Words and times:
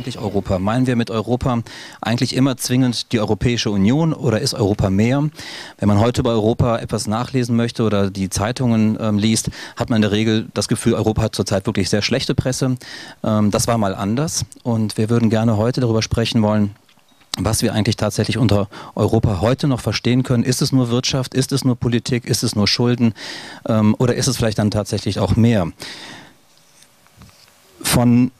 Eigentlich 0.00 0.18
Europa? 0.18 0.58
Meinen 0.58 0.86
wir 0.86 0.96
mit 0.96 1.10
Europa 1.10 1.62
eigentlich 2.00 2.34
immer 2.34 2.56
zwingend 2.56 3.12
die 3.12 3.20
Europäische 3.20 3.70
Union 3.70 4.14
oder 4.14 4.40
ist 4.40 4.54
Europa 4.54 4.88
mehr? 4.88 5.28
Wenn 5.78 5.88
man 5.88 6.00
heute 6.00 6.22
über 6.22 6.30
Europa 6.30 6.78
etwas 6.78 7.06
nachlesen 7.06 7.54
möchte 7.54 7.82
oder 7.82 8.10
die 8.10 8.30
Zeitungen 8.30 8.96
ähm, 8.98 9.18
liest, 9.18 9.50
hat 9.76 9.90
man 9.90 9.96
in 9.96 10.02
der 10.02 10.12
Regel 10.12 10.48
das 10.54 10.68
Gefühl, 10.68 10.94
Europa 10.94 11.20
hat 11.22 11.34
zurzeit 11.34 11.66
wirklich 11.66 11.90
sehr 11.90 12.00
schlechte 12.00 12.34
Presse. 12.34 12.76
Ähm, 13.22 13.50
das 13.50 13.66
war 13.66 13.76
mal 13.76 13.94
anders 13.94 14.46
und 14.62 14.96
wir 14.96 15.10
würden 15.10 15.28
gerne 15.28 15.58
heute 15.58 15.82
darüber 15.82 16.00
sprechen 16.00 16.40
wollen, 16.40 16.74
was 17.38 17.60
wir 17.60 17.74
eigentlich 17.74 17.96
tatsächlich 17.96 18.38
unter 18.38 18.68
Europa 18.94 19.42
heute 19.42 19.68
noch 19.68 19.80
verstehen 19.80 20.22
können. 20.22 20.44
Ist 20.44 20.62
es 20.62 20.72
nur 20.72 20.88
Wirtschaft? 20.88 21.34
Ist 21.34 21.52
es 21.52 21.62
nur 21.62 21.76
Politik? 21.76 22.24
Ist 22.24 22.42
es 22.42 22.56
nur 22.56 22.66
Schulden? 22.66 23.12
Ähm, 23.68 23.94
oder 23.98 24.14
ist 24.14 24.28
es 24.28 24.38
vielleicht 24.38 24.58
dann 24.58 24.70
tatsächlich 24.70 25.18
auch 25.18 25.36
mehr? 25.36 25.70
Von 27.82 28.30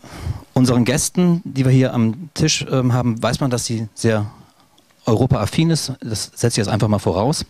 unseren 0.60 0.84
Gästen, 0.84 1.40
die 1.44 1.64
wir 1.64 1.72
hier 1.72 1.94
am 1.94 2.28
Tisch 2.34 2.66
ähm, 2.70 2.92
haben, 2.92 3.20
weiß 3.20 3.40
man, 3.40 3.50
dass 3.50 3.64
sie 3.64 3.88
sehr 3.94 4.30
Europa-affin 5.06 5.70
ist. 5.70 5.94
Das 6.00 6.24
setze 6.34 6.48
ich 6.48 6.66
jetzt 6.66 6.68
einfach 6.68 6.86
mal 6.86 6.98
voraus. 6.98 7.46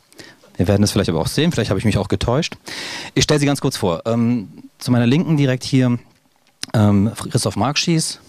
Wir 0.56 0.68
werden 0.68 0.84
es 0.84 0.92
vielleicht 0.92 1.10
aber 1.10 1.20
auch 1.20 1.26
sehen. 1.26 1.50
Vielleicht 1.50 1.70
habe 1.70 1.78
ich 1.80 1.84
mich 1.84 1.98
auch 1.98 2.06
getäuscht. 2.06 2.56
Ich 3.14 3.24
stelle 3.24 3.40
sie 3.40 3.46
ganz 3.46 3.60
kurz 3.60 3.76
vor. 3.76 4.02
Ähm, 4.06 4.48
zu 4.78 4.92
meiner 4.92 5.08
Linken 5.08 5.36
direkt 5.36 5.64
hier 5.64 5.98
ähm, 6.72 7.10
Christoph 7.30 7.56
Markschies. 7.56 8.20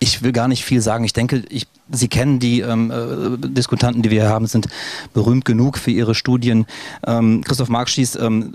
Ich 0.00 0.22
will 0.22 0.32
gar 0.32 0.48
nicht 0.48 0.64
viel 0.64 0.80
sagen. 0.80 1.04
Ich 1.04 1.12
denke, 1.12 1.44
ich 1.50 1.66
Sie 1.92 2.08
kennen 2.08 2.38
die 2.38 2.60
ähm, 2.60 2.90
äh, 2.90 3.48
Diskutanten, 3.48 4.02
die 4.02 4.10
wir 4.10 4.22
hier 4.22 4.30
haben, 4.30 4.46
sind 4.46 4.68
berühmt 5.12 5.44
genug 5.44 5.76
für 5.76 5.90
ihre 5.90 6.14
Studien. 6.14 6.66
Ähm, 7.06 7.42
Christoph 7.44 7.68
Markschies, 7.68 8.14
ähm, 8.16 8.52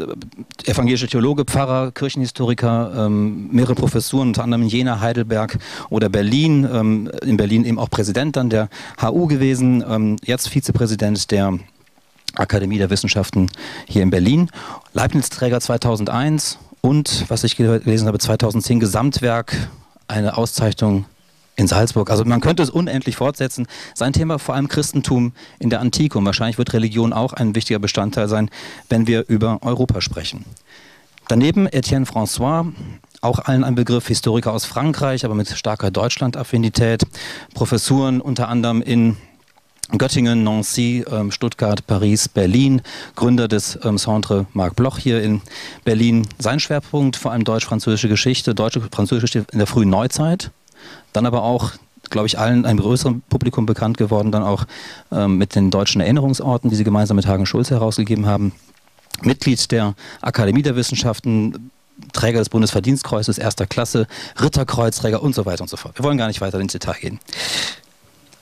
evangelischer 0.65 1.07
Theologe, 1.07 1.43
Pfarrer, 1.43 1.91
Kirchenhistoriker, 1.91 2.93
ähm, 3.05 3.49
mehrere 3.51 3.75
Professuren, 3.75 4.29
unter 4.29 4.43
anderem 4.43 4.63
in 4.63 4.69
Jena, 4.69 5.01
Heidelberg 5.01 5.57
oder 5.89 6.09
Berlin. 6.09 6.67
Ähm, 6.71 7.11
in 7.25 7.37
Berlin 7.37 7.65
eben 7.65 7.77
auch 7.77 7.89
Präsident 7.89 8.37
dann 8.37 8.49
der 8.49 8.69
HU 9.01 9.27
gewesen, 9.27 9.83
ähm, 9.87 10.15
jetzt 10.23 10.49
Vizepräsident 10.49 11.31
der 11.31 11.59
Akademie 12.35 12.77
der 12.77 12.89
Wissenschaften 12.89 13.49
hier 13.87 14.03
in 14.03 14.09
Berlin. 14.09 14.49
Leibniz-Träger 14.93 15.59
2001 15.59 16.57
und, 16.81 17.25
was 17.27 17.43
ich 17.43 17.55
gelesen 17.55 18.07
habe, 18.07 18.19
2010 18.19 18.79
Gesamtwerk, 18.79 19.69
eine 20.07 20.37
Auszeichnung 20.37 21.05
in 21.55 21.67
Salzburg. 21.67 22.09
Also 22.09 22.25
man 22.25 22.41
könnte 22.41 22.63
es 22.63 22.69
unendlich 22.69 23.15
fortsetzen. 23.15 23.67
Sein 23.93 24.13
Thema 24.13 24.39
vor 24.39 24.55
allem 24.55 24.67
Christentum 24.67 25.33
in 25.59 25.69
der 25.69 25.79
Antike 25.79 26.17
und 26.17 26.25
wahrscheinlich 26.25 26.57
wird 26.57 26.73
Religion 26.73 27.13
auch 27.13 27.33
ein 27.33 27.55
wichtiger 27.55 27.79
Bestandteil 27.79 28.27
sein, 28.27 28.49
wenn 28.89 29.07
wir 29.07 29.25
über 29.27 29.59
Europa 29.61 30.01
sprechen. 30.01 30.45
Daneben 31.27 31.65
Etienne 31.67 32.05
François, 32.05 32.71
auch 33.21 33.39
allen 33.39 33.63
ein 33.63 33.73
Begriff, 33.73 34.07
Historiker 34.07 34.53
aus 34.53 34.65
Frankreich, 34.65 35.25
aber 35.25 35.33
mit 35.33 35.49
starker 35.49 35.89
Deutschland-Affinität, 35.89 37.03
Professuren 37.55 38.21
unter 38.21 38.47
anderem 38.49 38.81
in 38.81 39.17
Göttingen, 39.97 40.43
Nancy, 40.43 41.05
ähm, 41.11 41.31
Stuttgart, 41.31 41.85
Paris, 41.87 42.27
Berlin, 42.27 42.81
Gründer 43.15 43.47
des 43.47 43.79
ähm, 43.83 43.97
Centre 43.97 44.47
Marc 44.53 44.75
Bloch 44.75 44.97
hier 44.97 45.21
in 45.21 45.41
Berlin. 45.83 46.27
Sein 46.39 46.59
Schwerpunkt 46.59 47.15
vor 47.15 47.31
allem 47.31 47.43
deutsch-französische 47.43 48.09
Geschichte, 48.09 48.55
deutsche 48.55 48.81
französische 48.81 49.27
Geschichte 49.27 49.53
in 49.53 49.59
der 49.59 49.67
frühen 49.67 49.89
Neuzeit, 49.89 50.51
dann 51.13 51.25
aber 51.25 51.43
auch, 51.43 51.71
glaube 52.09 52.27
ich, 52.27 52.37
allen 52.37 52.65
einem 52.65 52.79
größeren 52.79 53.21
Publikum 53.29 53.65
bekannt 53.65 53.97
geworden, 53.97 54.31
dann 54.31 54.43
auch 54.43 54.65
ähm, 55.11 55.37
mit 55.37 55.55
den 55.55 55.71
deutschen 55.71 56.01
Erinnerungsorten, 56.01 56.69
die 56.69 56.75
sie 56.75 56.83
gemeinsam 56.83 57.15
mit 57.15 57.27
Hagen 57.27 57.45
Schulz 57.45 57.71
herausgegeben 57.71 58.25
haben. 58.25 58.51
Mitglied 59.21 59.71
der 59.71 59.95
Akademie 60.21 60.61
der 60.61 60.75
Wissenschaften, 60.75 61.71
Träger 62.11 62.39
des 62.39 62.49
Bundesverdienstkreuzes 62.49 63.37
erster 63.37 63.65
Klasse, 63.65 64.07
Ritterkreuzträger 64.41 65.21
und 65.21 65.33
so 65.33 65.45
weiter 65.45 65.61
und 65.61 65.69
so 65.69 65.77
fort. 65.77 65.97
Wir 65.97 66.03
wollen 66.03 66.17
gar 66.17 66.27
nicht 66.27 66.41
weiter 66.41 66.59
ins 66.59 66.73
Detail 66.73 66.97
gehen. 66.99 67.19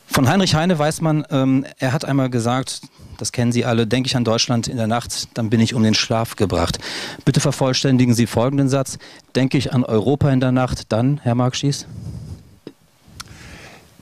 Von 0.08 0.30
Heinrich 0.30 0.54
Heine 0.54 0.78
weiß 0.78 1.02
man, 1.02 1.26
ähm, 1.32 1.66
er 1.80 1.92
hat 1.92 2.06
einmal 2.06 2.30
gesagt, 2.30 2.82
das 3.18 3.32
kennen 3.32 3.52
Sie 3.52 3.66
alle, 3.66 3.88
denke 3.88 4.08
ich 4.08 4.16
an 4.16 4.24
Deutschland 4.24 4.68
in 4.68 4.78
der 4.78 4.86
Nacht, 4.86 5.30
dann 5.36 5.50
bin 5.50 5.60
ich 5.60 5.74
um 5.74 5.82
den 5.82 5.96
Schlaf 5.96 6.36
gebracht. 6.36 6.78
Bitte 7.26 7.40
vervollständigen 7.40 8.14
Sie 8.14 8.28
folgenden 8.28 8.70
Satz. 8.70 9.00
Denke 9.36 9.58
ich 9.58 9.74
an 9.74 9.84
Europa 9.84 10.30
in 10.30 10.40
der 10.40 10.52
Nacht, 10.52 10.92
dann, 10.92 11.20
Herr 11.24 11.36
Markschies? 11.36 11.88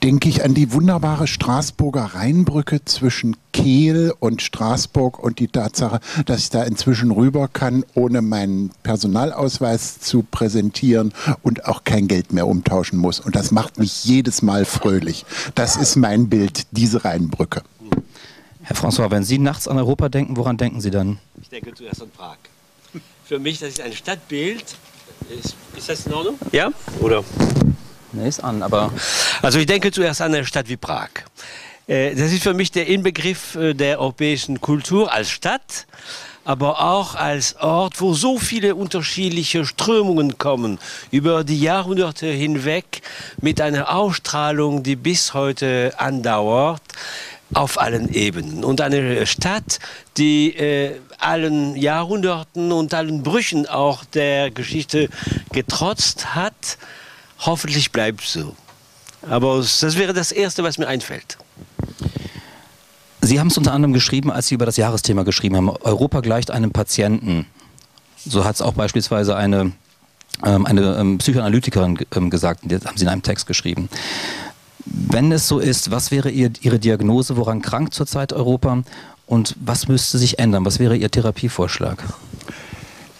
Denke 0.02 0.28
ich 0.28 0.44
an 0.44 0.54
die 0.54 0.72
wunderbare 0.72 1.26
Straßburger 1.26 2.14
Rheinbrücke 2.14 2.84
zwischen 2.84 3.36
Kehl 3.52 4.12
und 4.18 4.42
Straßburg 4.42 5.18
und 5.18 5.38
die 5.38 5.46
Tatsache, 5.46 6.00
dass 6.26 6.40
ich 6.40 6.50
da 6.50 6.64
inzwischen 6.64 7.12
rüber 7.12 7.48
kann, 7.48 7.84
ohne 7.94 8.20
meinen 8.20 8.70
Personalausweis 8.82 10.00
zu 10.00 10.24
präsentieren 10.28 11.14
und 11.42 11.66
auch 11.66 11.84
kein 11.84 12.08
Geld 12.08 12.32
mehr 12.32 12.48
umtauschen 12.48 12.98
muss. 12.98 13.20
Und 13.20 13.36
das 13.36 13.52
macht 13.52 13.78
mich 13.78 14.04
jedes 14.04 14.42
Mal 14.42 14.64
fröhlich. 14.64 15.24
Das 15.54 15.76
ist 15.76 15.96
mein 15.96 16.28
Bild, 16.28 16.66
diese 16.72 17.04
Rheinbrücke. 17.04 17.62
Herr 18.62 18.76
François, 18.76 19.10
wenn 19.10 19.24
Sie 19.24 19.38
nachts 19.38 19.68
an 19.68 19.78
Europa 19.78 20.08
denken, 20.08 20.36
woran 20.36 20.56
denken 20.56 20.80
Sie 20.80 20.90
dann? 20.90 21.18
Ich 21.40 21.48
denke 21.48 21.74
zuerst 21.74 22.02
an 22.02 22.10
Prag. 22.10 22.36
Für 23.24 23.38
mich, 23.38 23.60
das 23.60 23.70
ist 23.70 23.80
ein 23.80 23.92
Stadtbild. 23.92 24.64
Ist, 25.30 25.54
ist 25.76 25.88
das 25.88 26.06
in 26.06 26.12
Ordnung? 26.12 26.38
Ja? 26.50 26.70
Oder? 27.00 27.22
Nee, 28.12 28.28
ist 28.28 28.44
an, 28.44 28.62
aber. 28.62 28.92
Also 29.42 29.58
ich 29.58 29.66
denke 29.66 29.90
zuerst 29.90 30.22
an 30.22 30.32
eine 30.32 30.46
Stadt 30.46 30.68
wie 30.68 30.76
Prag. 30.76 31.08
Äh, 31.88 32.14
das 32.14 32.30
ist 32.30 32.44
für 32.44 32.54
mich 32.54 32.70
der 32.70 32.86
Inbegriff 32.86 33.56
äh, 33.56 33.74
der 33.74 33.98
europäischen 33.98 34.60
Kultur 34.60 35.12
als 35.12 35.30
Stadt, 35.30 35.88
aber 36.44 36.80
auch 36.80 37.16
als 37.16 37.56
Ort, 37.56 38.00
wo 38.00 38.14
so 38.14 38.38
viele 38.38 38.76
unterschiedliche 38.76 39.66
Strömungen 39.66 40.38
kommen, 40.38 40.78
über 41.10 41.42
die 41.42 41.60
Jahrhunderte 41.60 42.28
hinweg, 42.28 43.02
mit 43.40 43.60
einer 43.60 43.92
Ausstrahlung, 43.92 44.84
die 44.84 44.94
bis 44.94 45.34
heute 45.34 45.92
andauert 45.96 46.82
auf 47.52 47.80
allen 47.80 48.14
Ebenen. 48.14 48.62
Und 48.62 48.80
eine 48.80 49.26
Stadt, 49.26 49.80
die 50.18 50.54
äh, 50.54 51.00
allen 51.18 51.74
Jahrhunderten 51.74 52.70
und 52.70 52.94
allen 52.94 53.24
Brüchen 53.24 53.66
auch 53.66 54.04
der 54.04 54.52
Geschichte 54.52 55.08
getrotzt 55.50 56.36
hat, 56.36 56.78
Hoffentlich 57.44 57.90
bleibt 57.90 58.22
so. 58.22 58.54
Aber 59.28 59.58
das 59.58 59.96
wäre 59.96 60.12
das 60.12 60.32
Erste, 60.32 60.62
was 60.62 60.78
mir 60.78 60.88
einfällt. 60.88 61.38
Sie 63.20 63.38
haben 63.38 63.48
es 63.48 63.56
unter 63.56 63.72
anderem 63.72 63.92
geschrieben, 63.92 64.32
als 64.32 64.48
Sie 64.48 64.56
über 64.56 64.66
das 64.66 64.76
Jahresthema 64.76 65.22
geschrieben 65.22 65.56
haben. 65.56 65.70
Europa 65.70 66.20
gleicht 66.20 66.50
einem 66.50 66.72
Patienten. 66.72 67.46
So 68.24 68.44
hat 68.44 68.56
es 68.56 68.62
auch 68.62 68.72
beispielsweise 68.72 69.36
eine, 69.36 69.72
ähm, 70.44 70.66
eine 70.66 70.96
ähm, 70.96 71.18
Psychoanalytikerin 71.18 71.98
ähm, 72.14 72.30
gesagt. 72.30 72.62
Das 72.64 72.84
haben 72.84 72.96
Sie 72.96 73.04
in 73.04 73.08
einem 73.08 73.22
Text 73.22 73.46
geschrieben. 73.46 73.88
Wenn 74.84 75.30
es 75.30 75.46
so 75.46 75.60
ist, 75.60 75.92
was 75.92 76.10
wäre 76.10 76.30
Ihr, 76.30 76.50
Ihre 76.60 76.80
Diagnose? 76.80 77.36
Woran 77.36 77.62
krankt 77.62 77.94
zurzeit 77.94 78.32
Europa? 78.32 78.82
Und 79.26 79.54
was 79.60 79.86
müsste 79.86 80.18
sich 80.18 80.40
ändern? 80.40 80.64
Was 80.64 80.80
wäre 80.80 80.96
Ihr 80.96 81.10
Therapievorschlag? 81.10 82.02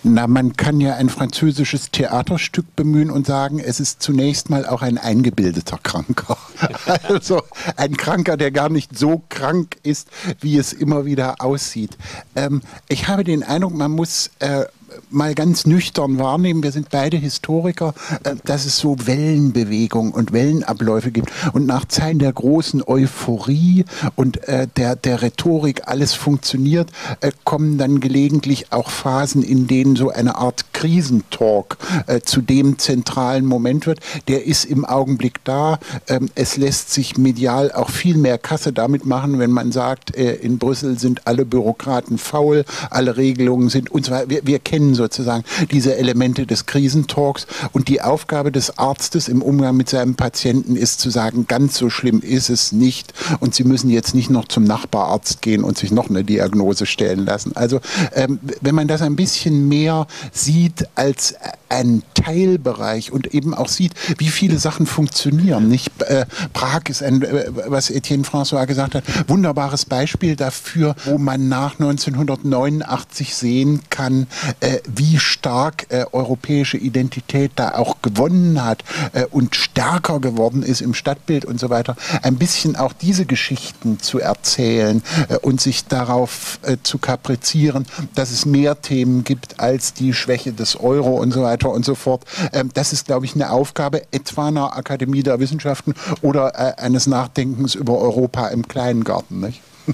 Na, 0.05 0.27
man 0.27 0.57
kann 0.57 0.81
ja 0.81 0.97
ein 0.97 1.09
französisches 1.09 1.93
Theaterstück 1.93 2.75
bemühen 2.75 3.11
und 3.11 3.27
sagen, 3.27 3.61
es 3.61 3.79
ist 3.79 4.03
zunächst 4.03 4.51
mal 4.51 4.67
auch 4.67 4.83
ein 4.83 4.99
eingebildeter 4.99 5.79
Kranker. 5.81 6.37
also 7.09 7.43
ein 7.77 7.97
Kranker, 7.97 8.37
der 8.37 8.51
gar 8.51 8.69
nicht 8.69 8.99
so 8.99 9.23
krank 9.29 9.77
ist, 9.85 10.09
wie 10.41 10.59
es 10.59 10.73
immer 10.73 11.05
wieder 11.05 11.37
aussieht. 11.41 11.97
Ähm, 12.35 12.63
ich 12.89 13.07
habe 13.07 13.23
den 13.23 13.45
Eindruck, 13.45 13.75
man 13.75 13.93
muss 13.93 14.31
äh, 14.41 14.65
mal 15.13 15.35
ganz 15.35 15.67
nüchtern 15.67 16.19
wahrnehmen, 16.19 16.63
wir 16.63 16.73
sind 16.73 16.91
beide 16.91 17.17
Historiker, 17.17 17.95
äh, 18.25 18.35
dass 18.45 18.65
es 18.65 18.79
so 18.79 18.97
Wellenbewegungen 19.07 20.13
und 20.13 20.33
Wellenabläufe 20.33 21.11
gibt. 21.11 21.31
Und 21.53 21.67
nach 21.67 21.85
Zeiten 21.87 22.19
der 22.19 22.33
großen 22.33 22.83
Euphorie 22.87 23.85
und 24.17 24.49
äh, 24.49 24.67
der, 24.77 24.97
der 24.97 25.23
Rhetorik 25.23 25.83
alles 25.87 26.15
funktioniert, 26.15 26.91
äh, 27.21 27.33
kommen 27.45 27.79
dann 27.79 28.01
gelegentlich 28.01 28.73
auch 28.73 28.91
Phasen, 28.91 29.43
in 29.43 29.67
denen 29.67 29.97
so 29.97 30.11
eine 30.11 30.37
Art 30.37 30.73
Krisentalk 30.73 31.77
zu 32.25 32.41
dem 32.41 32.79
zentralen 32.79 33.45
Moment 33.47 33.87
wird. 33.87 34.01
Der 34.29 34.47
ist 34.47 34.65
im 34.65 34.85
Augenblick 34.85 35.45
da. 35.45 35.79
Ähm, 36.09 36.29
es 36.35 36.57
lässt 36.57 36.93
sich 36.93 37.17
medial 37.17 37.73
auch 37.73 37.91
viel 37.91 38.17
mehr 38.17 38.39
Kasse 38.39 38.73
damit 38.73 39.07
machen, 39.07 39.39
wenn 39.39 39.51
man 39.51 39.73
sagt, 39.73 40.11
in 40.11 40.59
Brüssel 40.59 40.99
sind 40.99 41.27
alle 41.27 41.45
Bürokraten 41.45 42.19
faul, 42.19 42.65
alle 42.91 43.17
Regelungen 43.17 43.69
sind 43.69 43.91
und 43.91 44.07
zwar 44.07 44.29
wir, 44.29 44.47
wir 44.47 44.59
kennen 44.59 44.95
sozusagen 45.03 45.45
diese 45.71 45.97
Elemente 45.97 46.47
des 46.47 46.67
Krisentalks 46.67 47.47
und 47.73 47.89
die 47.89 48.01
Aufgabe 48.01 48.53
des 48.53 48.79
Arztes 48.79 49.29
im 49.29 49.43
Umgang 49.43 49.77
mit 49.77 49.89
seinem 49.89 50.15
Patienten 50.15 50.77
ist 50.77 51.01
zu 51.01 51.11
sagen, 51.11 51.47
ganz 51.49 51.77
so 51.77 51.91
schlimm 51.91 52.21
ist 52.21 52.51
es 52.51 52.73
nicht 52.73 53.13
und 53.41 53.55
Sie 53.55 53.65
müssen 53.65 53.91
jetzt 53.91 54.15
nicht 54.15 54.31
noch 54.31 54.47
zum 54.47 54.65
Nachbararzt 54.65 55.43
gehen 55.43 55.65
und 55.65 55.77
sich 55.77 55.91
noch 55.91 56.09
eine 56.09 56.25
Diagnose 56.25 56.87
stellen 56.87 57.25
lassen. 57.25 57.57
Also 57.57 57.81
ähm, 58.15 58.39
wenn 58.61 58.75
man 58.75 58.89
das 58.89 59.03
ein 59.03 59.17
bisschen 59.17 59.69
mehr 59.69 60.07
sieht 60.33 60.87
als 60.95 61.35
ein 61.73 62.03
Teilbereich 62.15 63.13
und 63.13 63.35
eben 63.35 63.55
auch 63.55 63.69
sieht, 63.69 63.93
wie 64.19 64.29
viele 64.29 64.59
Sachen 64.59 64.87
funktionieren. 64.87 65.69
Nicht? 65.69 65.91
Äh, 66.03 66.27
Prag 66.53 66.83
ist 66.89 67.03
ein, 67.03 67.23
äh, 67.23 67.47
was 67.67 67.91
Etienne 67.91 68.25
François 68.25 68.67
gesagt 68.67 68.95
hat, 68.95 69.05
wunderbares 69.27 69.87
Beispiel 69.87 70.37
dafür, 70.37 70.95
wo 71.05 71.17
man 71.19 71.49
nach 71.49 71.79
1989 71.79 73.35
sehen 73.35 73.81
kann, 73.89 74.27
äh, 74.61 74.79
wie 74.97 75.19
stark 75.19 75.87
äh, 75.91 76.05
europäische 76.13 76.77
Identität 76.77 77.53
da 77.57 77.73
auch 77.73 78.03
gewonnen 78.03 78.65
hat 78.65 78.85
äh, 79.13 79.25
und 79.27 79.55
stärker 79.57 80.21
geworden 80.21 80.63
ist 80.63 80.81
im 80.81 80.95
Stadtbild 80.95 81.45
und 81.45 81.61
so 81.61 81.71
weiter. 81.71 81.97
Ein 82.23 82.37
bisschen 82.37 82.77
auch 82.77 82.93
diese 82.93 83.27
Geschichten 83.27 84.01
zu 84.01 84.19
erzählen 84.19 85.03
äh, 85.29 85.37
und 85.37 85.61
sich 85.61 85.87
darauf 85.87 86.59
zu 86.83 86.99
kaprizieren, 86.99 87.87
dass 88.15 88.31
es 88.31 88.47
mehr 88.47 88.81
Themen 88.81 89.25
gibt 89.25 89.61
als 89.61 89.95
die 89.95 90.15
Schwäche 90.15 90.53
des 90.53 90.79
Euro 90.79 91.17
und 91.17 91.33
so 91.33 91.43
weiter 91.43 91.71
und 91.71 91.85
so 91.85 91.95
fort. 91.95 92.25
Ähm, 92.53 92.71
das 92.75 92.93
ist, 92.93 93.07
glaube 93.07 93.27
ich, 93.27 93.35
eine 93.35 93.51
Aufgabe 93.51 94.03
etwa 94.13 94.49
einer 94.49 94.77
Akademie 94.77 95.23
der 95.23 95.41
Wissenschaften 95.41 95.95
oder 96.21 96.53
äh, 96.55 96.81
eines 96.81 97.07
Nachdenkens 97.07 97.75
über 97.75 97.99
Europa 97.99 98.49
im 98.49 98.69
kleinen 98.69 99.05
Garten. 99.05 99.41
Nicht? 99.41 99.61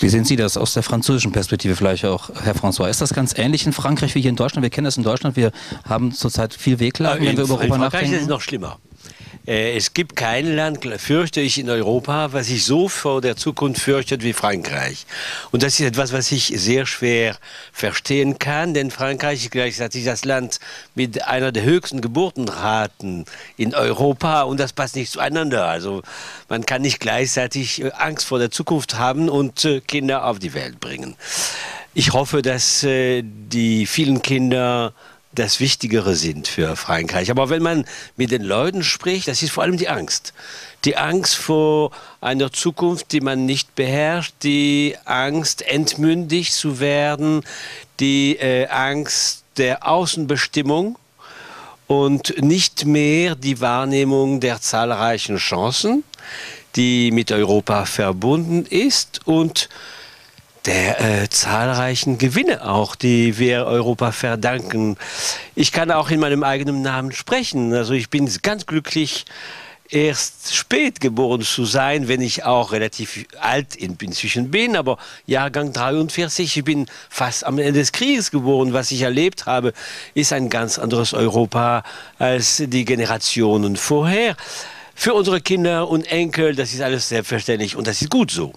Wie 0.00 0.08
sehen 0.08 0.24
Sie 0.24 0.36
das 0.36 0.56
aus 0.56 0.74
der 0.74 0.82
französischen 0.82 1.32
Perspektive 1.32 1.76
vielleicht 1.76 2.04
auch, 2.04 2.30
Herr 2.42 2.54
François? 2.54 2.88
Ist 2.88 3.00
das 3.00 3.14
ganz 3.14 3.36
ähnlich 3.36 3.64
in 3.64 3.72
Frankreich 3.72 4.14
wie 4.14 4.20
hier 4.20 4.30
in 4.30 4.36
Deutschland? 4.36 4.62
Wir 4.62 4.70
kennen 4.70 4.86
das 4.86 4.96
in 4.96 5.04
Deutschland. 5.04 5.36
Wir 5.36 5.52
haben 5.88 6.12
zurzeit 6.12 6.52
viel 6.54 6.80
Wehklagen, 6.80 7.24
äh, 7.24 7.28
wenn 7.28 7.36
wir 7.36 7.44
über 7.44 7.54
Europa 7.54 7.64
in 7.64 7.70
Frankreich 7.70 7.92
nachdenken. 7.92 8.14
ist 8.16 8.22
es 8.22 8.28
noch 8.28 8.40
schlimmer. 8.40 8.78
Äh, 9.46 9.76
Es 9.76 9.94
gibt 9.94 10.16
kein 10.16 10.54
Land, 10.54 10.80
fürchte 10.98 11.40
ich, 11.40 11.58
in 11.58 11.68
Europa, 11.68 12.32
was 12.32 12.46
sich 12.46 12.64
so 12.64 12.88
vor 12.88 13.20
der 13.20 13.36
Zukunft 13.36 13.80
fürchtet 13.80 14.22
wie 14.22 14.32
Frankreich. 14.32 15.06
Und 15.50 15.62
das 15.62 15.78
ist 15.80 15.86
etwas, 15.86 16.12
was 16.12 16.32
ich 16.32 16.52
sehr 16.56 16.86
schwer 16.86 17.36
verstehen 17.72 18.38
kann, 18.38 18.74
denn 18.74 18.90
Frankreich 18.90 19.44
ist 19.44 19.50
gleichzeitig 19.50 20.04
das 20.04 20.24
Land 20.24 20.60
mit 20.94 21.24
einer 21.24 21.52
der 21.52 21.64
höchsten 21.64 22.00
Geburtenraten 22.00 23.24
in 23.56 23.74
Europa 23.74 24.42
und 24.42 24.58
das 24.60 24.72
passt 24.72 24.96
nicht 24.96 25.12
zueinander. 25.12 25.66
Also 25.66 26.02
man 26.48 26.64
kann 26.66 26.82
nicht 26.82 27.00
gleichzeitig 27.00 27.82
äh, 27.82 27.90
Angst 27.92 28.26
vor 28.26 28.38
der 28.38 28.50
Zukunft 28.50 28.94
haben 28.94 29.28
und 29.28 29.64
äh, 29.64 29.80
Kinder 29.80 30.26
auf 30.26 30.38
die 30.38 30.54
Welt 30.54 30.80
bringen. 30.80 31.16
Ich 31.96 32.12
hoffe, 32.12 32.42
dass 32.42 32.84
die 32.84 33.86
vielen 33.86 34.20
Kinder 34.20 34.92
das 35.34 35.60
Wichtigere 35.60 36.14
sind 36.14 36.48
für 36.48 36.76
Frankreich. 36.76 37.30
Aber 37.30 37.50
wenn 37.50 37.62
man 37.62 37.84
mit 38.16 38.30
den 38.30 38.42
Leuten 38.42 38.82
spricht, 38.82 39.28
das 39.28 39.42
ist 39.42 39.52
vor 39.52 39.62
allem 39.62 39.76
die 39.76 39.88
Angst. 39.88 40.32
Die 40.84 40.96
Angst 40.96 41.34
vor 41.34 41.90
einer 42.20 42.52
Zukunft, 42.52 43.12
die 43.12 43.20
man 43.20 43.46
nicht 43.46 43.74
beherrscht, 43.74 44.34
die 44.42 44.96
Angst, 45.04 45.62
entmündig 45.62 46.52
zu 46.52 46.80
werden, 46.80 47.42
die 48.00 48.36
äh, 48.36 48.66
Angst 48.66 49.44
der 49.56 49.88
Außenbestimmung 49.88 50.98
und 51.86 52.42
nicht 52.42 52.84
mehr 52.84 53.34
die 53.34 53.60
Wahrnehmung 53.60 54.40
der 54.40 54.60
zahlreichen 54.60 55.36
Chancen, 55.36 56.04
die 56.76 57.10
mit 57.10 57.30
Europa 57.30 57.84
verbunden 57.84 58.66
ist 58.66 59.20
und 59.26 59.68
der 60.66 61.00
äh, 61.00 61.28
zahlreichen 61.28 62.18
Gewinne 62.18 62.66
auch, 62.66 62.94
die 62.94 63.38
wir 63.38 63.66
Europa 63.66 64.12
verdanken. 64.12 64.96
Ich 65.54 65.72
kann 65.72 65.90
auch 65.90 66.10
in 66.10 66.20
meinem 66.20 66.42
eigenen 66.42 66.82
Namen 66.82 67.12
sprechen. 67.12 67.72
Also 67.74 67.92
ich 67.92 68.08
bin 68.10 68.30
ganz 68.42 68.66
glücklich, 68.66 69.26
erst 69.90 70.54
spät 70.54 71.00
geboren 71.00 71.42
zu 71.42 71.64
sein, 71.64 72.08
wenn 72.08 72.20
ich 72.20 72.44
auch 72.44 72.72
relativ 72.72 73.26
alt 73.40 73.76
inzwischen 73.76 74.50
bin, 74.50 74.76
aber 74.76 74.98
Jahrgang 75.26 75.72
43, 75.72 76.56
ich 76.56 76.64
bin 76.64 76.86
fast 77.10 77.44
am 77.44 77.58
Ende 77.58 77.74
des 77.74 77.92
Krieges 77.92 78.30
geboren. 78.30 78.72
Was 78.72 78.90
ich 78.90 79.02
erlebt 79.02 79.46
habe, 79.46 79.72
ist 80.14 80.32
ein 80.32 80.48
ganz 80.48 80.78
anderes 80.78 81.12
Europa 81.12 81.84
als 82.18 82.62
die 82.66 82.84
Generationen 82.84 83.76
vorher. 83.76 84.36
Für 84.94 85.14
unsere 85.14 85.40
Kinder 85.40 85.88
und 85.88 86.06
Enkel, 86.06 86.54
das 86.54 86.72
ist 86.72 86.80
alles 86.80 87.08
selbstverständlich 87.08 87.76
und 87.76 87.86
das 87.86 88.00
ist 88.00 88.10
gut 88.10 88.30
so. 88.30 88.52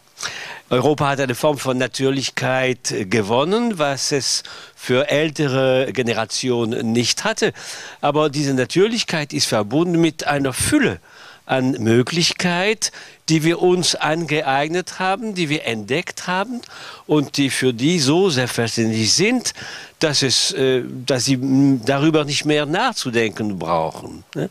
Europa 0.70 1.08
hat 1.08 1.20
eine 1.20 1.36
Form 1.36 1.58
von 1.58 1.78
Natürlichkeit 1.78 2.94
gewonnen, 3.10 3.80
was 3.80 4.12
es 4.12 4.44
für 4.76 5.10
ältere 5.10 5.92
Generationen 5.94 6.92
nicht 6.92 7.24
hatte. 7.24 7.54
Aber 8.02 8.30
diese 8.30 8.54
Natürlichkeit 8.54 9.34
ist 9.34 9.48
verbunden 9.48 10.00
mit 10.00 10.28
einer 10.28 10.54
Fülle 10.54 11.00
an 11.46 11.72
Möglichkeit, 11.72 12.92
die 13.30 13.44
wir 13.44 13.62
uns 13.62 13.96
angeeignet 13.96 15.00
haben, 15.00 15.36
die 15.36 15.50
wir 15.50 15.66
entdeckt 15.66 16.28
haben 16.28 16.62
und 17.06 17.38
die 17.38 17.50
für 17.50 17.74
die 17.74 18.00
so 18.00 18.30
selbstverständlich 18.30 19.14
sind, 19.14 19.54
dass, 20.00 20.22
es, 20.22 20.52
äh, 20.54 20.84
dass 21.06 21.26
sie 21.26 21.80
darüber 21.86 22.24
nicht 22.24 22.46
mehr 22.46 22.66
nachzudenken 22.66 23.60
brauchen. 23.60 24.24
Ne? 24.36 24.50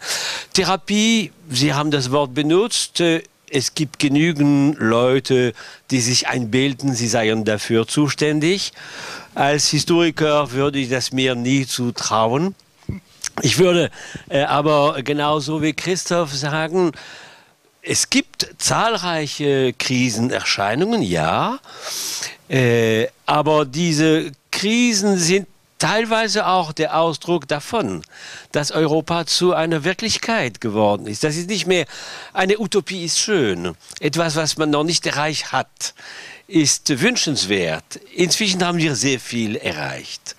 Therapie, 0.52 1.32
Sie 1.49 1.73
haben 1.73 1.93
das 1.93 2.11
Wort 2.11 2.34
benutzt, 2.34 3.00
äh, 3.00 3.23
es 3.49 3.75
gibt 3.75 4.00
genügend 4.00 4.76
Leute, 4.81 5.52
die 5.90 6.00
sich 6.00 6.26
einbilden, 6.26 6.94
sie 6.94 7.06
seien 7.06 7.44
dafür 7.44 7.87
zuständig. 7.87 8.73
Als 9.34 9.69
Historiker 9.69 10.50
würde 10.50 10.81
ich 10.81 10.88
das 10.88 11.12
mir 11.12 11.34
nie 11.37 11.64
zutrauen. 11.67 12.56
Ich 13.43 13.58
würde 13.58 13.90
äh, 14.28 14.43
aber 14.43 15.00
genauso 15.02 15.62
wie 15.62 15.75
Christoph 15.75 16.34
sagen, 16.34 16.93
es 17.82 18.11
gibt 18.11 18.25
zahlreiche 18.59 19.73
Krisenerscheinungen, 19.73 21.03
ja, 21.03 21.59
äh, 22.49 23.06
aber 23.27 23.65
diese 23.65 24.33
Krisen 24.50 25.19
sind 25.19 25.47
teilweise 25.79 26.47
auch 26.47 26.73
der 26.73 26.99
Ausdruck 26.99 27.49
davon, 27.49 28.03
dass 28.53 28.73
Europa 28.73 29.27
zu 29.27 29.53
einer 29.53 29.85
Wirklichkeit 29.85 30.61
geworden 30.61 31.06
ist. 31.06 31.25
Das 31.25 31.37
ist 31.37 31.49
nicht 31.49 31.67
mehr 31.67 31.87
eine 32.33 32.59
Utopie 32.59 33.05
ist 33.05 33.19
schön, 33.19 33.75
etwas, 34.00 34.37
was 34.37 34.56
man 34.56 34.71
noch 34.71 34.85
nicht 34.85 35.05
erreicht 35.06 35.53
hat 35.53 35.94
ist 36.48 37.00
wünschenswert. 37.00 37.97
Inzwischen 38.14 38.64
haben 38.64 38.78
wir 38.78 38.94
sehr 38.94 39.18
viel 39.18 39.56
erreicht. 39.56 40.37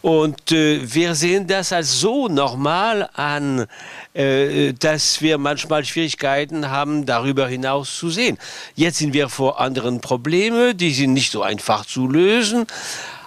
Und 0.00 0.52
äh, 0.52 0.80
wir 0.82 1.14
sehen 1.14 1.46
das 1.46 1.72
als 1.72 1.98
so 2.00 2.28
normal 2.28 3.08
an, 3.14 3.66
äh, 4.14 4.72
dass 4.72 5.20
wir 5.20 5.38
manchmal 5.38 5.84
Schwierigkeiten 5.84 6.70
haben, 6.70 7.04
darüber 7.04 7.48
hinaus 7.48 7.96
zu 7.96 8.10
sehen. 8.10 8.38
Jetzt 8.76 8.98
sind 8.98 9.12
wir 9.12 9.28
vor 9.28 9.60
anderen 9.60 10.00
Problemen, 10.00 10.76
die 10.76 10.94
sind 10.94 11.14
nicht 11.14 11.32
so 11.32 11.42
einfach 11.42 11.84
zu 11.84 12.06
lösen. 12.06 12.66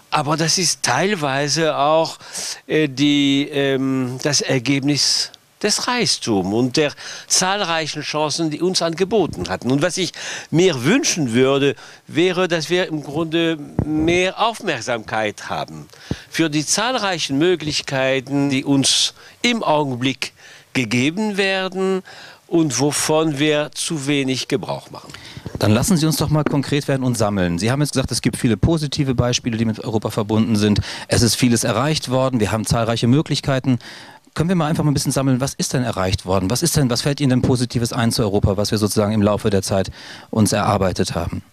Aber 0.09 0.37
das 0.37 0.57
ist 0.57 0.83
teilweise 0.83 1.75
auch 1.75 2.19
äh, 2.67 2.87
die, 2.87 3.49
ähm, 3.51 4.17
das 4.21 4.41
Ergebnis 4.41 5.31
des 5.63 5.87
Reichtums 5.87 6.53
und 6.53 6.77
der 6.77 6.93
zahlreichen 7.27 8.01
Chancen, 8.01 8.49
die 8.49 8.61
uns 8.61 8.81
angeboten 8.81 9.49
hatten. 9.49 9.71
Und 9.71 9.81
was 9.81 9.97
ich 9.97 10.11
mir 10.51 10.83
wünschen 10.83 11.33
würde, 11.33 11.75
wäre, 12.07 12.47
dass 12.47 12.69
wir 12.69 12.87
im 12.87 13.03
Grunde 13.03 13.57
mehr 13.85 14.39
Aufmerksamkeit 14.39 15.49
haben 15.49 15.87
für 16.29 16.49
die 16.49 16.65
zahlreichen 16.65 17.37
Möglichkeiten, 17.37 18.49
die 18.49 18.63
uns 18.63 19.13
im 19.41 19.63
Augenblick 19.63 20.33
gegeben 20.73 21.37
werden 21.37 22.03
und 22.47 22.79
wovon 22.79 23.39
wir 23.39 23.71
zu 23.73 24.05
wenig 24.05 24.47
Gebrauch 24.47 24.91
machen. 24.91 25.11
Dann 25.59 25.71
lassen 25.71 25.97
Sie 25.97 26.05
uns 26.05 26.17
doch 26.17 26.29
mal 26.29 26.43
konkret 26.43 26.87
werden 26.87 27.03
und 27.03 27.17
sammeln. 27.17 27.57
Sie 27.57 27.71
haben 27.71 27.81
jetzt 27.81 27.93
gesagt, 27.93 28.11
es 28.11 28.21
gibt 28.21 28.37
viele 28.37 28.57
positive 28.57 29.15
Beispiele, 29.15 29.57
die 29.57 29.65
mit 29.65 29.79
Europa 29.79 30.09
verbunden 30.09 30.55
sind. 30.55 30.81
Es 31.07 31.21
ist 31.21 31.35
vieles 31.35 31.63
erreicht 31.63 32.09
worden. 32.09 32.39
Wir 32.39 32.51
haben 32.51 32.65
zahlreiche 32.65 33.07
Möglichkeiten. 33.07 33.79
Können 34.33 34.49
wir 34.49 34.55
mal 34.55 34.67
einfach 34.67 34.83
mal 34.83 34.89
ein 34.89 34.95
bisschen 34.95 35.11
sammeln, 35.11 35.41
was 35.41 35.53
ist 35.53 35.73
denn 35.73 35.83
erreicht 35.83 36.25
worden? 36.25 36.49
Was 36.49 36.63
ist 36.63 36.75
denn, 36.75 36.89
was 36.89 37.03
fällt 37.03 37.21
Ihnen 37.21 37.29
denn 37.29 37.41
Positives 37.43 37.93
ein 37.93 38.11
zu 38.11 38.23
Europa, 38.23 38.57
was 38.57 38.71
wir 38.71 38.79
sozusagen 38.79 39.13
im 39.13 39.21
Laufe 39.21 39.51
der 39.51 39.61
Zeit 39.61 39.91
uns 40.31 40.53
erarbeitet 40.53 41.13
haben? 41.13 41.43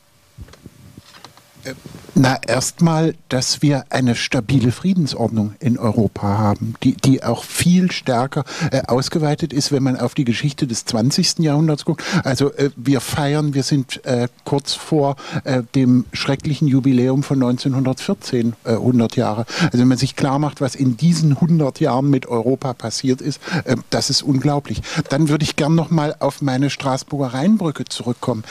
Na, 2.14 2.38
erstmal, 2.46 3.14
dass 3.28 3.62
wir 3.62 3.84
eine 3.88 4.14
stabile 4.14 4.72
Friedensordnung 4.72 5.54
in 5.60 5.78
Europa 5.78 6.22
haben, 6.22 6.74
die, 6.82 6.94
die 6.94 7.22
auch 7.22 7.44
viel 7.44 7.92
stärker 7.92 8.44
äh, 8.72 8.82
ausgeweitet 8.88 9.52
ist, 9.52 9.70
wenn 9.70 9.82
man 9.82 9.96
auf 9.96 10.14
die 10.14 10.24
Geschichte 10.24 10.66
des 10.66 10.84
20. 10.84 11.38
Jahrhunderts 11.38 11.84
guckt. 11.84 12.02
Also 12.24 12.52
äh, 12.54 12.70
wir 12.76 13.00
feiern, 13.00 13.54
wir 13.54 13.62
sind 13.62 14.04
äh, 14.04 14.28
kurz 14.44 14.74
vor 14.74 15.16
äh, 15.44 15.62
dem 15.74 16.04
schrecklichen 16.12 16.66
Jubiläum 16.66 17.22
von 17.22 17.42
1914, 17.42 18.54
100 18.64 19.16
äh, 19.16 19.20
Jahre. 19.20 19.46
Also 19.62 19.78
wenn 19.78 19.88
man 19.88 19.98
sich 19.98 20.16
klar 20.16 20.38
macht, 20.38 20.60
was 20.60 20.74
in 20.74 20.96
diesen 20.96 21.32
100 21.32 21.80
Jahren 21.80 22.10
mit 22.10 22.26
Europa 22.26 22.74
passiert 22.74 23.20
ist, 23.20 23.40
äh, 23.64 23.76
das 23.90 24.10
ist 24.10 24.22
unglaublich. 24.22 24.82
Dann 25.08 25.28
würde 25.28 25.44
ich 25.44 25.56
gern 25.56 25.74
noch 25.74 25.90
mal 25.90 26.16
auf 26.18 26.42
meine 26.42 26.70
Straßburger 26.70 27.34
Rheinbrücke 27.34 27.84
zurückkommen. 27.84 28.44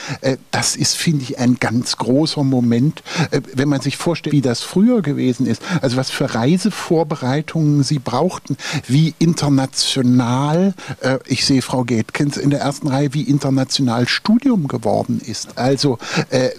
das 0.50 0.76
ist, 0.76 0.96
finde 0.96 1.22
ich, 1.22 1.38
ein 1.38 1.56
ganz 1.60 1.96
großer 1.96 2.42
Moment 2.42 3.02
wenn 3.54 3.68
man 3.68 3.80
sich 3.80 3.96
vorstellt, 3.96 4.32
wie 4.32 4.40
das 4.40 4.60
früher 4.60 5.02
gewesen 5.02 5.46
ist, 5.46 5.62
also 5.80 5.96
was 5.96 6.10
für 6.10 6.34
Reisevorbereitungen 6.34 7.82
sie 7.82 7.98
brauchten, 7.98 8.56
wie 8.86 9.14
international, 9.18 10.74
äh, 11.00 11.18
ich 11.26 11.44
sehe 11.44 11.62
Frau 11.62 11.84
Getkens 11.84 12.36
in 12.36 12.50
der 12.50 12.60
ersten 12.60 12.88
Reihe, 12.88 13.14
wie 13.14 13.22
international 13.22 14.08
Studium 14.08 14.68
geworden 14.68 15.20
ist. 15.24 15.58
Also, 15.58 15.98
äh, 16.30 16.50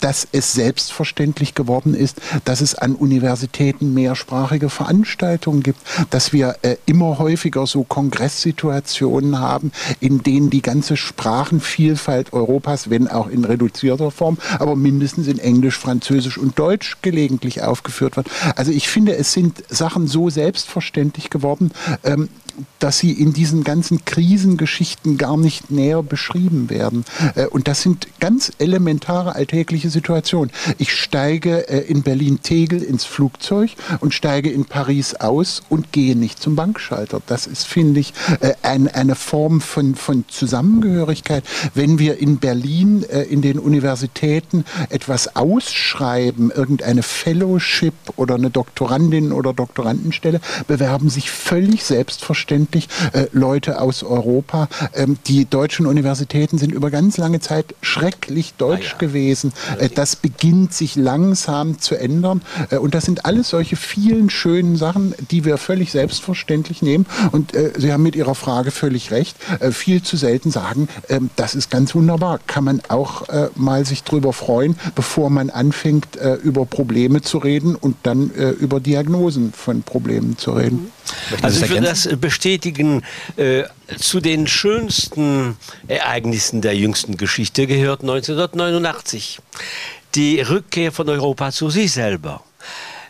dass 0.00 0.28
es 0.32 0.52
selbstverständlich 0.52 1.54
geworden 1.54 1.94
ist, 1.94 2.20
dass 2.44 2.60
es 2.60 2.74
an 2.74 2.94
Universitäten 2.94 3.94
mehrsprachige 3.94 4.68
Veranstaltungen 4.68 5.62
gibt, 5.62 5.80
dass 6.10 6.32
wir 6.32 6.56
äh, 6.62 6.76
immer 6.84 7.18
häufiger 7.18 7.66
so 7.66 7.84
Kongresssituationen 7.84 9.38
haben, 9.38 9.72
in 10.00 10.22
denen 10.22 10.50
die 10.50 10.60
ganze 10.60 10.96
Sprachenvielfalt 10.96 12.32
Europas, 12.32 12.90
wenn 12.90 13.08
auch 13.08 13.28
in 13.28 13.44
reduzierter 13.44 14.10
Form, 14.10 14.38
aber 14.58 14.76
mindestens 14.76 15.26
in 15.26 15.38
Englisch, 15.38 15.78
Französisch, 15.84 16.38
und 16.38 16.58
Deutsch 16.58 16.96
gelegentlich 17.02 17.62
aufgeführt 17.62 18.16
wird. 18.16 18.28
Also 18.56 18.72
ich 18.72 18.88
finde, 18.88 19.16
es 19.16 19.32
sind 19.32 19.62
Sachen 19.68 20.06
so 20.06 20.30
selbstverständlich 20.30 21.28
geworden, 21.28 21.72
ähm, 22.02 22.30
dass 22.78 22.98
sie 22.98 23.12
in 23.12 23.32
diesen 23.32 23.64
ganzen 23.64 24.04
Krisengeschichten 24.04 25.16
gar 25.16 25.36
nicht 25.36 25.70
näher 25.70 26.02
beschrieben 26.02 26.70
werden. 26.70 27.04
Äh, 27.34 27.46
und 27.46 27.68
das 27.68 27.82
sind 27.82 28.08
ganz 28.20 28.52
elementare 28.58 29.34
alltägliche 29.34 29.90
Situationen. 29.90 30.50
Ich 30.78 30.92
steige 30.92 31.68
äh, 31.68 31.80
in 31.80 32.02
Berlin-Tegel 32.02 32.82
ins 32.82 33.04
Flugzeug 33.04 33.70
und 34.00 34.14
steige 34.14 34.50
in 34.50 34.64
Paris 34.64 35.14
aus 35.14 35.62
und 35.68 35.92
gehe 35.92 36.16
nicht 36.16 36.40
zum 36.40 36.56
Bankschalter. 36.56 37.20
Das 37.26 37.46
ist, 37.46 37.64
finde 37.64 38.00
ich, 38.00 38.12
äh, 38.40 38.54
eine 38.62 39.14
Form 39.14 39.60
von, 39.60 39.94
von 39.94 40.24
Zusammengehörigkeit. 40.28 41.44
Wenn 41.74 41.98
wir 41.98 42.18
in 42.18 42.38
Berlin 42.38 43.02
in 43.02 43.42
den 43.42 43.58
Universitäten 43.58 44.64
etwas 44.90 45.36
ausschreiben, 45.36 46.50
irgendeine 46.50 47.02
Fellowship 47.02 47.94
oder 48.16 48.34
eine 48.34 48.50
Doktorandin 48.50 49.32
oder 49.32 49.52
Doktorandenstelle, 49.52 50.40
bewerben 50.66 51.08
sich 51.08 51.30
völlig 51.30 51.84
selbstverständlich 51.84 52.43
selbstverständlich 52.44 52.88
äh, 53.12 53.26
Leute 53.32 53.80
aus 53.80 54.02
Europa. 54.02 54.68
Ähm, 54.94 55.18
die 55.26 55.44
deutschen 55.46 55.86
Universitäten 55.86 56.58
sind 56.58 56.72
über 56.72 56.90
ganz 56.90 57.16
lange 57.16 57.40
Zeit 57.40 57.74
schrecklich 57.80 58.54
deutsch 58.54 58.90
ah, 58.90 58.92
ja. 58.92 58.98
gewesen. 58.98 59.52
Äh, 59.78 59.88
das 59.88 60.16
beginnt 60.16 60.74
sich 60.74 60.96
langsam 60.96 61.80
zu 61.80 61.96
ändern. 61.96 62.42
Äh, 62.70 62.78
und 62.78 62.94
das 62.94 63.04
sind 63.04 63.24
alles 63.24 63.48
solche 63.48 63.76
vielen 63.76 64.30
schönen 64.30 64.76
Sachen, 64.76 65.14
die 65.30 65.44
wir 65.44 65.56
völlig 65.56 65.90
selbstverständlich 65.90 66.82
nehmen. 66.82 67.06
Und 67.32 67.54
äh, 67.54 67.72
Sie 67.76 67.92
haben 67.92 68.02
mit 68.02 68.16
Ihrer 68.16 68.34
Frage 68.34 68.70
völlig 68.70 69.10
recht. 69.10 69.36
Äh, 69.60 69.70
viel 69.70 70.02
zu 70.02 70.16
selten 70.16 70.50
sagen, 70.50 70.88
ähm, 71.08 71.30
das 71.36 71.54
ist 71.54 71.70
ganz 71.70 71.94
wunderbar. 71.94 72.40
Kann 72.46 72.64
man 72.64 72.82
auch 72.88 73.28
äh, 73.28 73.48
mal 73.54 73.84
sich 73.84 74.04
drüber 74.04 74.32
freuen, 74.32 74.76
bevor 74.94 75.30
man 75.30 75.50
anfängt, 75.50 76.16
über 76.42 76.66
Probleme 76.66 77.22
zu 77.22 77.38
reden 77.38 77.74
und 77.74 77.96
dann 78.02 78.30
über 78.30 78.80
Diagnosen 78.80 79.52
von 79.52 79.82
Problemen 79.82 80.36
zu 80.38 80.52
reden. 80.52 80.90
Also 81.42 81.64
ich 81.64 81.70
würde 81.70 81.86
das 81.86 82.08
bestätigen. 82.16 83.02
Äh, 83.36 83.64
zu 83.98 84.20
den 84.20 84.46
schönsten 84.46 85.56
Ereignissen 85.88 86.62
der 86.62 86.74
jüngsten 86.74 87.16
Geschichte 87.16 87.66
gehört 87.66 88.00
1989 88.00 89.40
die 90.14 90.40
Rückkehr 90.40 90.92
von 90.92 91.08
Europa 91.08 91.52
zu 91.52 91.70
sich 91.70 91.92
selber. 91.92 92.42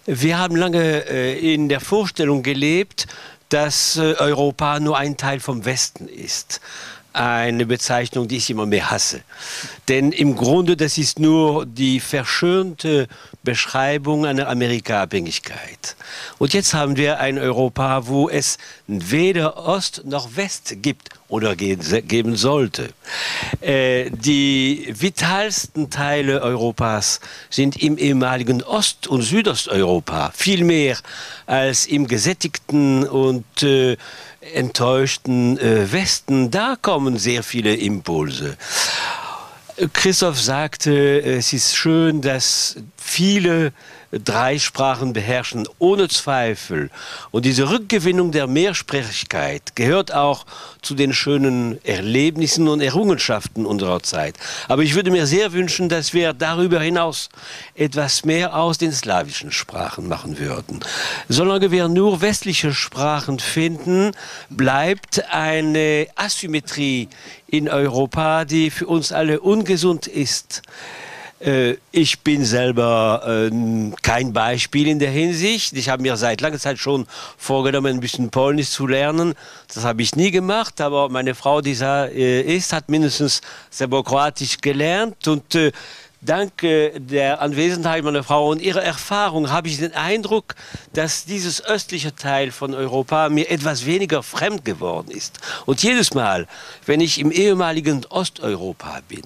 Wir 0.07 0.39
haben 0.39 0.57
lange 0.57 1.09
äh, 1.09 1.55
in 1.55 1.69
der 1.69 1.81
Vorstellung 1.81 2.43
gelebt, 2.43 3.07
dass 3.49 3.97
äh, 3.97 4.15
Europa 4.19 4.81
nur 4.81 4.99
ein 4.99 5.17
Teil 5.17 5.41
vom 5.41 5.65
Westen 5.65 6.09
ist 6.09 6.61
eine 7.15 7.65
Bezeichnung, 7.65 8.29
die 8.29 8.37
ich 8.37 8.51
immer 8.51 8.67
mehr 8.67 8.91
hasse. 8.91 9.23
Denn 9.89 10.13
im 10.13 10.35
Grunde, 10.35 10.77
das 10.77 10.99
ist 10.99 11.19
nur 11.19 11.65
die 11.65 12.01
verschönte 12.01 13.09
Beschreibung 13.43 14.27
einer 14.27 14.49
Amerika-Abhängigkeit. 14.49 15.97
Und 16.39 16.55
jetzt 16.55 16.75
haben 16.75 16.97
wir 16.97 17.21
ein 17.21 17.39
Europa, 17.39 18.09
wo 18.09 18.29
es 18.29 18.59
weder 18.87 19.57
Ost 19.57 20.03
noch 20.05 20.37
West 20.37 20.75
gibt 20.83 21.11
oder 21.35 21.57
geben 21.57 22.37
sollte. 22.37 22.91
Äh, 23.61 24.09
die 24.11 24.95
vitalsten 24.97 25.91
Teile 25.91 26.41
Europas 26.43 27.19
sind 27.51 27.83
im 27.83 27.99
ehemaligen 27.99 28.63
Ost- 28.63 29.09
und 29.09 29.23
Südosteuropa, 29.23 30.31
viel 30.33 30.63
mehr 30.63 30.97
als 31.47 31.87
im 31.87 32.07
gesättigten 32.07 33.09
und 33.09 33.65
äh, 33.65 33.97
enttäuschten 34.55 35.59
äh, 35.59 35.91
Westen. 35.91 36.53
Da 36.53 36.77
kommen 36.81 37.19
sehr 37.19 37.43
viele 37.43 37.75
Impulse. 37.75 38.57
Christoph 39.93 40.41
sagte, 40.41 41.21
es 41.21 41.53
ist 41.53 41.75
schön, 41.75 42.21
dass 42.21 42.77
viele 42.97 43.73
drei 44.23 44.59
Sprachen 44.59 45.13
beherrschen, 45.13 45.67
ohne 45.79 46.09
Zweifel. 46.09 46.91
Und 47.31 47.45
diese 47.45 47.71
Rückgewinnung 47.71 48.33
der 48.33 48.47
Mehrsprachigkeit 48.47 49.75
gehört 49.75 50.13
auch 50.13 50.47
zu 50.83 50.95
den 50.95 51.13
schönen 51.13 51.83
Erlebnissen 51.85 52.69
und 52.69 52.81
Errungenschaften 52.81 53.67
unserer 53.67 54.03
Zeit. 54.03 54.37
Aber 54.69 54.83
ich 54.83 54.95
würde 54.95 55.11
mir 55.11 55.27
sehr 55.27 55.53
wünschen, 55.53 55.89
dass 55.89 56.13
wir 56.13 56.33
darüber 56.33 56.81
hinaus 56.81 57.29
etwas 57.75 58.25
mehr 58.25 58.57
aus 58.57 58.79
den 58.79 58.93
slawischen 58.93 59.51
Sprachen 59.51 60.09
machen 60.09 60.39
würden. 60.39 60.81
Solange 61.29 61.71
wir 61.71 61.89
nur 61.89 62.21
westliche 62.21 62.75
Sprachen 62.75 63.39
finden, 63.39 64.13
bleibt 64.51 65.25
eine 65.31 66.07
Asymmetrie 66.17 67.09
in 67.47 67.69
Europa, 67.69 68.45
die 68.45 68.71
für 68.71 68.87
uns 68.87 69.13
alle 69.13 69.41
ungesund 69.41 70.07
ist. 70.07 70.63
Äh, 71.45 71.77
ich 71.93 72.21
bin 72.21 72.45
selber 72.45 73.23
äh, 73.27 73.51
kein 74.03 74.33
Beispiel 74.33 74.89
in 74.89 74.99
der 74.99 75.11
Hinsicht. 75.11 75.75
Ich 75.75 75.89
habe 75.89 76.03
mir 76.03 76.17
seit 76.17 76.41
langer 76.41 76.59
Zeit 76.59 76.79
schon 76.79 77.07
vorgenommen, 77.37 77.95
ein 77.95 78.01
bisschen 78.01 78.31
Polnisch 78.31 78.71
zu 78.71 78.87
lernen. 78.87 79.35
Das 79.73 79.85
habe 79.85 80.03
ich 80.03 80.17
nie 80.17 80.31
gemacht, 80.31 80.81
aber 80.81 81.09
meine 81.11 81.35
Frau, 81.35 81.61
die 81.61 81.77
da 81.77 82.07
äh, 82.07 82.41
ist, 82.41 82.73
hat 82.73 82.89
mindestens 82.89 83.43
Serbokroatisch 83.71 84.59
gelernt 84.59 85.29
und 85.29 85.55
äh, 85.55 85.73
dank 86.25 86.53
der 86.61 87.41
Anwesenheit 87.41 88.05
meiner 88.05 88.25
Frau 88.25 88.51
und 88.51 88.61
ihrer 88.61 88.83
Erfahrung 88.83 89.51
habe 89.51 89.69
ich 89.69 89.79
den 89.79 89.95
Eindruck, 89.95 90.55
dass 90.93 91.25
dieses 91.25 91.65
östliche 91.65 92.15
Teil 92.15 92.51
von 92.51 92.75
Europa 92.75 93.29
mir 93.29 93.51
etwas 93.51 93.87
weniger 93.87 94.23
fremd 94.23 94.65
geworden 94.65 95.11
ist. 95.11 95.39
Und 95.67 95.83
jedes 95.83 96.15
Mal, 96.15 96.47
wenn 96.87 97.01
ich 97.01 97.19
im 97.19 97.31
ehemaligen 97.31 98.05
Osteuropa 98.07 99.01
bin, 99.09 99.25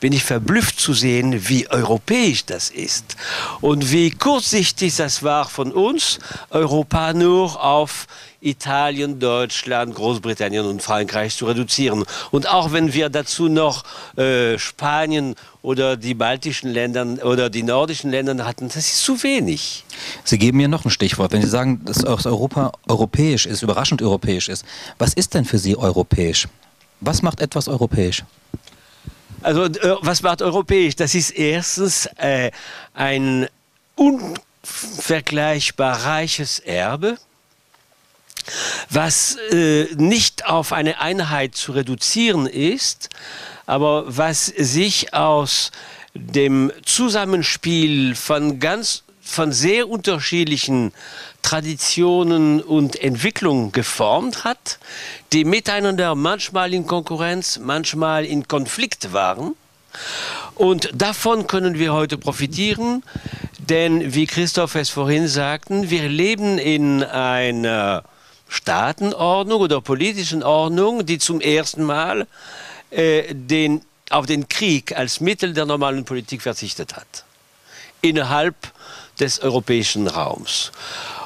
bin 0.00 0.12
ich 0.12 0.24
verblüfft 0.24 0.80
zu 0.80 0.92
sehen, 0.92 1.48
wie 1.48 1.68
europäisch 1.68 2.44
das 2.44 2.70
ist 2.70 3.16
und 3.60 3.92
wie 3.92 4.10
kurzsichtig 4.10 4.96
das 4.96 5.22
war 5.22 5.48
von 5.48 5.72
uns, 5.72 6.18
Europa 6.50 7.12
nur 7.12 7.62
auf 7.62 8.06
Italien, 8.40 9.20
Deutschland, 9.20 9.94
Großbritannien 9.94 10.64
und 10.64 10.82
Frankreich 10.82 11.36
zu 11.36 11.46
reduzieren. 11.46 12.04
Und 12.30 12.48
auch 12.48 12.72
wenn 12.72 12.94
wir 12.94 13.10
dazu 13.10 13.48
noch 13.48 13.84
äh, 14.16 14.58
Spanien 14.58 15.34
oder 15.62 15.96
die 15.96 16.14
baltischen 16.14 16.70
Länder 16.70 17.06
oder 17.24 17.50
die 17.50 17.62
nordischen 17.62 18.10
Länder 18.10 18.46
hatten, 18.46 18.68
das 18.68 18.76
ist 18.76 19.02
zu 19.02 19.22
wenig. 19.22 19.84
Sie 20.24 20.38
geben 20.38 20.56
mir 20.56 20.68
noch 20.68 20.84
ein 20.84 20.90
Stichwort. 20.90 21.32
Wenn 21.32 21.42
Sie 21.42 21.48
sagen, 21.48 21.84
dass 21.84 22.04
Europa 22.04 22.72
europäisch 22.88 23.46
ist, 23.46 23.62
überraschend 23.62 24.02
europäisch 24.02 24.48
ist, 24.48 24.64
was 24.98 25.14
ist 25.14 25.34
denn 25.34 25.44
für 25.44 25.58
Sie 25.58 25.76
europäisch? 25.76 26.48
Was 27.00 27.22
macht 27.22 27.40
etwas 27.40 27.68
europäisch? 27.68 28.24
Also, 29.42 29.64
äh, 29.64 29.96
was 30.00 30.22
macht 30.22 30.42
europäisch? 30.42 30.96
Das 30.96 31.14
ist 31.14 31.30
erstens 31.30 32.06
äh, 32.16 32.50
ein 32.94 33.48
unvergleichbar 33.96 36.04
reiches 36.04 36.58
Erbe 36.58 37.16
was 38.88 39.36
äh, 39.52 39.86
nicht 39.96 40.46
auf 40.46 40.72
eine 40.72 41.00
Einheit 41.00 41.54
zu 41.54 41.72
reduzieren 41.72 42.46
ist, 42.46 43.10
aber 43.70 44.04
was 44.06 44.46
sich 44.46 45.14
aus 45.14 45.70
dem 46.14 46.72
Zusammenspiel 46.84 48.16
von 48.16 48.58
ganz 48.58 49.04
von 49.22 49.52
sehr 49.52 49.88
unterschiedlichen 49.88 50.92
Traditionen 51.42 52.60
und 52.60 53.00
Entwicklungen 53.00 53.70
geformt 53.70 54.42
hat, 54.42 54.80
die 55.32 55.44
miteinander 55.44 56.16
manchmal 56.16 56.74
in 56.74 56.86
Konkurrenz, 56.86 57.60
manchmal 57.62 58.24
in 58.24 58.48
Konflikt 58.48 59.12
waren. 59.12 59.54
Und 60.56 60.90
davon 60.92 61.46
können 61.46 61.78
wir 61.78 61.92
heute 61.92 62.18
profitieren 62.18 63.04
Denn 63.70 64.14
wie 64.14 64.26
Christoph 64.26 64.74
es 64.74 64.90
vorhin 64.90 65.28
sagten, 65.28 65.90
wir 65.90 66.08
leben 66.08 66.58
in 66.58 67.04
einer 67.04 68.02
Staatenordnung 68.48 69.60
oder 69.60 69.80
politischen 69.80 70.42
Ordnung, 70.42 71.06
die 71.06 71.18
zum 71.18 71.40
ersten 71.40 71.84
Mal 71.84 72.26
äh, 72.90 73.34
den, 73.34 73.82
auf 74.10 74.26
den 74.26 74.48
Krieg 74.48 74.96
als 74.96 75.20
Mittel 75.20 75.54
der 75.54 75.66
normalen 75.66 76.04
Politik 76.04 76.42
verzichtet 76.42 76.96
hat. 76.96 77.24
Innerhalb 78.00 78.54
des 79.18 79.40
europäischen 79.40 80.06
Raums. 80.06 80.72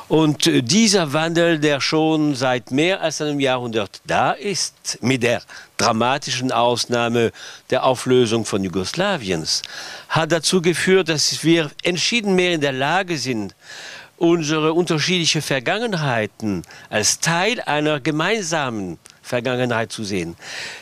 Und 0.09 0.47
äh, 0.47 0.63
dieser 0.63 1.13
Wandel, 1.13 1.59
der 1.59 1.81
schon 1.81 2.35
seit 2.35 2.71
mehr 2.71 3.01
als 3.01 3.21
einem 3.23 3.41
Jahrhundert 3.41 4.01
da 4.07 4.33
ist, 4.33 4.99
mit 5.01 5.23
der 5.23 5.43
dramatischen 5.79 6.53
Ausnahme 6.53 7.33
der 7.71 7.85
Auflösung 7.85 8.45
von 8.45 8.63
Jugoslawiens, 8.63 9.63
hat 10.09 10.31
dazu 10.33 10.61
geführt, 10.61 11.09
dass 11.09 11.43
wir 11.43 11.71
entschieden 11.83 12.35
mehr 12.35 12.53
in 12.53 12.61
der 12.61 12.73
Lage 12.73 13.17
sind, 13.17 13.55
unsere 14.17 14.73
unterschiedlichen 14.75 15.43
Vergangenheiten 15.43 16.63
als 16.91 17.19
Teil 17.21 17.61
einer 17.63 17.99
gemeinsamen 17.99 18.99
Vergangenheit 19.25 19.91
zu 19.91 20.05
sehen. 20.05 20.37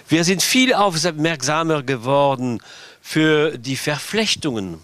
Wir 0.09 0.25
sind 0.25 0.43
viel 0.43 0.75
aufmerksamer 0.75 1.83
geworden 1.83 2.61
für 3.01 3.57
die 3.57 3.77
Verflechtungen 3.77 4.79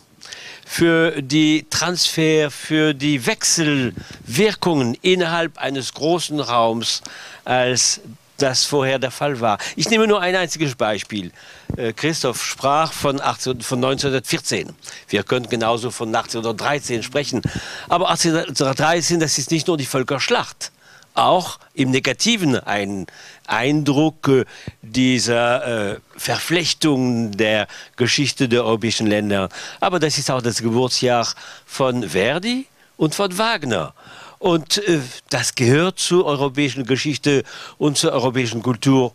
für 0.71 1.23
die 1.23 1.67
Transfer, 1.71 2.51
für 2.51 2.93
die 2.93 3.25
Wechselwirkungen 3.25 4.99
innerhalb 5.01 5.57
eines 5.57 5.95
großen 5.95 6.41
Raums, 6.41 7.01
als 7.47 8.03
das 8.37 8.65
vorher 8.65 8.99
der 8.99 9.11
Fall 9.11 9.41
war. 9.41 9.59
Ich 9.77 9.89
nehme 9.89 10.07
nur 10.07 10.21
ein 10.21 10.37
einziges 10.37 10.75
Beispiel. 10.75 11.33
Äh, 11.77 11.95
Christoph 11.95 12.45
sprach 12.45 12.93
von, 12.93 13.19
18, 13.19 13.63
von 13.63 13.79
1914. 13.79 14.75
Wir 15.09 15.23
können 15.23 15.49
genauso 15.49 15.91
von 15.91 16.15
1813 16.15 17.03
sprechen. 17.03 17.41
Aber 17.89 18.11
1813, 18.11 19.21
das 19.21 19.39
ist 19.39 19.51
nicht 19.51 19.67
nur 19.67 19.79
die 19.79 19.87
Völkerschlacht 19.87 20.71
auch 21.19 21.59
im 21.75 21.91
Negativen 21.91 22.57
ein 22.57 23.07
Eindruck 23.47 24.29
äh, 24.29 24.45
dieser 24.83 25.93
äh, 25.93 26.01
Verflechtung 26.17 27.33
der 27.37 27.67
Geschichte 27.97 28.49
der 28.49 28.65
europäischen 28.65 29.07
Länder. 29.07 29.49
Aber 29.81 29.99
das 29.99 30.19
ist 30.19 30.31
auch 30.31 30.43
das 30.43 30.63
Geburtsjahr 30.63 31.27
von 31.67 32.09
Verdi 32.09 32.67
und 32.97 33.15
von 33.15 33.37
Wagner. 33.37 33.95
Und 34.39 34.79
äh, 34.87 35.01
das 35.31 35.55
gehört 35.55 35.99
zur 35.99 36.25
europäischen 36.27 36.87
Geschichte 36.87 37.43
und 37.79 37.99
zur 37.99 38.13
europäischen 38.13 38.63
Kultur 38.63 39.13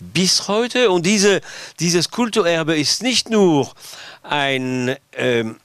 bis 0.00 0.48
heute. 0.48 0.90
Und 0.90 1.06
diese, 1.06 1.40
dieses 1.78 2.10
Kulturerbe 2.10 2.76
ist 2.76 3.02
nicht 3.02 3.30
nur 3.30 3.70
ein 4.22 4.96
ähm, 5.16 5.56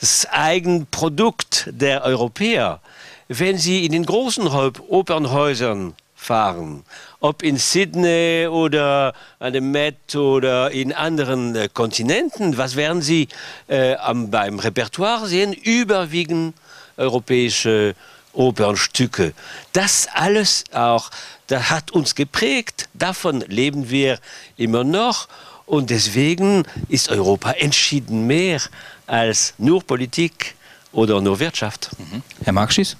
das 0.00 0.26
Eigenprodukt 0.26 1.68
der 1.72 2.04
Europäer, 2.04 2.80
wenn 3.28 3.58
Sie 3.58 3.84
in 3.84 3.92
den 3.92 4.06
großen 4.06 4.46
Opernhäusern 4.46 5.94
fahren, 6.14 6.84
ob 7.20 7.42
in 7.42 7.56
Sydney 7.56 8.46
oder 8.48 9.14
an 9.38 9.52
dem 9.52 9.70
Met 9.70 10.14
oder 10.16 10.70
in 10.70 10.92
anderen 10.92 11.54
äh, 11.54 11.68
Kontinenten, 11.72 12.56
was 12.56 12.74
werden 12.74 13.02
Sie 13.02 13.28
äh, 13.68 13.94
am, 13.96 14.30
beim 14.30 14.58
Repertoire 14.58 15.26
sehen? 15.26 15.52
Überwiegend 15.52 16.54
europäische 16.96 17.94
Opernstücke. 18.32 19.34
Das 19.72 20.08
alles 20.12 20.64
auch, 20.72 21.10
das 21.46 21.70
hat 21.70 21.90
uns 21.90 22.14
geprägt. 22.14 22.88
Davon 22.94 23.42
leben 23.48 23.90
wir 23.90 24.18
immer 24.56 24.84
noch. 24.84 25.28
Und 25.64 25.90
deswegen 25.90 26.64
ist 26.88 27.08
Europa 27.08 27.50
entschieden 27.52 28.26
mehr 28.26 28.60
als 29.06 29.54
nur 29.58 29.82
Politik 29.82 30.55
oder 30.96 31.20
nur 31.20 31.38
Wirtschaft. 31.38 31.90
Mhm. 31.98 32.22
Herr 32.42 32.52
Markschies? 32.52 32.96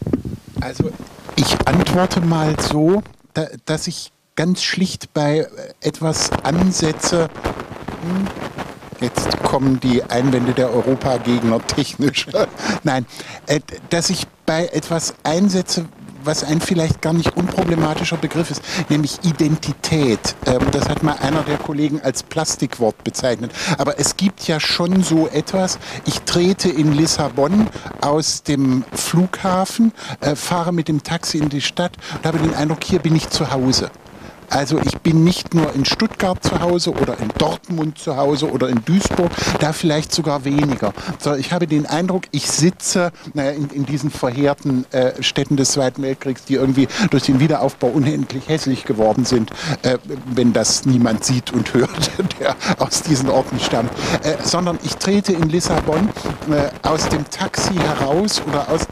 Also 0.61 0.91
ich 1.35 1.67
antworte 1.67 2.21
mal 2.21 2.55
so, 2.61 3.03
da, 3.35 3.47
dass 3.65 3.87
ich 3.87 4.13
ganz 4.37 4.63
schlicht 4.63 5.13
bei 5.15 5.49
etwas 5.81 6.31
ansetze. 6.45 7.29
Hm, 8.03 8.27
jetzt 9.01 9.43
kommen 9.43 9.81
die 9.81 10.03
Einwände 10.05 10.53
der 10.53 10.71
Europagegner 10.73 11.67
technisch. 11.67 12.27
Nein, 12.85 13.07
äh, 13.47 13.61
dass 13.91 14.11
ich 14.11 14.27
bei 14.45 14.67
etwas 14.67 15.15
einsetze, 15.25 15.87
was 16.27 16.45
ein 16.45 16.61
vielleicht 16.61 17.01
gar 17.01 17.13
nicht 17.13 17.37
unproblematischer 17.37 18.17
Begriff 18.17 18.51
ist, 18.51 18.63
nämlich 18.89 19.19
Identität. 19.25 20.35
Ähm, 20.47 20.61
das 20.73 20.89
hat 20.89 21.03
mal 21.03 21.17
einer 21.21 21.43
der 21.43 21.59
Kollegen 21.59 22.01
als 22.01 22.23
Plastikwort 22.23 23.03
bezeichnet. 23.05 23.53
Aber 23.79 23.99
es 23.99 24.17
gibt 24.17 24.47
ja 24.49 24.61
schon 24.61 25.03
so 25.03 25.29
etwas. 25.29 25.79
Ich 26.05 26.21
trete 26.23 26.69
in 26.69 26.93
Lissabon 26.93 27.69
aus 28.01 28.43
dem 28.43 28.85
Flughafen, 28.93 29.93
äh, 30.21 30.37
fahre 30.37 30.73
mit 30.73 30.89
dem 30.89 31.03
Taxi 31.03 31.39
in 31.39 31.49
die 31.49 31.61
Stadt 31.61 31.93
und 32.17 32.27
habe 32.27 32.39
den 32.39 32.55
Eindruck, 32.55 32.85
hier 32.85 32.99
bin 32.99 33.15
ich 33.17 33.29
zu 33.31 33.51
Hause. 33.53 33.91
Also 34.51 34.79
ich 34.85 34.99
bin 34.99 35.25
nicht 35.25 35.55
nur 35.55 35.75
in 35.75 35.85
Stuttgart 35.85 36.43
zu 36.43 36.61
Hause 36.61 36.93
oder 36.93 37.19
in 37.19 37.29
Dortmund 37.39 37.99
zu 37.99 38.17
Hause 38.17 38.51
oder 38.51 38.69
in 38.69 38.85
Duisburg, 38.85 39.31
da 39.61 39.73
vielleicht 39.73 40.13
sogar 40.13 40.45
weniger. 40.45 40.93
Sondern 41.19 41.41
ich 41.41 41.53
habe 41.53 41.67
den 41.67 41.87
Eindruck, 41.87 42.25
ich 42.31 42.51
sitze 42.51 43.13
naja, 43.35 43.51
in, 43.51 43.69
in 43.71 43.87
diesen 43.87 44.11
verheerten 44.11 44.85
äh, 44.93 45.23
Städten 45.23 45.57
des 45.57 45.73
Zweiten 45.73 46.03
Weltkriegs, 46.03 46.45
die 46.45 46.55
irgendwie 46.55 46.89
durch 47.11 47.25
den 47.25 47.41
Wiederaufbau 47.41 47.89
unendlich 47.89 48.49
hässlich 48.49 48.85
geworden 48.85 49.25
sind, 49.25 49.51
äh, 49.83 49.99
wenn 50.27 50.53
das 50.53 50.87
niemand 50.87 51.25
sieht 51.25 51.53
und 51.53 51.75
hört, 51.75 52.11
der 52.41 52.57
aus 52.79 53.03
diesen 53.03 53.29
Orten 53.29 53.59
stammt. 53.61 53.91
Äh, 54.23 54.37
sondern 54.43 54.79
ich 54.83 54.97
trete 54.97 55.33
in 55.33 55.49
Lissabon 55.49 56.09
äh, 56.51 56.87
aus 56.87 57.09
dem 57.09 57.29
Taxi 57.31 57.75
heraus 57.75 58.43
oder 58.47 58.69
aus 58.71 58.87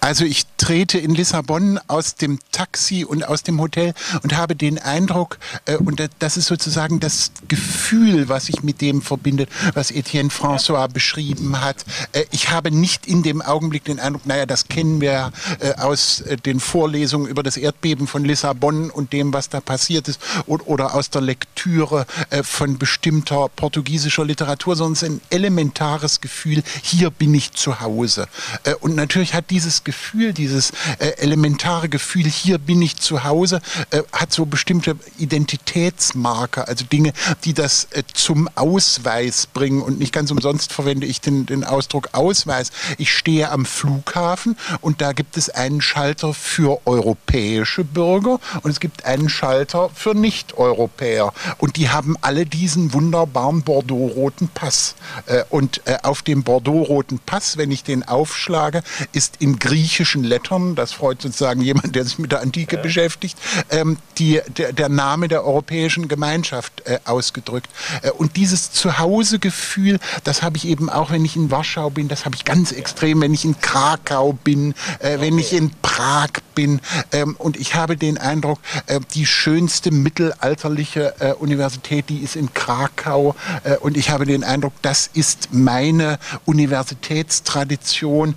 Also 0.00 0.24
ich 0.24 0.46
trete 0.56 0.98
in 0.98 1.14
Lissabon 1.14 1.78
aus 1.86 2.14
dem 2.14 2.38
Taxi 2.52 3.04
und 3.04 3.22
aus 3.22 3.42
dem 3.42 3.60
Hotel 3.60 3.92
und 4.22 4.34
habe 4.34 4.56
den 4.56 4.78
Eindruck, 4.78 5.38
äh, 5.66 5.76
und 5.76 6.02
das 6.18 6.38
ist 6.38 6.46
sozusagen 6.46 7.00
das 7.00 7.32
Gefühl, 7.48 8.30
was 8.30 8.46
sich 8.46 8.62
mit 8.62 8.80
dem 8.80 9.02
verbindet, 9.02 9.50
was 9.74 9.90
Etienne 9.90 10.30
François 10.30 10.88
beschrieben 10.88 11.60
hat. 11.60 11.84
Äh, 12.12 12.24
ich 12.30 12.50
habe 12.50 12.70
nicht 12.70 13.06
in 13.06 13.22
dem 13.22 13.42
Augenblick 13.42 13.84
den 13.84 14.00
Eindruck, 14.00 14.24
naja, 14.24 14.46
das 14.46 14.68
kennen 14.68 15.02
wir 15.02 15.32
äh, 15.60 15.74
aus 15.74 16.22
äh, 16.22 16.38
den 16.38 16.60
Vorlesungen 16.60 17.26
über 17.26 17.42
das 17.42 17.58
Erdbeben 17.58 18.06
von 18.06 18.24
Lissabon 18.24 18.90
und 18.90 19.12
dem, 19.12 19.34
was 19.34 19.50
da 19.50 19.60
passiert 19.60 20.08
ist, 20.08 20.20
oder, 20.46 20.66
oder 20.66 20.94
aus 20.94 21.10
der 21.10 21.20
Lektüre 21.20 22.06
äh, 22.30 22.42
von 22.42 22.78
bestimmter 22.78 23.50
portugiesischer 23.54 24.24
Literatur, 24.24 24.76
sondern 24.76 24.94
es 24.94 25.02
ist 25.02 25.10
ein 25.10 25.20
elementares 25.28 26.22
Gefühl, 26.22 26.62
hier 26.82 27.10
bin 27.10 27.34
ich 27.34 27.52
zu 27.52 27.80
Hause. 27.80 28.28
Äh, 28.64 28.74
und 28.76 28.94
natürlich 28.94 29.34
hat 29.34 29.50
dieses 29.50 29.84
Gefühl, 29.84 29.89
Gefühl, 29.90 30.32
dieses 30.32 30.70
äh, 31.00 31.08
elementare 31.18 31.88
Gefühl, 31.88 32.24
hier 32.24 32.58
bin 32.58 32.80
ich 32.80 32.96
zu 32.96 33.24
Hause, 33.24 33.60
äh, 33.90 34.02
hat 34.12 34.32
so 34.32 34.46
bestimmte 34.46 34.94
Identitätsmarker, 35.18 36.68
also 36.68 36.84
Dinge, 36.84 37.12
die 37.44 37.54
das 37.54 37.88
äh, 37.90 38.04
zum 38.14 38.48
Ausweis 38.54 39.48
bringen. 39.48 39.82
Und 39.82 39.98
nicht 39.98 40.12
ganz 40.12 40.30
umsonst 40.30 40.72
verwende 40.72 41.08
ich 41.08 41.20
den, 41.20 41.44
den 41.44 41.64
Ausdruck 41.64 42.10
Ausweis. 42.12 42.70
Ich 42.98 43.12
stehe 43.12 43.50
am 43.50 43.64
Flughafen 43.64 44.56
und 44.80 45.00
da 45.00 45.12
gibt 45.12 45.36
es 45.36 45.50
einen 45.50 45.80
Schalter 45.80 46.34
für 46.34 46.80
europäische 46.86 47.82
Bürger 47.82 48.38
und 48.62 48.70
es 48.70 48.78
gibt 48.78 49.04
einen 49.04 49.28
Schalter 49.28 49.90
für 49.92 50.14
Nicht-Europäer. 50.14 51.32
Und 51.58 51.76
die 51.76 51.88
haben 51.88 52.16
alle 52.20 52.46
diesen 52.46 52.92
wunderbaren 52.92 53.62
Bordeaux-roten 53.62 54.50
Pass. 54.54 54.94
Äh, 55.26 55.42
und 55.50 55.82
äh, 55.86 55.98
auf 56.04 56.22
dem 56.22 56.44
Bordeaux-roten 56.44 57.18
Pass, 57.26 57.56
wenn 57.56 57.72
ich 57.72 57.82
den 57.82 58.06
aufschlage, 58.06 58.84
ist 59.12 59.38
in 59.40 59.58
Griechenland 59.58 59.79
griechischen 59.80 60.24
Lettern, 60.24 60.74
das 60.74 60.92
freut 60.92 61.22
sozusagen 61.22 61.62
jemand, 61.62 61.96
der 61.96 62.04
sich 62.04 62.18
mit 62.18 62.32
der 62.32 62.42
Antike 62.42 62.76
ja. 62.76 62.82
beschäftigt, 62.82 63.38
ähm, 63.70 63.96
die, 64.18 64.40
der, 64.58 64.74
der, 64.74 64.90
Name 64.90 65.26
der 65.26 65.42
europäischen 65.44 66.06
Gemeinschaft 66.06 66.82
äh, 66.84 66.98
ausgedrückt. 67.06 67.70
Äh, 68.02 68.10
und 68.10 68.36
dieses 68.36 68.72
Zuhausegefühl, 68.72 69.98
das 70.24 70.42
habe 70.42 70.58
ich 70.58 70.66
eben 70.66 70.90
auch, 70.90 71.10
wenn 71.10 71.24
ich 71.24 71.34
in 71.34 71.50
Warschau 71.50 71.88
bin, 71.88 72.08
das 72.08 72.26
habe 72.26 72.36
ich 72.36 72.44
ganz 72.44 72.72
extrem, 72.72 73.22
wenn 73.22 73.32
ich 73.32 73.46
in 73.46 73.58
Krakau 73.58 74.34
bin, 74.34 74.74
äh, 74.98 75.18
wenn 75.20 75.38
ich 75.38 75.54
in 75.54 75.70
Prag 75.80 76.28
bin. 76.54 76.80
Ähm, 77.12 77.36
und 77.38 77.56
ich 77.56 77.74
habe 77.74 77.96
den 77.96 78.18
Eindruck, 78.18 78.58
äh, 78.86 79.00
die 79.14 79.24
schönste 79.24 79.90
mittelalterliche 79.90 81.14
äh, 81.20 81.32
Universität, 81.32 82.10
die 82.10 82.18
ist 82.18 82.36
in 82.36 82.52
Krakau. 82.52 83.34
Äh, 83.64 83.76
und 83.76 83.96
ich 83.96 84.10
habe 84.10 84.26
den 84.26 84.44
Eindruck, 84.44 84.74
das 84.82 85.08
ist 85.12 85.48
meine 85.52 86.18
Universitätstradition 86.44 88.34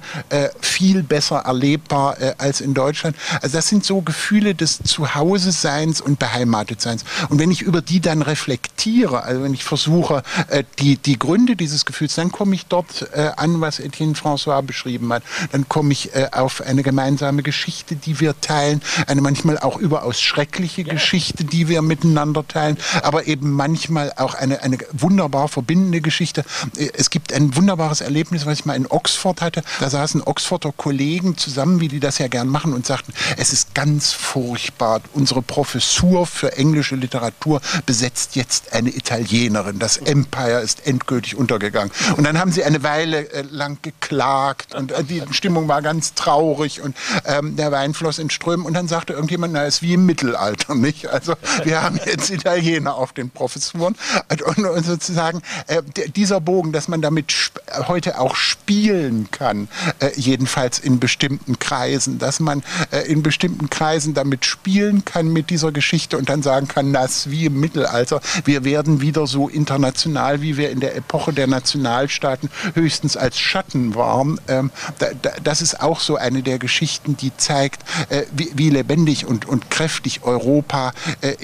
viel 0.62 1.04
besser 1.04 1.33
besser 1.34 1.46
erlebbar 1.46 2.20
äh, 2.22 2.34
als 2.38 2.62
in 2.62 2.74
Deutschland. 2.74 3.16
Also 3.42 3.58
das 3.58 3.68
sind 3.68 3.84
so 3.84 4.02
Gefühle 4.02 4.56
des 4.56 4.80
Zuhause-Seins 4.84 6.02
und 6.02 6.20
Beheimatetseins. 6.20 7.04
Und 7.30 7.40
wenn 7.40 7.52
ich 7.52 7.62
über 7.62 7.82
die 7.82 8.00
dann 8.00 8.22
reflektiere, 8.22 9.24
also 9.24 9.44
wenn 9.44 9.54
ich 9.54 9.64
versuche, 9.64 10.24
äh, 10.50 10.64
die, 10.80 10.98
die 10.98 11.18
Gründe 11.18 11.56
dieses 11.56 11.86
Gefühls, 11.86 12.16
dann 12.16 12.32
komme 12.32 12.56
ich 12.56 12.66
dort 12.68 13.08
äh, 13.14 13.32
an, 13.38 13.62
was 13.62 13.80
Etienne 13.80 14.14
François 14.14 14.62
beschrieben 14.62 15.12
hat. 15.12 15.24
Dann 15.52 15.68
komme 15.68 15.94
ich 15.94 16.14
äh, 16.16 16.30
auf 16.32 16.62
eine 16.62 16.84
gemeinsame 16.84 17.44
Geschichte, 17.44 17.96
die 17.96 18.20
wir 18.20 18.40
teilen, 18.42 18.82
eine 19.08 19.22
manchmal 19.22 19.58
auch 19.60 19.78
überaus 19.78 20.22
schreckliche 20.22 20.84
ja. 20.84 20.94
Geschichte, 20.94 21.44
die 21.44 21.68
wir 21.68 21.82
miteinander 21.82 22.48
teilen, 22.48 22.78
aber 23.02 23.28
eben 23.28 23.52
manchmal 23.52 24.14
auch 24.18 24.34
eine, 24.36 24.62
eine 24.62 24.78
wunderbar 24.92 25.48
verbindende 25.48 26.02
Geschichte. 26.02 26.44
Äh, 26.78 26.90
es 26.94 27.10
gibt 27.10 27.34
ein 27.34 27.56
wunderbares 27.56 28.02
Erlebnis, 28.02 28.46
was 28.46 28.60
ich 28.60 28.66
mal 28.66 28.76
in 28.76 28.88
Oxford 28.88 29.42
hatte. 29.42 29.64
Da 29.80 29.90
saßen 29.90 30.22
Oxforder 30.22 30.74
Kollegen 30.84 31.23
zusammen, 31.38 31.80
wie 31.80 31.88
die 31.88 32.00
das 32.00 32.18
ja 32.18 32.28
gern 32.28 32.48
machen, 32.48 32.74
und 32.74 32.86
sagten, 32.86 33.14
es 33.38 33.54
ist 33.54 33.74
ganz 33.74 34.12
furchtbar. 34.12 35.02
Unsere 35.14 35.42
Professur 35.42 36.28
für 36.28 36.58
englische 36.58 36.96
Literatur 36.96 37.62
besetzt 37.86 38.36
jetzt 38.36 38.74
eine 38.74 38.90
Italienerin. 38.90 39.80
Das 39.80 39.98
Empire 39.98 40.60
ist 40.60 40.86
endgültig 40.86 41.36
untergegangen. 41.36 41.92
Und 42.18 42.26
dann 42.26 42.40
haben 42.40 42.52
sie 42.52 42.64
eine 42.64 42.84
Weile 42.84 43.32
äh, 43.32 43.42
lang 43.50 43.78
geklagt 43.82 44.76
und 44.76 44.92
äh, 44.92 45.04
die 45.04 45.24
Stimmung 45.32 45.68
war 45.68 45.82
ganz 45.82 46.14
traurig 46.14 46.82
und 46.82 46.96
ähm, 47.26 47.56
der 47.56 47.72
Wein 47.72 47.94
floss 47.94 48.20
in 48.20 48.30
Strömen. 48.30 48.66
Und 48.66 48.74
dann 48.74 48.88
sagte 48.88 49.14
irgendjemand, 49.14 49.54
na, 49.54 49.64
ist 49.64 49.82
wie 49.82 49.94
im 49.94 50.06
Mittelalter, 50.06 50.76
nicht? 50.76 51.08
Also 51.08 51.36
wir 51.64 51.82
haben 51.82 52.00
jetzt 52.06 52.30
Italiener 52.30 52.96
auf 52.96 53.14
den 53.14 53.30
Professuren. 53.30 53.96
Und, 54.30 54.64
und 54.64 54.86
sozusagen 54.86 55.42
äh, 55.68 55.82
dieser 56.16 56.42
Bogen, 56.42 56.72
dass 56.72 56.88
man 56.88 57.02
damit 57.02 57.52
heute 57.88 58.20
auch 58.20 58.36
spielen 58.36 59.30
kann, 59.32 59.68
äh, 60.00 60.12
jedenfalls 60.16 60.80
in 60.80 61.00
bestimmten 61.00 61.13
Kreisen, 61.60 62.20
dass 62.20 62.40
man 62.40 62.64
äh, 62.92 63.00
in 63.12 63.24
bestimmten 63.24 63.70
Kreisen 63.70 64.14
damit 64.14 64.46
spielen 64.46 65.06
kann 65.06 65.28
mit 65.28 65.50
dieser 65.50 65.72
Geschichte 65.72 66.18
und 66.18 66.30
dann 66.30 66.42
sagen 66.42 66.68
kann, 66.68 66.94
das 66.94 67.30
wie 67.30 67.46
im 67.46 67.60
Mittelalter, 67.60 68.22
wir 68.46 68.64
werden 68.64 69.02
wieder 69.02 69.28
so 69.28 69.50
international, 69.50 70.42
wie 70.42 70.58
wir 70.58 70.70
in 70.70 70.80
der 70.80 70.96
Epoche 70.96 71.34
der 71.34 71.48
Nationalstaaten 71.48 72.50
höchstens 72.74 73.18
als 73.18 73.40
Schatten 73.40 73.96
waren. 73.96 74.40
Ähm, 74.48 74.72
da, 75.00 75.08
da, 75.22 75.32
das 75.44 75.62
ist 75.62 75.82
auch 75.82 76.00
so 76.00 76.16
eine 76.16 76.44
der 76.44 76.60
Geschichten, 76.60 77.18
die 77.18 77.36
zeigt, 77.38 77.84
äh, 78.10 78.24
wie, 78.32 78.52
wie, 78.56 78.70
lebendig 78.70 79.26
und, 79.26 79.46
und 79.46 79.70
kräftig 79.70 80.24
Europa 80.24 80.94
äh, 81.22 81.36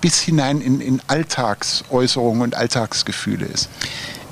bis 0.00 0.20
hinein 0.20 0.60
in, 0.60 0.80
in 0.80 1.02
Alltagsäußerungen 1.06 2.42
und 2.42 2.54
Alltagsgefühle 2.54 3.46
ist. 3.46 3.68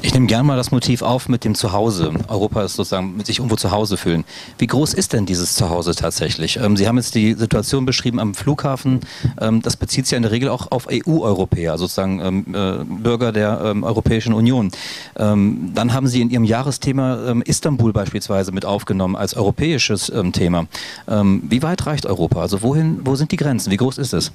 Ich 0.01 0.15
nehme 0.15 0.27
gerne 0.27 0.45
mal 0.45 0.57
das 0.57 0.71
Motiv 0.71 1.03
auf 1.03 1.29
mit 1.29 1.45
dem 1.45 1.57
Zuhause. 1.57 2.13
Europa 2.29 2.63
ist 2.63 2.77
sozusagen 2.77 3.17
mit 3.17 3.27
sich 3.27 3.39
irgendwo 3.39 3.57
zu 3.57 3.73
Hause 3.73 3.97
fühlen. 3.97 4.25
Wie 4.57 4.69
groß 4.69 4.95
ist 4.95 5.13
denn 5.13 5.27
dieses 5.27 5.55
Zuhause 5.55 5.95
tatsächlich? 5.95 6.57
Ähm, 6.57 6.77
Sie 6.77 6.87
haben 6.87 6.99
jetzt 6.99 7.17
die 7.17 7.35
Situation 7.35 7.85
beschrieben 7.85 8.21
am 8.21 8.35
Flughafen. 8.35 9.01
Ähm, 9.41 9.61
das 9.61 9.77
bezieht 9.77 10.07
sich 10.07 10.13
ja 10.13 10.17
in 10.17 10.23
der 10.23 10.31
Regel 10.31 10.51
auch 10.51 10.71
auf 10.71 10.87
EU-Europäer, 10.89 11.73
also 11.73 11.87
sozusagen 11.87 12.21
ähm, 12.21 12.55
äh, 12.55 12.85
Bürger 12.85 13.33
der 13.33 13.61
ähm, 13.65 13.83
Europäischen 13.83 14.35
Union. 14.35 14.71
Ähm, 15.17 15.73
dann 15.75 15.93
haben 15.93 16.07
Sie 16.07 16.21
in 16.21 16.31
Ihrem 16.31 16.45
Jahresthema 16.45 17.31
ähm, 17.31 17.43
Istanbul 17.43 17.93
beispielsweise 17.93 18.53
mit 18.53 18.65
aufgenommen 18.65 19.17
als 19.17 19.35
europäisches 19.35 20.13
Thema. 20.33 20.67
wie 21.07 21.63
weit 21.63 21.87
reicht 21.87 22.07
Europa? 22.07 22.41
Also 22.41 22.63
wohin, 22.63 23.01
wo 23.05 23.17
sind 23.17 23.33
die 23.33 23.37
Grenzen? 23.37 23.71
Wie 23.71 23.77
groß 23.77 23.99
ist 23.99 24.13
es? 24.13 24.33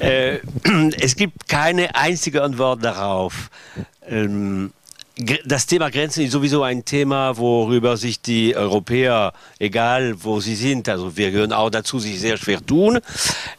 Äh, 0.00 0.38
es 1.00 1.16
gibt 1.16 1.48
keine 1.48 1.94
einzige 1.94 2.42
Antwort 2.42 2.84
darauf. 2.84 3.50
Ähm, 4.08 4.72
das 5.44 5.66
Thema 5.66 5.90
Grenzen 5.90 6.24
ist 6.24 6.32
sowieso 6.32 6.62
ein 6.62 6.84
Thema, 6.84 7.36
worüber 7.36 7.96
sich 7.96 8.20
die 8.20 8.54
Europäer, 8.56 9.32
egal 9.58 10.14
wo 10.22 10.38
sie 10.38 10.54
sind, 10.54 10.88
also 10.88 11.16
wir 11.16 11.32
gehören 11.32 11.52
auch 11.52 11.70
dazu, 11.70 11.98
sich 11.98 12.20
sehr 12.20 12.36
schwer 12.36 12.64
tun. 12.64 13.00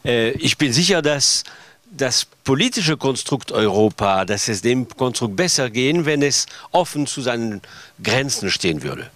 Äh, 0.04 0.30
ich 0.32 0.56
bin 0.56 0.72
sicher, 0.72 1.02
dass 1.02 1.44
das 1.90 2.24
politische 2.44 2.96
Konstrukt 2.96 3.52
Europa, 3.52 4.24
dass 4.24 4.48
es 4.48 4.62
dem 4.62 4.88
Konstrukt 4.88 5.36
besser 5.36 5.68
gehen, 5.68 6.06
wenn 6.06 6.22
es 6.22 6.46
offen 6.70 7.06
zu 7.06 7.20
seinen 7.20 7.60
Grenzen 8.02 8.48
stehen 8.48 8.82
würde. 8.82 9.10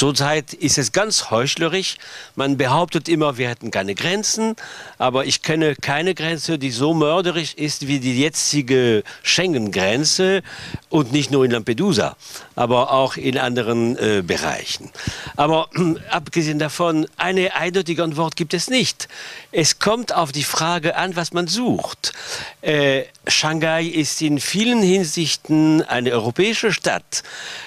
Zurzeit 0.00 0.54
ist 0.54 0.78
es 0.78 0.92
ganz 0.92 1.30
heuchlerisch. 1.30 1.98
Man 2.34 2.56
behauptet 2.56 3.06
immer, 3.06 3.36
wir 3.36 3.50
hätten 3.50 3.70
keine 3.70 3.94
Grenzen, 3.94 4.56
aber 4.96 5.26
ich 5.26 5.42
kenne 5.42 5.76
keine 5.76 6.14
Grenze, 6.14 6.58
die 6.58 6.70
so 6.70 6.94
mörderisch 6.94 7.52
ist 7.52 7.86
wie 7.86 8.00
die 8.00 8.18
jetzige 8.18 9.02
Schengen-Grenze. 9.22 10.40
Und 10.88 11.12
nicht 11.12 11.30
nur 11.30 11.44
in 11.44 11.50
Lampedusa, 11.50 12.16
aber 12.60 12.92
auch 12.92 13.16
in 13.16 13.38
anderen 13.38 13.96
äh, 13.96 14.22
Bereichen. 14.22 14.90
Aber 15.34 15.70
äh, 15.74 15.94
abgesehen 16.10 16.58
davon, 16.58 17.06
eine 17.16 17.54
eindeutige 17.54 18.04
Antwort 18.04 18.36
gibt 18.36 18.52
es 18.52 18.68
nicht. 18.68 19.08
Es 19.50 19.78
kommt 19.78 20.14
auf 20.14 20.30
die 20.30 20.44
Frage 20.44 20.94
an, 20.94 21.16
was 21.16 21.32
man 21.32 21.46
sucht. 21.46 22.12
Äh, 22.60 23.04
Shanghai 23.26 23.84
ist 23.84 24.20
in 24.20 24.40
vielen 24.40 24.82
Hinsichten 24.82 25.80
eine 25.84 26.10
europäische 26.10 26.70
Stadt. 26.70 27.22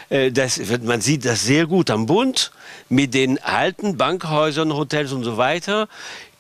Äh, 0.09 0.31
das, 0.31 0.61
man 0.83 1.01
sieht 1.01 1.25
das 1.25 1.43
sehr 1.43 1.65
gut 1.65 1.89
am 1.89 2.05
Bund 2.05 2.51
mit 2.87 3.15
den 3.15 3.41
alten 3.41 3.97
Bankhäusern, 3.97 4.75
Hotels 4.75 5.11
und 5.11 5.23
so 5.23 5.37
weiter, 5.37 5.87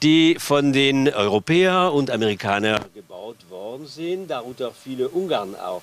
die 0.03 0.35
von 0.37 0.73
den 0.73 1.09
Europäern 1.11 1.91
und 1.91 2.11
Amerikanern 2.11 2.85
gebaut 2.93 3.49
worden 3.49 3.87
sind, 3.87 4.27
darunter 4.29 4.71
viele 4.71 5.09
Ungarn 5.09 5.55
auch 5.55 5.81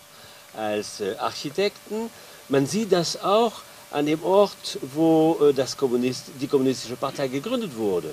als 0.56 1.00
äh, 1.00 1.16
Architekten. 1.18 2.10
Man 2.50 2.66
sieht 2.66 2.90
das 2.90 3.22
auch 3.22 3.52
an 3.92 4.06
dem 4.06 4.22
Ort, 4.24 4.78
wo 4.94 5.38
äh, 5.40 5.54
das 5.54 5.76
Kommunist, 5.76 6.24
die 6.40 6.48
Kommunistische 6.48 6.96
Partei 6.96 7.28
gegründet 7.28 7.76
wurde. 7.76 8.12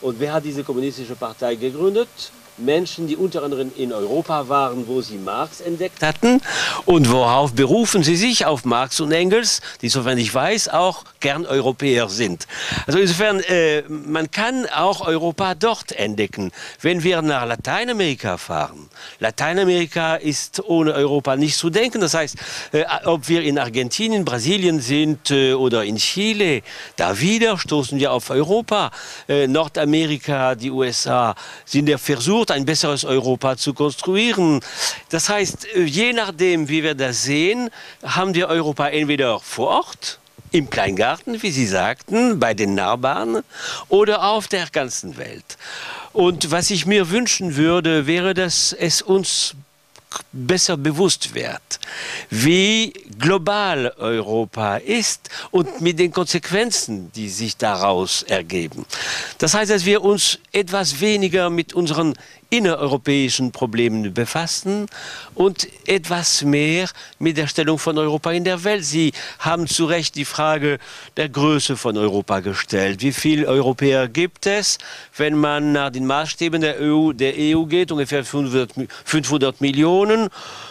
Und 0.00 0.18
wer 0.18 0.32
hat 0.32 0.44
diese 0.44 0.64
Kommunistische 0.64 1.14
Partei 1.14 1.56
gegründet? 1.56 2.08
Menschen, 2.58 3.06
die 3.06 3.16
unter 3.16 3.42
anderem 3.42 3.70
in 3.76 3.92
Europa 3.92 4.48
waren, 4.48 4.88
wo 4.88 5.02
sie 5.02 5.18
Marx 5.18 5.60
entdeckt 5.60 6.02
hatten. 6.02 6.40
Und 6.86 7.10
worauf 7.10 7.52
berufen 7.52 8.02
sie 8.02 8.16
sich? 8.16 8.46
Auf 8.46 8.64
Marx 8.64 8.98
und 9.00 9.12
Engels, 9.12 9.60
die, 9.82 9.90
soweit 9.90 10.16
ich 10.16 10.32
weiß, 10.32 10.70
auch 10.70 11.04
gern 11.26 11.46
Europäer 11.46 12.08
sind. 12.08 12.46
Also 12.86 12.98
insofern, 12.98 13.40
äh, 13.40 13.82
man 13.88 14.30
kann 14.30 14.66
auch 14.66 15.00
Europa 15.00 15.54
dort 15.54 15.90
entdecken. 15.92 16.52
Wenn 16.80 17.02
wir 17.02 17.20
nach 17.22 17.44
Lateinamerika 17.46 18.38
fahren, 18.38 18.88
Lateinamerika 19.18 20.16
ist 20.16 20.62
ohne 20.64 20.92
Europa 20.92 21.34
nicht 21.36 21.56
zu 21.56 21.68
denken. 21.70 22.00
Das 22.00 22.14
heißt, 22.14 22.36
äh, 22.72 22.84
ob 23.04 23.28
wir 23.28 23.42
in 23.42 23.58
Argentinien, 23.58 24.24
Brasilien 24.24 24.80
sind 24.80 25.30
äh, 25.30 25.54
oder 25.54 25.84
in 25.84 25.96
Chile, 25.96 26.62
da 26.96 27.18
wieder 27.18 27.58
stoßen 27.58 27.98
wir 27.98 28.12
auf 28.12 28.30
Europa. 28.30 28.90
Äh, 29.28 29.48
Nordamerika, 29.48 30.54
die 30.54 30.70
USA 30.70 31.34
sind 31.64 31.86
Versuch, 31.98 32.26
versucht, 32.26 32.50
ein 32.50 32.64
besseres 32.64 33.04
Europa 33.04 33.56
zu 33.56 33.72
konstruieren. 33.72 34.60
Das 35.10 35.28
heißt, 35.28 35.66
äh, 35.74 35.84
je 35.84 36.12
nachdem, 36.12 36.68
wie 36.68 36.82
wir 36.82 36.94
das 36.94 37.22
sehen, 37.22 37.70
haben 38.02 38.34
wir 38.34 38.48
Europa 38.48 38.88
entweder 38.88 39.40
vor 39.40 39.68
Ort, 39.68 40.18
im 40.52 40.70
Kleingarten, 40.70 41.42
wie 41.42 41.50
Sie 41.50 41.66
sagten, 41.66 42.38
bei 42.38 42.54
den 42.54 42.74
Nachbarn 42.74 43.42
oder 43.88 44.24
auf 44.24 44.48
der 44.48 44.66
ganzen 44.70 45.16
Welt. 45.16 45.58
Und 46.12 46.50
was 46.50 46.70
ich 46.70 46.86
mir 46.86 47.10
wünschen 47.10 47.56
würde, 47.56 48.06
wäre, 48.06 48.34
dass 48.34 48.72
es 48.72 49.02
uns 49.02 49.54
besser 50.32 50.76
bewusst 50.76 51.34
wird, 51.34 51.80
wie 52.30 52.92
global 53.18 53.92
Europa 53.98 54.76
ist 54.78 55.28
und 55.50 55.80
mit 55.80 55.98
den 55.98 56.12
Konsequenzen, 56.12 57.10
die 57.12 57.28
sich 57.28 57.56
daraus 57.56 58.22
ergeben. 58.22 58.86
Das 59.38 59.54
heißt, 59.54 59.70
dass 59.70 59.84
wir 59.84 60.02
uns 60.02 60.38
etwas 60.52 61.00
weniger 61.00 61.50
mit 61.50 61.74
unseren 61.74 62.14
innereuropäischen 62.50 63.52
Problemen 63.52 64.14
befassen 64.14 64.86
und 65.34 65.68
etwas 65.86 66.42
mehr 66.42 66.88
mit 67.18 67.36
der 67.36 67.46
Stellung 67.46 67.78
von 67.78 67.98
Europa 67.98 68.30
in 68.32 68.44
der 68.44 68.62
Welt. 68.64 68.84
Sie 68.84 69.12
haben 69.38 69.66
zu 69.66 69.86
Recht 69.86 70.14
die 70.14 70.24
Frage 70.24 70.78
der 71.16 71.28
Größe 71.28 71.76
von 71.76 71.96
Europa 71.96 72.40
gestellt. 72.40 73.02
Wie 73.02 73.12
viele 73.12 73.46
Europäer 73.46 74.08
gibt 74.08 74.46
es, 74.46 74.78
wenn 75.16 75.36
man 75.36 75.72
nach 75.72 75.90
den 75.90 76.06
Maßstäben 76.06 76.60
der 76.60 76.80
EU, 76.80 77.12
der 77.12 77.34
EU 77.36 77.64
geht? 77.64 77.90
Ungefähr 77.90 78.24
500, 78.24 78.72
500 79.04 79.60
Millionen. 79.60 80.28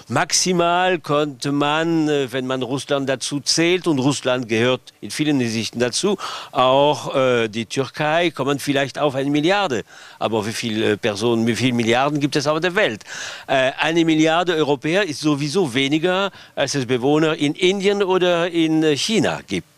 Maximal 0.08 1.00
konnte 1.00 1.52
man, 1.52 2.08
äh, 2.08 2.32
wenn 2.32 2.46
man 2.46 2.62
Russland 2.62 3.10
dazu 3.10 3.40
zählt, 3.40 3.88
und 3.88 3.98
Russland 3.98 4.48
gehört 4.48 4.82
in 5.02 5.10
vielen 5.10 5.40
Hinsichten 5.40 5.80
dazu, 5.80 6.18
auch 6.52 7.16
äh, 7.16 7.48
die 7.48 7.66
Türkei, 7.66 8.30
kommen 8.30 8.60
vielleicht 8.60 9.00
auf 9.00 9.16
eine 9.16 9.32
Milliarde. 9.32 9.84
Aber 10.20 10.46
wie 10.46 10.54
viele 10.54 10.98
Personen, 10.98 11.48
wie 11.48 11.56
viele 11.56 11.74
Milliarden 11.74 12.20
gibt 12.20 12.36
es 12.36 12.46
auf 12.46 12.60
der 12.60 12.76
Welt? 12.76 13.04
Äh, 13.48 13.72
eine 13.80 14.06
Milliarde 14.06 14.54
Europäer 14.54 15.04
ist 15.06 15.22
sowieso 15.22 15.74
weniger, 15.74 16.32
als 16.56 16.76
es 16.76 16.86
Bewohner 16.86 17.36
in 17.36 17.56
Indien 17.56 18.04
oder 18.04 18.52
in 18.52 18.84
China 18.96 19.40
gibt. 19.48 19.76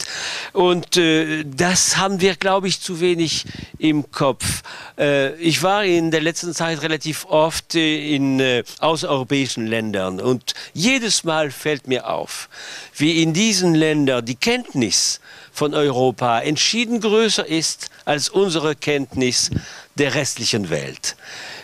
Und 0.54 0.98
äh, 0.98 1.44
das 1.46 1.98
haben 1.98 2.22
wir, 2.22 2.36
glaube 2.36 2.68
ich, 2.68 2.82
zu 2.82 3.00
wenig 3.00 3.46
im 3.78 4.12
Kopf. 4.12 4.64
Äh, 4.98 5.36
ich 5.36 5.64
war 5.64 5.84
in 5.84 6.12
der 6.12 6.22
letzten 6.22 6.54
Zeit 6.54 6.82
relativ 6.82 7.26
oft 7.26 7.76
äh, 7.76 8.16
in 8.16 8.40
äh, 8.40 8.64
außereuropäischen 8.80 9.68
Ländern 9.68 10.17
und 10.20 10.54
jedes 10.74 11.24
Mal 11.24 11.52
fällt 11.52 11.88
mir 11.88 12.10
auf, 12.10 12.50
wie 12.96 13.22
in 13.22 13.34
diesen 13.34 13.76
Ländern 13.76 14.26
die 14.26 14.36
Kenntnis 14.36 15.20
von 15.52 15.74
Europa 15.74 16.40
entschieden 16.42 17.02
größer 17.02 17.46
ist 17.46 17.90
als 18.06 18.30
unsere 18.30 18.76
Kenntnis 18.76 19.50
der 19.96 20.14
restlichen 20.14 20.70
Welt. 20.70 21.16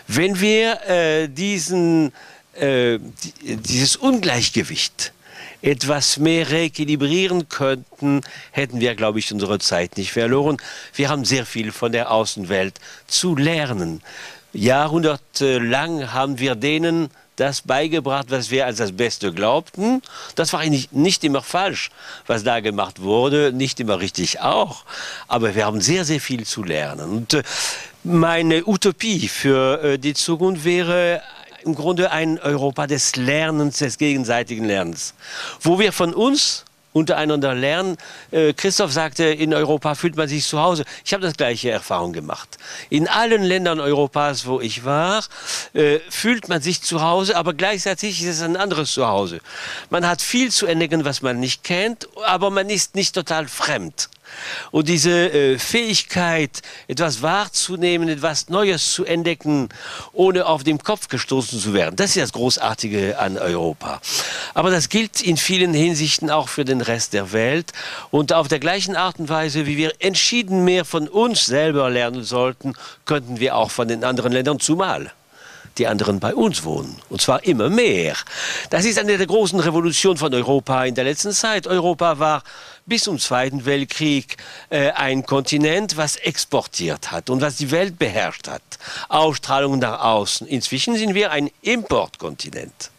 Wenn 0.08 0.40
wir 0.40 0.80
äh, 0.88 1.28
diesen, 1.28 2.12
äh, 2.54 2.98
dieses 3.42 3.96
Ungleichgewicht 3.96 5.12
etwas 5.62 6.18
mehr 6.18 6.50
reequilibrieren 6.50 7.48
könnten, 7.48 8.20
hätten 8.50 8.80
wir, 8.80 8.94
glaube 8.94 9.18
ich, 9.18 9.32
unsere 9.32 9.58
Zeit 9.58 9.96
nicht 9.96 10.12
verloren. 10.12 10.58
Wir 10.94 11.08
haben 11.08 11.24
sehr 11.24 11.46
viel 11.46 11.72
von 11.72 11.90
der 11.90 12.10
Außenwelt 12.10 12.78
zu 13.06 13.34
lernen. 13.34 14.02
Jahrhundertelang 14.52 16.12
haben 16.12 16.38
wir 16.38 16.54
denen 16.54 17.08
das 17.36 17.62
beigebracht, 17.62 18.26
was 18.30 18.50
wir 18.50 18.66
als 18.66 18.78
das 18.78 18.92
Beste 18.92 19.32
glaubten. 19.32 20.02
Das 20.34 20.52
war 20.52 20.60
eigentlich 20.60 20.92
nicht 20.92 21.24
immer 21.24 21.42
falsch, 21.42 21.90
was 22.26 22.44
da 22.44 22.60
gemacht 22.60 23.02
wurde, 23.02 23.52
nicht 23.52 23.80
immer 23.80 24.00
richtig 24.00 24.40
auch. 24.40 24.84
Aber 25.28 25.54
wir 25.54 25.66
haben 25.66 25.80
sehr, 25.80 26.04
sehr 26.04 26.20
viel 26.20 26.46
zu 26.46 26.62
lernen. 26.62 27.10
Und 27.10 27.34
äh, 27.34 27.42
meine 28.02 28.66
Utopie 28.66 29.28
für 29.28 29.82
äh, 29.82 29.98
die 29.98 30.14
Zukunft 30.14 30.64
wäre 30.64 31.22
im 31.64 31.74
Grunde 31.74 32.10
ein 32.10 32.38
Europa 32.38 32.86
des 32.86 33.16
Lernens, 33.16 33.78
des 33.78 33.98
gegenseitigen 33.98 34.64
Lernens, 34.64 35.14
wo 35.60 35.78
wir 35.78 35.92
von 35.92 36.12
uns 36.14 36.64
untereinander 36.94 37.54
lernen. 37.54 37.98
Äh, 38.30 38.54
Christoph 38.54 38.92
sagte, 38.92 39.24
in 39.24 39.52
Europa 39.52 39.94
fühlt 39.94 40.16
man 40.16 40.28
sich 40.28 40.46
zu 40.46 40.60
Hause. 40.60 40.84
Ich 41.04 41.12
habe 41.12 41.22
das 41.22 41.36
gleiche 41.36 41.70
Erfahrung 41.70 42.12
gemacht. 42.12 42.56
In 42.88 43.08
allen 43.08 43.42
Ländern 43.42 43.80
Europas, 43.80 44.46
wo 44.46 44.60
ich 44.60 44.84
war, 44.84 45.24
äh, 45.74 45.98
fühlt 46.08 46.48
man 46.48 46.62
sich 46.62 46.80
zu 46.80 47.02
Hause, 47.02 47.36
aber 47.36 47.52
gleichzeitig 47.52 48.22
ist 48.22 48.36
es 48.36 48.42
ein 48.42 48.56
anderes 48.56 48.92
Zuhause. 48.92 49.40
Man 49.90 50.06
hat 50.06 50.22
viel 50.22 50.50
zu 50.50 50.66
entdecken, 50.66 51.04
was 51.04 51.20
man 51.20 51.40
nicht 51.40 51.64
kennt, 51.64 52.08
aber 52.24 52.50
man 52.50 52.70
ist 52.70 52.94
nicht 52.94 53.14
total 53.14 53.48
fremd. 53.48 54.08
Und 54.70 54.88
diese 54.88 55.30
äh, 55.32 55.58
Fähigkeit, 55.58 56.62
etwas 56.88 57.22
wahrzunehmen, 57.22 58.08
etwas 58.08 58.48
Neues 58.48 58.92
zu 58.92 59.04
entdecken, 59.04 59.68
ohne 60.12 60.46
auf 60.46 60.64
den 60.64 60.78
Kopf 60.78 61.08
gestoßen 61.08 61.58
zu 61.60 61.74
werden, 61.74 61.96
das 61.96 62.10
ist 62.10 62.22
das 62.22 62.32
Großartige 62.32 63.18
an 63.18 63.38
Europa. 63.38 64.00
Aber 64.54 64.70
das 64.70 64.88
gilt 64.88 65.20
in 65.20 65.36
vielen 65.36 65.74
Hinsichten 65.74 66.30
auch 66.30 66.48
für 66.48 66.64
den 66.64 66.80
Rest 66.80 67.12
der 67.12 67.32
Welt. 67.32 67.72
Und 68.10 68.32
auf 68.32 68.48
der 68.48 68.58
gleichen 68.58 68.96
Art 68.96 69.18
und 69.18 69.28
Weise, 69.28 69.66
wie 69.66 69.76
wir 69.76 69.92
entschieden 69.98 70.64
mehr 70.64 70.84
von 70.84 71.08
uns 71.08 71.46
selber 71.46 71.90
lernen 71.90 72.24
sollten, 72.24 72.74
könnten 73.04 73.40
wir 73.40 73.56
auch 73.56 73.70
von 73.70 73.88
den 73.88 74.04
anderen 74.04 74.32
Ländern 74.32 74.60
zumal 74.60 75.12
die 75.78 75.86
anderen 75.86 76.20
bei 76.20 76.34
uns 76.34 76.64
wohnen. 76.64 76.96
Und 77.08 77.20
zwar 77.20 77.44
immer 77.44 77.68
mehr. 77.68 78.14
Das 78.70 78.84
ist 78.84 78.98
eine 78.98 79.18
der 79.18 79.26
großen 79.26 79.58
Revolutionen 79.58 80.18
von 80.18 80.32
Europa 80.32 80.84
in 80.84 80.94
der 80.94 81.04
letzten 81.04 81.32
Zeit. 81.32 81.66
Europa 81.66 82.18
war 82.18 82.42
bis 82.86 83.04
zum 83.04 83.18
Zweiten 83.18 83.64
Weltkrieg 83.64 84.36
äh, 84.70 84.90
ein 84.90 85.24
Kontinent, 85.24 85.96
was 85.96 86.16
exportiert 86.16 87.10
hat 87.10 87.30
und 87.30 87.40
was 87.40 87.56
die 87.56 87.70
Welt 87.70 87.98
beherrscht 87.98 88.48
hat. 88.48 88.62
Ausstrahlung 89.08 89.78
nach 89.78 90.00
außen. 90.00 90.46
Inzwischen 90.46 90.96
sind 90.96 91.14
wir 91.14 91.30
ein 91.30 91.50
Importkontinent. 91.62 92.90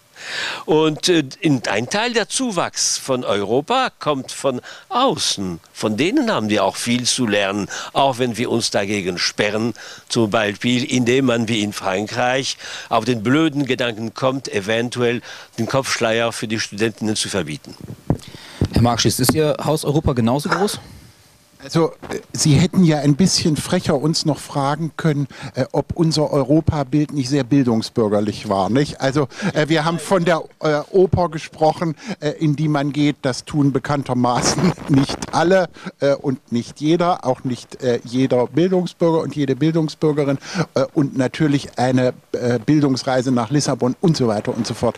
Und 0.66 1.10
äh, 1.10 1.24
ein 1.68 1.90
Teil 1.90 2.14
der 2.14 2.30
Zuwachs 2.30 2.98
von 2.98 3.24
Europa 3.24 3.92
kommt 4.00 4.32
von 4.32 4.62
außen. 4.90 5.60
Von 5.74 5.98
denen 5.98 6.32
haben 6.32 6.50
wir 6.50 6.64
auch 6.64 6.76
viel 6.76 7.04
zu 7.04 7.28
lernen, 7.28 7.68
auch 7.94 8.18
wenn 8.18 8.38
wir 8.38 8.50
uns 8.50 8.72
dagegen 8.72 9.18
sperren. 9.18 9.74
Zum 10.10 10.30
Beispiel, 10.30 10.84
indem 10.84 11.26
man 11.26 11.48
wie 11.48 11.62
in 11.62 11.74
Frankreich 11.74 12.58
auf 12.90 13.06
den 13.06 13.24
blöden 13.24 13.66
Gedanken 13.66 14.14
kommt, 14.14 14.48
eventuell 14.48 15.22
den 15.58 15.68
Kopfschleier 15.68 16.32
für 16.32 16.48
die 16.48 16.60
Studentinnen 16.60 17.16
zu 17.16 17.30
verbieten. 17.30 17.76
Herr 18.76 18.82
Markschies, 18.82 19.22
ist 19.22 19.34
Ihr 19.34 19.56
Haus 19.64 19.86
Europa 19.86 20.12
genauso 20.12 20.50
groß? 20.50 20.82
Also 21.66 21.94
äh, 22.10 22.20
Sie 22.32 22.54
hätten 22.54 22.84
ja 22.84 23.00
ein 23.00 23.16
bisschen 23.16 23.58
frecher 23.58 23.96
uns 23.96 24.26
noch 24.26 24.38
fragen 24.38 24.92
können, 24.98 25.28
äh, 25.56 25.66
ob 25.72 25.94
unser 25.96 26.32
Europabild 26.32 27.12
nicht 27.12 27.28
sehr 27.28 27.44
bildungsbürgerlich 27.44 28.48
war. 28.50 28.70
Nicht? 28.70 29.02
Also 29.02 29.28
äh, 29.54 29.68
wir 29.68 29.84
haben 29.84 29.98
von 29.98 30.26
der 30.26 30.44
äh, 30.60 30.82
Oper 30.92 31.30
gesprochen, 31.30 31.96
äh, 32.20 32.30
in 32.32 32.56
die 32.56 32.68
man 32.68 32.94
geht. 32.94 33.18
Das 33.24 33.46
tun 33.46 33.72
bekanntermaßen 33.72 34.74
nicht 34.90 35.34
alle 35.34 35.70
äh, 36.02 36.14
und 36.14 36.52
nicht 36.52 36.82
jeder, 36.82 37.26
auch 37.26 37.44
nicht 37.44 37.78
jeder 38.04 38.48
Bildungsbürger 38.48 39.22
und 39.22 39.36
jede 39.36 39.56
Bildungsbürgerin 39.56 40.38
und 40.94 41.18
natürlich 41.18 41.78
eine 41.78 42.14
Bildungsreise 42.66 43.32
nach 43.32 43.50
Lissabon 43.50 43.96
und 44.02 44.18
so 44.18 44.28
weiter 44.28 44.56
und 44.56 44.68
so 44.68 44.74
fort. 44.74 44.98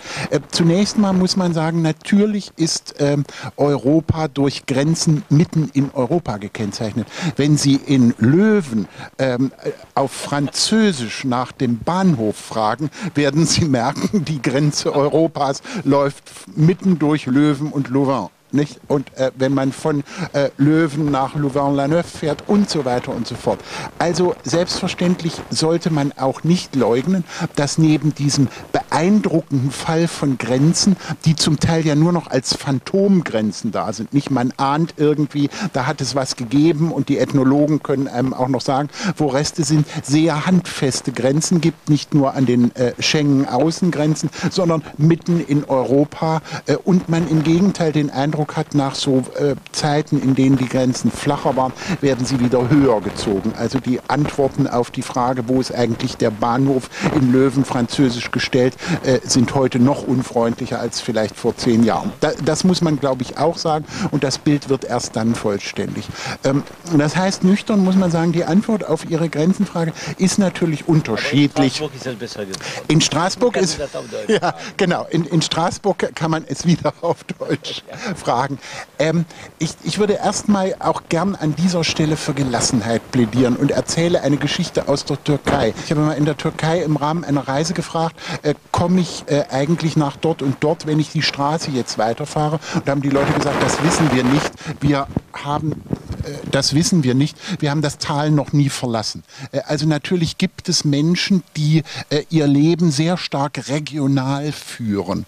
zunächst 0.51 0.97
mal 0.97 1.13
muss 1.13 1.35
man 1.35 1.53
sagen, 1.53 1.81
natürlich 1.81 2.51
ist 2.55 2.95
ähm, 2.99 3.23
Europa 3.55 4.27
durch 4.27 4.65
Grenzen 4.65 5.23
mitten 5.29 5.69
in 5.73 5.91
Europa 5.93 6.37
gekennzeichnet 6.37 6.56
gekennzeichnet. 6.57 7.07
Wenn 7.35 7.57
Sie 7.57 7.75
in 7.75 8.13
Löwen 8.17 8.87
ähm, 9.19 9.51
auf 9.93 10.11
Französisch 10.11 11.23
nach 11.23 11.51
dem 11.51 11.79
Bahnhof 11.79 12.35
fragen, 12.35 12.89
werden 13.13 13.45
Sie 13.45 13.65
merken, 13.65 14.25
die 14.25 14.41
Grenze 14.41 14.93
Europas 14.93 15.61
läuft 15.83 16.23
mitten 16.55 16.97
durch 16.97 17.27
Löwen 17.27 17.71
und 17.71 17.89
Louvain. 17.89 18.29
Nicht? 18.51 18.79
Und 18.87 19.13
äh, 19.17 19.31
wenn 19.35 19.53
man 19.53 19.71
von 19.71 20.03
äh, 20.33 20.49
Löwen 20.57 21.11
nach 21.11 21.35
Louvain-la-Neuve 21.35 22.03
fährt 22.03 22.43
und 22.47 22.69
so 22.69 22.85
weiter 22.85 23.13
und 23.13 23.27
so 23.27 23.35
fort. 23.35 23.59
Also 23.99 24.35
selbstverständlich 24.43 25.33
sollte 25.49 25.89
man 25.89 26.13
auch 26.13 26.43
nicht 26.43 26.75
leugnen, 26.75 27.23
dass 27.55 27.77
neben 27.77 28.15
diesem 28.15 28.47
beeindruckenden 28.71 29.71
Fall 29.71 30.07
von 30.07 30.37
Grenzen, 30.37 30.95
die 31.25 31.35
zum 31.35 31.59
Teil 31.59 31.85
ja 31.85 31.95
nur 31.95 32.13
noch 32.13 32.27
als 32.27 32.55
Phantomgrenzen 32.55 33.71
da 33.71 33.91
sind, 33.91 34.13
nicht 34.13 34.31
man 34.31 34.53
ahnt 34.57 34.93
irgendwie, 34.97 35.49
da 35.73 35.85
hat 35.85 35.99
es 36.01 36.15
was 36.15 36.35
gegeben 36.35 36.91
und 36.91 37.09
die 37.09 37.17
Ethnologen 37.17 37.83
können 37.83 38.07
einem 38.07 38.33
auch 38.33 38.47
noch 38.47 38.61
sagen, 38.61 38.89
wo 39.17 39.27
Reste 39.27 39.63
sind, 39.63 39.85
sehr 40.03 40.45
handfeste 40.45 41.11
Grenzen 41.11 41.59
gibt, 41.59 41.89
nicht 41.89 42.13
nur 42.13 42.33
an 42.33 42.45
den 42.45 42.75
äh, 42.75 42.93
Schengen-Außengrenzen, 42.99 44.29
sondern 44.49 44.83
mitten 44.97 45.39
in 45.41 45.65
Europa 45.65 46.41
äh, 46.65 46.75
und 46.75 47.09
man 47.09 47.27
im 47.27 47.43
Gegenteil 47.43 47.91
den 47.91 48.09
Eindruck 48.09 48.36
Eindruck 48.37 48.55
hat, 48.55 48.75
nach 48.75 48.93
so 48.93 49.23
äh, 49.39 49.55
Zeiten, 49.71 50.21
in 50.21 50.35
denen 50.35 50.57
die 50.57 50.69
Grenzen 50.69 51.09
flacher 51.09 51.55
waren, 51.55 51.73
werden 52.01 52.23
sie 52.23 52.39
wieder 52.39 52.69
höher 52.69 53.01
gezogen. 53.01 53.53
Also 53.57 53.79
die 53.79 53.99
Antworten 54.07 54.67
auf 54.67 54.91
die 54.91 55.01
Frage, 55.01 55.47
wo 55.47 55.59
ist 55.59 55.73
eigentlich 55.73 56.17
der 56.17 56.29
Bahnhof 56.29 56.87
in 57.15 57.31
Löwen 57.31 57.65
französisch 57.65 58.29
gestellt, 58.29 58.75
äh, 59.03 59.19
sind 59.23 59.55
heute 59.55 59.79
noch 59.79 60.03
unfreundlicher 60.07 60.79
als 60.79 61.01
vielleicht 61.01 61.35
vor 61.35 61.57
zehn 61.57 61.83
Jahren. 61.83 62.13
Da, 62.19 62.31
das 62.45 62.63
muss 62.63 62.81
man, 62.81 62.99
glaube 62.99 63.23
ich, 63.23 63.39
auch 63.39 63.57
sagen. 63.57 63.85
Und 64.11 64.23
das 64.23 64.37
Bild 64.37 64.69
wird 64.69 64.85
erst 64.85 65.15
dann 65.15 65.33
vollständig. 65.33 66.05
Ähm, 66.43 66.61
das 66.95 67.15
heißt, 67.15 67.43
nüchtern 67.43 67.83
muss 67.83 67.95
man 67.95 68.11
sagen, 68.11 68.33
die 68.33 68.45
Antwort 68.45 68.85
auf 68.85 69.09
Ihre 69.09 69.29
Grenzenfrage 69.29 69.93
ist 70.19 70.37
natürlich 70.37 70.87
unterschiedlich. 70.87 71.81
in 71.81 71.81
Straßburg 71.81 71.95
ist 71.95 72.05
es 72.05 72.15
besser 72.15 72.43
In 72.87 73.01
Straßburg 73.01 73.57
ist, 73.57 73.79
ja, 74.27 74.53
genau. 74.77 75.07
In, 75.09 75.25
in 75.25 75.41
Straßburg 75.41 76.15
kann 76.15 76.29
man 76.29 76.45
es 76.47 76.65
wieder 76.67 76.93
auf 77.01 77.23
Deutsch 77.23 77.81
fragen. 78.27 78.59
Ähm, 78.99 79.25
ich, 79.57 79.71
ich 79.83 79.99
würde 79.99 80.13
erstmal 80.13 80.75
auch 80.79 81.03
gern 81.07 81.35
an 81.35 81.55
dieser 81.55 81.85
Stelle 81.85 82.17
für 82.17 82.33
Gelassenheit 82.33 83.09
plädieren 83.11 83.55
und 83.55 83.71
erzähle 83.71 84.21
eine 84.21 84.35
Geschichte 84.35 84.89
aus 84.89 85.05
der 85.05 85.23
Türkei. 85.23 85.73
Ich 85.85 85.91
habe 85.91 86.01
mal 86.01 86.17
in 86.17 86.25
der 86.25 86.35
Türkei 86.35 86.81
im 86.83 86.97
Rahmen 86.97 87.23
einer 87.23 87.47
Reise 87.47 87.73
gefragt, 87.73 88.17
äh, 88.41 88.53
komme 88.73 88.99
ich 88.99 89.23
äh, 89.27 89.45
eigentlich 89.49 89.95
nach 89.95 90.17
dort 90.17 90.41
und 90.41 90.57
dort, 90.59 90.85
wenn 90.87 90.99
ich 90.99 91.09
die 91.09 91.21
Straße 91.21 91.71
jetzt 91.71 91.97
weiterfahre? 91.97 92.59
Und 92.75 92.85
da 92.85 92.91
haben 92.91 93.01
die 93.01 93.09
Leute 93.09 93.31
gesagt, 93.31 93.63
das 93.63 93.81
wissen 93.81 94.11
wir 94.13 94.25
nicht. 94.25 94.51
Wir 94.81 95.07
haben 95.33 95.81
äh, 96.27 96.33
das 96.51 96.73
wissen 96.73 97.03
wir 97.03 97.15
nicht. 97.15 97.37
Wir 97.59 97.71
haben 97.71 97.81
das 97.81 97.97
Tal 97.97 98.31
noch 98.31 98.53
nie 98.53 98.69
verlassen. 98.69 99.23
Äh, 99.51 99.61
also 99.65 99.87
natürlich 99.87 100.37
gibt 100.37 100.69
es 100.69 100.83
Menschen, 100.83 101.43
die 101.55 101.83
äh, 102.09 102.23
ihr 102.29 102.47
Leben 102.47 102.91
sehr 102.91 103.17
stark 103.17 103.69
regional 103.69 104.51
führen 104.51 105.25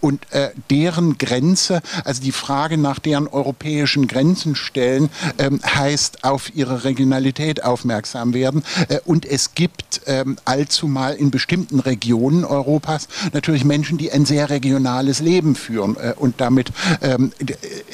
und 0.00 0.26
deren 0.70 1.18
Grenze, 1.18 1.80
also 2.04 2.22
die 2.22 2.32
Frage 2.38 2.78
nach 2.78 2.98
deren 2.98 3.28
europäischen 3.28 4.06
Grenzen 4.06 4.54
stellen, 4.54 5.10
ähm, 5.38 5.60
heißt 5.64 6.24
auf 6.24 6.54
ihre 6.54 6.84
Regionalität 6.84 7.62
aufmerksam 7.64 8.34
werden. 8.34 8.62
Und 9.04 9.26
es 9.26 9.54
gibt 9.54 10.00
ähm, 10.06 10.36
allzumal 10.44 11.14
in 11.14 11.30
bestimmten 11.30 11.80
Regionen 11.80 12.44
Europas 12.44 13.08
natürlich 13.32 13.64
Menschen, 13.64 13.98
die 13.98 14.10
ein 14.12 14.24
sehr 14.24 14.50
regionales 14.50 15.20
Leben 15.20 15.54
führen. 15.54 15.96
Und 16.16 16.40
damit 16.40 16.70
ähm, 17.02 17.32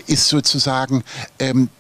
ist 0.07 0.29
sozusagen 0.29 1.03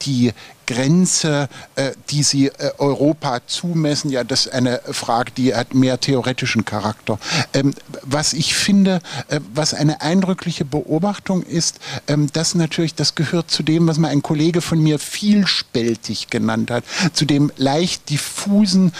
die 0.03 0.33
Grenze, 0.66 1.48
äh, 1.77 1.92
die 2.11 2.22
Sie 2.22 2.46
äh, 2.46 2.70
Europa 2.79 3.40
zumessen, 3.46 4.11
ja, 4.11 4.24
das 4.24 4.46
ist 4.46 4.53
eine 4.53 4.81
Frage, 4.90 5.33
die 5.37 5.55
hat 5.55 5.74
mehr 5.74 6.00
theoretischen 6.00 6.64
Charakter. 6.64 7.18
Ähm, 7.53 7.74
was 8.03 8.33
ich 8.33 8.55
finde, 8.55 9.00
äh, 9.29 9.40
was 9.55 9.74
eine 9.74 10.00
eindrückliche 10.00 10.64
Beobachtung 10.64 11.42
ist, 11.42 11.79
ähm, 12.07 12.29
dass 12.33 12.55
natürlich, 12.55 12.94
das 12.94 13.14
gehört 13.14 13.50
zu 13.50 13.62
dem, 13.62 13.87
was 13.87 13.98
mal 13.98 14.09
ein 14.09 14.22
Kollege 14.22 14.61
von 14.61 14.83
mir 14.83 14.98
vielspältig 14.98 16.31
genannt 16.31 16.70
hat, 16.70 16.85
zu 17.12 17.24
dem 17.24 17.53
leicht 17.57 18.11
diffusen, 18.11 18.92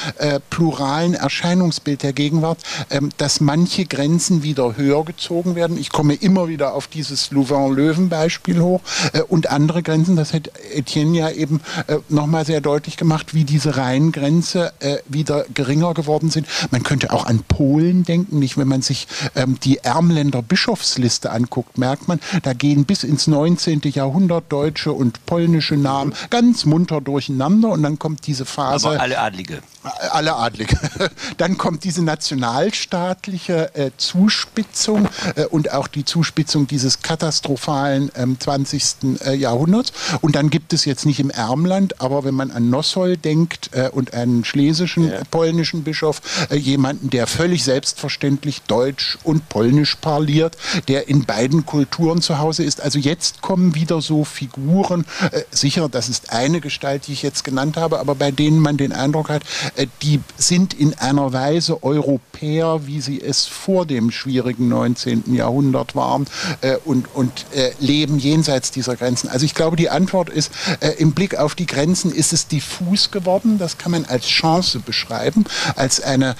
pluralen 0.51 1.15
Erscheinungsbild 1.15 2.03
der 2.03 2.13
Gegenwart, 2.13 2.59
ähm, 2.91 3.11
dass 3.17 3.41
manche 3.41 3.87
Grenzen 3.87 4.43
wieder 4.43 4.77
höher 4.77 5.05
gezogen 5.05 5.55
werden. 5.55 5.79
Ich 5.79 5.91
komme 5.91 6.15
immer 6.15 6.49
wieder 6.49 6.75
auf 6.75 6.87
dieses 6.87 7.31
Louvain-Löwen-Beispiel 7.31 8.61
hoch 8.61 8.81
und 9.29 9.51
andere 9.51 9.83
Grenzen, 9.83 10.17
das 10.17 10.33
hat 10.33 10.51
Etienne 10.73 11.19
ja 11.19 11.31
eben 11.31 11.54
äh, 11.87 11.99
nochmal 12.09 12.45
sehr 12.45 12.61
deutlich 12.61 12.97
gemacht, 12.97 13.35
wie 13.35 13.45
diese 13.45 13.77
Rheingrenze 13.77 14.73
äh, 14.81 14.99
wieder 15.07 15.45
geringer 15.53 15.95
geworden 15.95 16.31
sind. 16.31 16.47
Man 16.71 16.83
könnte 16.83 17.13
auch 17.13 17.27
an 17.27 17.43
Polen 17.47 18.05
denken, 18.05 18.39
nicht 18.39 18.57
wenn 18.57 18.69
man 18.69 18.83
sich 18.83 19.07
ähm, 19.35 19.59
die 19.63 19.79
Ärmländer 19.79 20.43
Bischofsliste 20.43 21.31
anguckt, 21.31 21.79
merkt 21.79 22.09
man, 22.09 22.21
da 22.43 22.53
gehen 22.53 22.85
bis 22.85 23.05
ins 23.05 23.27
19. 23.27 23.83
Jahrhundert 23.85 24.45
deutsche 24.51 24.93
und 24.93 25.25
polnische 25.27 25.77
Namen 25.77 26.15
ganz 26.31 26.65
munter 26.65 27.01
durcheinander 27.01 27.71
und 27.71 27.83
dann 27.83 27.99
kommt 27.99 28.27
diese 28.27 28.45
Phase. 28.45 28.89
Aber 28.89 29.01
alle 29.01 29.19
Adlige. 29.19 29.61
Alle 30.13 30.37
Adlige. 30.37 30.79
Dann 31.37 31.59
kommt 31.59 31.85
diese 31.85 32.03
nationalstaatliche 32.03 33.75
äh, 33.75 33.91
Zuspitzung 33.99 35.09
äh, 35.35 35.45
und 35.45 35.73
auch 35.73 35.89
die 35.89 36.07
Zuspitzung 36.07 36.67
dieses 36.67 37.03
katastrophalen 37.03 38.11
ähm, 38.17 38.41
20. 38.41 38.85
Äh, 39.25 39.35
Jahrhunderts. 39.35 39.93
Und 40.23 40.37
dann 40.37 40.49
gibt 40.49 40.73
es 40.73 40.85
jetzt 40.85 41.05
nicht 41.05 41.21
im 41.21 41.31
Ärmland, 41.45 42.01
aber 42.01 42.25
wenn 42.25 42.35
man 42.35 42.51
an 42.51 42.71
Nossol 42.71 43.17
denkt 43.17 43.71
äh, 43.73 43.89
und 43.91 44.15
einen 44.15 44.45
schlesischen, 44.45 45.11
ja. 45.11 45.21
polnischen 45.31 45.85
Bischof, 45.85 46.21
äh, 46.51 46.57
jemanden, 46.57 47.11
der 47.11 47.27
völlig 47.27 47.65
selbstverständlich 47.65 48.63
Deutsch 48.63 49.19
und 49.25 49.49
Polnisch 49.49 49.97
parliert, 49.97 50.57
der 50.89 51.09
in 51.09 51.25
beiden 51.25 51.67
Kulturen 51.67 52.23
zu 52.23 52.39
Hause 52.39 52.65
ist. 52.65 52.81
Also 52.81 52.99
jetzt 52.99 53.43
kommen 53.43 53.75
wieder 53.75 54.01
so 54.01 54.25
Figuren, 54.25 55.05
äh, 55.31 55.43
sicher, 55.51 55.89
das 55.89 56.09
ist 56.09 56.33
eine 56.33 56.61
Gestalt, 56.61 57.07
die 57.07 57.13
ich 57.13 57.23
jetzt 57.23 57.45
genannt 57.45 57.77
habe, 57.77 58.01
aber 58.01 58.15
bei 58.15 58.31
denen 58.31 58.59
man 58.59 58.77
den 58.77 58.93
Eindruck 58.93 59.29
hat, 59.29 59.43
äh, 59.77 59.87
die 60.03 60.21
sind 60.37 60.73
in 60.75 60.95
einer 60.95 61.33
Weise 61.33 61.83
Europäer, 61.83 62.87
wie 62.87 63.01
sie 63.01 63.21
es 63.21 63.47
vor 63.47 63.85
dem 63.85 64.11
schwierigen 64.11 64.69
19. 64.69 65.35
Jahrhundert 65.35 65.95
waren 65.95 66.27
äh, 66.63 66.77
und, 66.85 67.07
und 67.15 67.47
äh, 67.55 67.73
leben 67.81 68.19
jenseits 68.19 68.71
dieser 68.71 68.97
Grenzen. 68.97 69.29
Also 69.29 69.45
ich 69.45 69.55
glaube, 69.55 69.77
die 69.77 69.91
Antwort 69.91 70.31
ist, 70.31 70.51
im 70.99 71.13
Blick 71.13 71.34
auf 71.37 71.55
die 71.55 71.67
Grenzen 71.67 72.13
ist 72.13 72.33
es 72.33 72.47
diffus 72.47 73.11
geworden. 73.11 73.59
Das 73.59 73.79
kann 73.79 73.93
man 73.93 74.05
als 74.05 74.27
Chance 74.27 74.81
beschreiben, 74.81 75.45
als 75.77 76.01
eine 76.01 76.37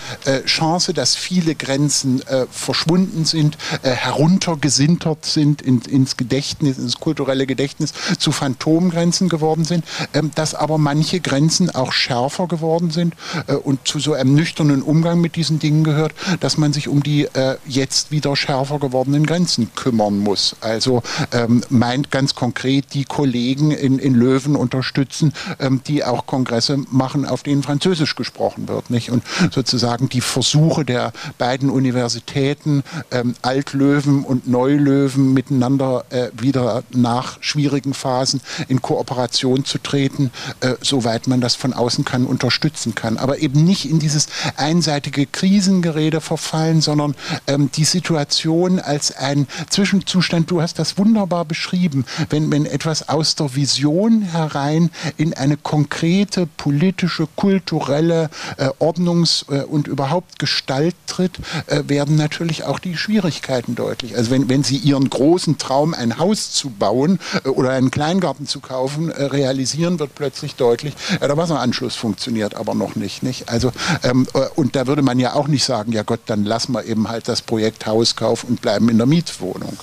Chance, 0.47 0.95
dass 0.95 1.15
viele 1.15 1.55
Grenzen 1.55 2.23
verschwunden 2.51 3.25
sind, 3.25 3.57
heruntergesintert 3.83 5.25
sind 5.25 5.63
in, 5.63 5.81
ins 5.83 6.17
Gedächtnis, 6.17 6.79
ins 6.79 6.99
kulturelle 6.99 7.47
Gedächtnis, 7.47 7.93
zu 8.19 8.33
Phantomgrenzen 8.33 9.29
geworden 9.29 9.65
sind, 9.65 9.85
ähm, 10.13 10.31
dass 10.35 10.55
aber 10.55 10.79
manche 10.79 11.21
Grenzen 11.21 11.71
auch 11.71 11.93
schärfer 11.93 12.47
geworden 12.47 12.91
sind 12.91 13.15
äh, 13.47 13.55
und 13.55 13.87
zu 13.87 13.99
so 13.99 14.13
einem 14.15 14.35
nüchternen 14.35 14.83
Umgang 14.83 15.21
mit 15.21 15.37
diesen 15.37 15.59
Dingen 15.59 15.85
gehört, 15.85 16.15
dass 16.41 16.57
man 16.57 16.73
sich 16.73 16.89
um 16.89 17.03
die 17.03 17.25
äh, 17.25 17.57
jetzt 17.67 18.11
wieder 18.11 18.37
schärfer 18.37 18.79
gewordenen 18.79 19.27
Grenzen 19.27 19.75
kümmern 19.75 20.19
muss. 20.19 20.57
Also 20.61 21.03
ähm, 21.33 21.63
meint 21.69 22.11
ganz 22.11 22.35
konkret 22.35 22.87
die 22.95 23.05
Kollegen 23.05 23.71
in, 23.71 23.99
in 23.99 24.15
Löwen 24.15 24.57
unterstützen, 24.85 25.33
ähm, 25.61 25.81
die 25.87 26.05
auch 26.05 26.27
Kongresse 26.27 26.77
machen, 26.91 27.25
auf 27.25 27.43
denen 27.43 27.63
Französisch 27.63 28.17
gesprochen 28.17 28.69
wird. 28.69 28.91
Nicht? 28.91 29.11
Und 29.11 29.23
sozusagen 29.51 30.11
die 30.11 30.21
Versuche 30.21 30.85
der 30.85 31.13
beiden 31.39 31.71
Universitäten, 31.71 32.83
ähm, 33.11 33.35
Altlöwen 33.41 34.25
und 34.25 34.47
Neulöwen 34.47 35.33
miteinander 35.33 36.05
äh, 36.11 36.29
wieder 36.35 36.83
nach 36.91 37.39
schwierigen 37.41 37.95
Phasen 37.95 38.43
in 38.69 38.83
Kooperation 38.83 39.65
zu 39.65 39.79
treten, 39.79 40.31
äh, 40.61 40.75
soweit 40.83 41.29
man 41.29 41.41
das 41.41 41.55
von 41.55 41.73
außen 41.73 42.05
kann, 42.05 42.27
unterstützen 42.27 42.95
kann 42.95 43.17
aber 43.17 43.39
eben 43.39 43.65
nicht 43.65 43.89
in 43.89 43.99
dieses 43.99 44.27
einseitige 44.57 45.25
Krisengerede 45.25 46.21
verfallen, 46.21 46.83
sondern 46.83 47.15
ähm, 47.47 47.71
die 47.75 47.85
Situation 47.85 48.81
als 48.81 49.17
ein 49.17 49.47
Zwischenzustand, 49.71 50.51
du 50.51 50.61
hast 50.61 50.79
das 50.79 50.99
wunderbar 50.99 51.45
beschrieben, 51.45 52.05
wenn, 52.29 52.51
wenn 52.51 52.67
etwas 52.67 53.09
aus 53.09 53.35
der 53.35 53.55
Vision 53.55 54.23
herein 54.23 54.74
in 55.17 55.35
eine 55.35 55.57
konkrete 55.57 56.47
politische, 56.47 57.27
kulturelle 57.37 58.31
äh, 58.57 58.69
Ordnungs- 58.79 59.45
äh, 59.51 59.65
und 59.65 59.89
überhaupt 59.89 60.39
Gestalt 60.39 60.95
tritt, 61.07 61.39
äh, 61.67 61.83
werden 61.87 62.17
natürlich 62.17 62.65
auch 62.65 62.79
die 62.79 62.97
Schwierigkeiten 62.97 63.75
deutlich. 63.75 64.17
Also 64.17 64.31
wenn, 64.31 64.49
wenn 64.49 64.65
Sie 64.65 64.77
Ihren 64.77 65.09
großen 65.09 65.59
Traum, 65.59 65.95
ein 65.95 66.19
Haus 66.19 66.53
zu 66.53 66.71
bauen 66.71 67.19
äh, 67.45 67.49
oder 67.49 67.71
einen 67.71 67.91
Kleingarten 67.91 68.47
zu 68.47 68.61
kaufen, 68.61 69.11
äh, 69.11 69.25
realisieren, 69.25 69.99
wird 69.99 70.15
plötzlich 70.15 70.55
deutlich, 70.57 70.95
der 71.21 71.37
Wasseranschluss 71.37 71.97
funktioniert 71.97 72.55
aber 72.55 72.75
noch 72.75 72.95
nicht. 72.97 73.23
nicht? 73.23 73.49
Also, 73.49 73.73
ähm, 74.03 74.27
äh, 74.35 74.47
und 74.55 74.77
da 74.77 74.87
würde 74.87 75.03
man 75.03 75.19
ja 75.19 75.35
auch 75.35 75.49
nicht 75.49 75.65
sagen, 75.65 75.93
ja 75.93 76.03
Gott, 76.03 76.21
dann 76.27 76.45
lassen 76.45 76.73
wir 76.73 76.85
eben 76.85 77.09
halt 77.09 77.29
das 77.29 77.43
Projekt 77.43 77.87
Hauskauf 77.87 78.45
und 78.45 78.61
bleiben 78.61 78.89
in 78.89 78.99
der 78.99 79.07
Mietwohnung. 79.07 79.77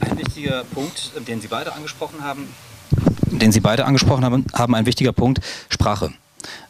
Ein 0.00 0.18
wichtiger 0.18 0.64
Punkt, 0.64 1.12
den 1.28 1.40
Sie 1.40 1.48
beide 1.48 1.72
angesprochen 1.72 2.24
haben, 2.24 2.48
den 3.30 3.52
Sie 3.52 3.60
beide 3.60 3.84
angesprochen 3.84 4.24
haben, 4.24 4.44
haben 4.52 4.74
ein 4.74 4.86
wichtiger 4.86 5.12
Punkt, 5.12 5.40
Sprache. 5.68 6.12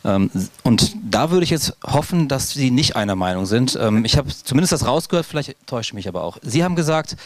Ähm, 0.05 0.31
und 0.63 0.97
da 1.09 1.31
würde 1.31 1.45
ich 1.45 1.51
jetzt 1.51 1.77
hoffen, 1.85 2.29
dass 2.29 2.51
Sie 2.51 2.71
nicht 2.71 2.97
einer 2.97 3.17
Meinung 3.17 3.47
sind. 3.47 3.79
Ähm, 3.81 4.05
ich 4.05 4.17
habe 4.17 4.29
zumindest 4.29 4.73
das 4.73 4.87
rausgehört, 4.87 5.27
vielleicht 5.27 5.55
täusche 5.67 5.91
ich 5.91 5.95
mich 5.95 6.09
aber 6.09 6.23
auch. 6.23 6.39
Sie 6.43 6.65
haben 6.65 6.77
gesagt, 6.77 7.17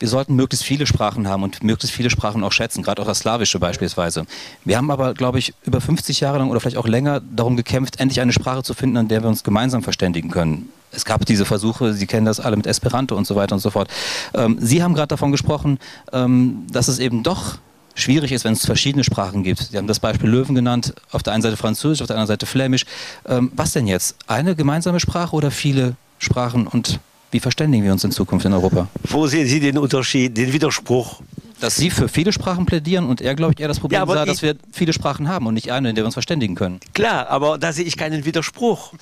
wir 0.00 0.08
sollten 0.08 0.34
möglichst 0.34 0.66
viele 0.66 0.86
Sprachen 0.86 1.28
haben 1.28 1.44
und 1.44 1.62
möglichst 1.62 1.94
viele 1.94 2.10
Sprachen 2.10 2.42
auch 2.42 2.52
schätzen, 2.52 2.82
gerade 2.82 3.00
auch 3.00 3.06
das 3.06 3.20
Slawische 3.20 3.58
beispielsweise. 3.58 4.26
Wir 4.64 4.76
haben 4.76 4.90
aber, 4.90 5.14
glaube 5.14 5.38
ich, 5.38 5.54
über 5.64 5.80
50 5.80 6.20
Jahre 6.20 6.38
lang 6.38 6.50
oder 6.50 6.60
vielleicht 6.60 6.76
auch 6.76 6.88
länger 6.88 7.20
darum 7.20 7.56
gekämpft, 7.56 8.00
endlich 8.00 8.20
eine 8.20 8.32
Sprache 8.32 8.62
zu 8.62 8.74
finden, 8.74 8.96
an 8.96 9.08
der 9.08 9.22
wir 9.22 9.28
uns 9.28 9.44
gemeinsam 9.44 9.82
verständigen 9.82 10.30
können. 10.30 10.68
Es 10.90 11.04
gab 11.04 11.24
diese 11.26 11.44
Versuche, 11.44 11.94
Sie 11.94 12.06
kennen 12.06 12.26
das 12.26 12.40
alle 12.40 12.56
mit 12.56 12.66
Esperanto 12.66 13.16
und 13.16 13.26
so 13.26 13.34
weiter 13.34 13.54
und 13.54 13.60
so 13.60 13.70
fort. 13.70 13.88
Ähm, 14.34 14.58
Sie 14.60 14.82
haben 14.82 14.94
gerade 14.94 15.08
davon 15.08 15.32
gesprochen, 15.32 15.78
ähm, 16.12 16.66
dass 16.70 16.88
es 16.88 16.98
eben 16.98 17.22
doch 17.22 17.58
schwierig 17.94 18.32
ist, 18.32 18.44
wenn 18.44 18.52
es 18.52 18.66
verschiedene 18.66 19.04
Sprachen 19.04 19.42
gibt. 19.42 19.60
Sie 19.60 19.76
haben 19.76 19.86
das 19.86 20.00
Beispiel 20.00 20.28
Löwen 20.28 20.54
genannt, 20.54 20.94
auf 21.10 21.22
der 21.22 21.32
einen 21.32 21.42
Seite 21.42 21.56
Französisch, 21.56 22.02
auf 22.02 22.06
der 22.06 22.16
anderen 22.16 22.28
Seite 22.28 22.46
Flämisch. 22.46 22.84
Ähm, 23.26 23.52
was 23.54 23.72
denn 23.72 23.86
jetzt? 23.86 24.16
Eine 24.26 24.54
gemeinsame 24.54 25.00
Sprache 25.00 25.34
oder 25.34 25.50
viele 25.50 25.96
Sprachen 26.18 26.66
und 26.66 27.00
wie 27.30 27.40
verständigen 27.40 27.82
wir 27.82 27.90
uns 27.90 28.04
in 28.04 28.12
Zukunft 28.12 28.46
in 28.46 28.52
Europa? 28.52 28.86
Wo 29.02 29.26
sehen 29.26 29.46
Sie 29.48 29.58
den 29.58 29.76
Unterschied, 29.76 30.36
den 30.36 30.52
Widerspruch? 30.52 31.20
Dass 31.58 31.76
Sie 31.76 31.90
für 31.90 32.08
viele 32.08 32.32
Sprachen 32.32 32.64
plädieren 32.64 33.06
und 33.06 33.20
er, 33.20 33.34
glaube 33.34 33.54
ich, 33.54 33.60
eher 33.60 33.68
das 33.68 33.80
Problem 33.80 34.00
ja, 34.00 34.06
sah, 34.06 34.24
dass 34.24 34.42
wir 34.42 34.54
viele 34.70 34.92
Sprachen 34.92 35.28
haben 35.28 35.46
und 35.46 35.54
nicht 35.54 35.72
eine, 35.72 35.88
in 35.88 35.96
der 35.96 36.02
wir 36.02 36.06
uns 36.06 36.14
verständigen 36.14 36.54
können. 36.54 36.78
Klar, 36.92 37.28
aber 37.28 37.58
da 37.58 37.72
sehe 37.72 37.84
ich 37.84 37.96
keinen 37.96 38.24
Widerspruch. 38.24 38.92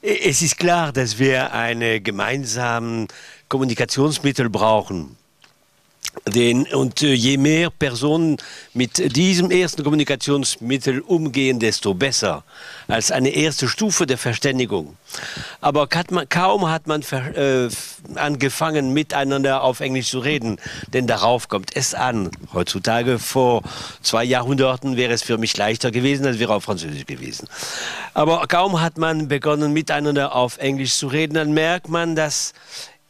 Es 0.00 0.42
ist 0.42 0.58
klar, 0.58 0.92
dass 0.92 1.18
wir 1.18 1.52
eine 1.52 2.00
gemeinsame 2.00 3.08
Kommunikationsmittel 3.48 4.48
brauchen. 4.48 5.16
Den, 6.34 6.66
und 6.66 7.02
äh, 7.02 7.12
je 7.12 7.36
mehr 7.36 7.70
Personen 7.70 8.36
mit 8.74 9.16
diesem 9.16 9.50
ersten 9.50 9.84
Kommunikationsmittel 9.84 11.00
umgehen, 11.00 11.60
desto 11.60 11.94
besser. 11.94 12.44
Als 12.88 13.10
eine 13.12 13.30
erste 13.30 13.68
Stufe 13.68 14.06
der 14.06 14.18
Verständigung. 14.18 14.96
Aber 15.60 15.88
hat 15.94 16.10
man, 16.10 16.28
kaum 16.28 16.68
hat 16.68 16.86
man 16.86 17.02
äh, 17.02 17.68
angefangen, 18.14 18.92
miteinander 18.92 19.62
auf 19.62 19.80
Englisch 19.80 20.08
zu 20.08 20.18
reden, 20.18 20.58
denn 20.92 21.06
darauf 21.06 21.48
kommt 21.48 21.76
es 21.76 21.94
an. 21.94 22.30
Heutzutage, 22.52 23.18
vor 23.18 23.62
zwei 24.02 24.24
Jahrhunderten, 24.24 24.96
wäre 24.96 25.12
es 25.12 25.22
für 25.22 25.38
mich 25.38 25.56
leichter 25.56 25.90
gewesen, 25.90 26.26
als 26.26 26.38
wäre 26.38 26.54
auf 26.54 26.64
Französisch 26.64 27.06
gewesen. 27.06 27.48
Aber 28.14 28.46
kaum 28.46 28.80
hat 28.80 28.98
man 28.98 29.28
begonnen, 29.28 29.72
miteinander 29.72 30.34
auf 30.34 30.58
Englisch 30.58 30.94
zu 30.94 31.08
reden, 31.08 31.34
dann 31.34 31.52
merkt 31.52 31.88
man, 31.88 32.16
dass 32.16 32.52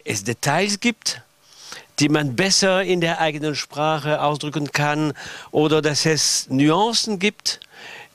es 0.05 0.25
Details 0.25 0.81
gibt, 0.81 1.23
die 1.99 2.09
man 2.09 2.37
besser 2.37 2.83
in 2.83 3.01
der 3.01 3.21
eigenen 3.21 3.55
Sprache 3.55 4.21
ausdrücken 4.21 4.73
kann 4.73 5.13
oder 5.51 5.83
dass 5.83 6.07
es 6.07 6.47
Nuancen 6.51 7.19
gibt, 7.19 7.61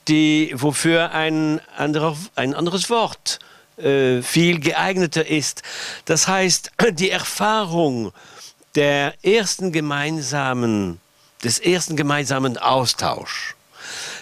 die, 0.08 0.52
wofür 0.54 1.12
ein, 1.12 1.60
anderer, 1.76 2.16
ein 2.34 2.54
anderes 2.54 2.90
Wort 2.90 3.38
äh, 3.76 4.22
viel 4.22 4.60
geeigneter 4.60 5.26
ist. 5.26 5.62
Das 6.04 6.28
heißt, 6.28 6.72
die 6.92 7.10
Erfahrung 7.10 8.12
der 8.74 9.14
ersten 9.22 9.72
gemeinsamen, 9.72 11.00
des 11.44 11.58
ersten 11.58 11.96
gemeinsamen 11.96 12.56
Austausch 12.58 13.56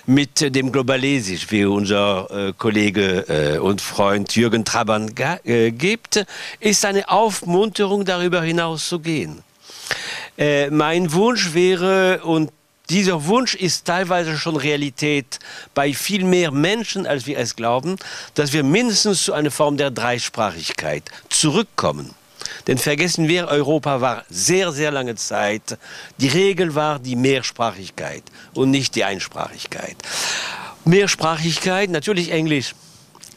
mit 0.07 0.55
dem 0.55 0.73
Globalesisch, 0.73 1.51
wie 1.51 1.65
unser 1.65 2.29
äh, 2.31 2.53
Kollege 2.57 3.27
äh, 3.29 3.59
und 3.59 3.81
Freund 3.81 4.35
Jürgen 4.35 4.65
Trabant 4.65 5.13
äh, 5.45 5.71
gibt, 5.71 6.25
ist 6.59 6.85
eine 6.85 7.09
Aufmunterung, 7.09 8.05
darüber 8.05 8.43
hinaus 8.43 8.89
zu 8.89 8.99
gehen. 8.99 9.43
Äh, 10.41 10.71
mein 10.71 11.13
Wunsch 11.13 11.53
wäre, 11.53 12.23
und 12.25 12.51
dieser 12.89 13.27
Wunsch 13.27 13.55
ist 13.55 13.85
teilweise 13.85 14.39
schon 14.39 14.57
Realität 14.57 15.39
bei 15.75 15.93
viel 15.93 16.25
mehr 16.25 16.51
Menschen, 16.51 17.07
als 17.07 17.27
wir 17.27 17.39
es 17.39 17.55
glauben, 17.55 17.97
dass 18.35 18.55
wir 18.55 18.65
mindestens 18.65 19.23
zu 19.23 19.35
einer 19.35 19.51
Form 19.51 19.77
der 19.77 19.91
Dreisprachigkeit 19.91 21.05
zurückkommen. 21.29 22.15
Denn 22.67 22.79
vergessen 22.79 23.29
wir, 23.29 23.49
Europa 23.49 24.01
war 24.01 24.25
sehr, 24.31 24.73
sehr 24.73 24.91
lange 24.91 25.15
Zeit, 25.15 25.79
die 26.17 26.29
Regel 26.29 26.75
war 26.75 26.99
die 26.99 27.17
Mehrsprachigkeit 27.17 28.23
und 28.55 28.71
nicht 28.71 28.95
die 28.95 29.05
Einsprachigkeit. 29.05 29.97
Mehrsprachigkeit, 30.87 31.91
natürlich 31.91 32.33
Englisch, 32.33 32.75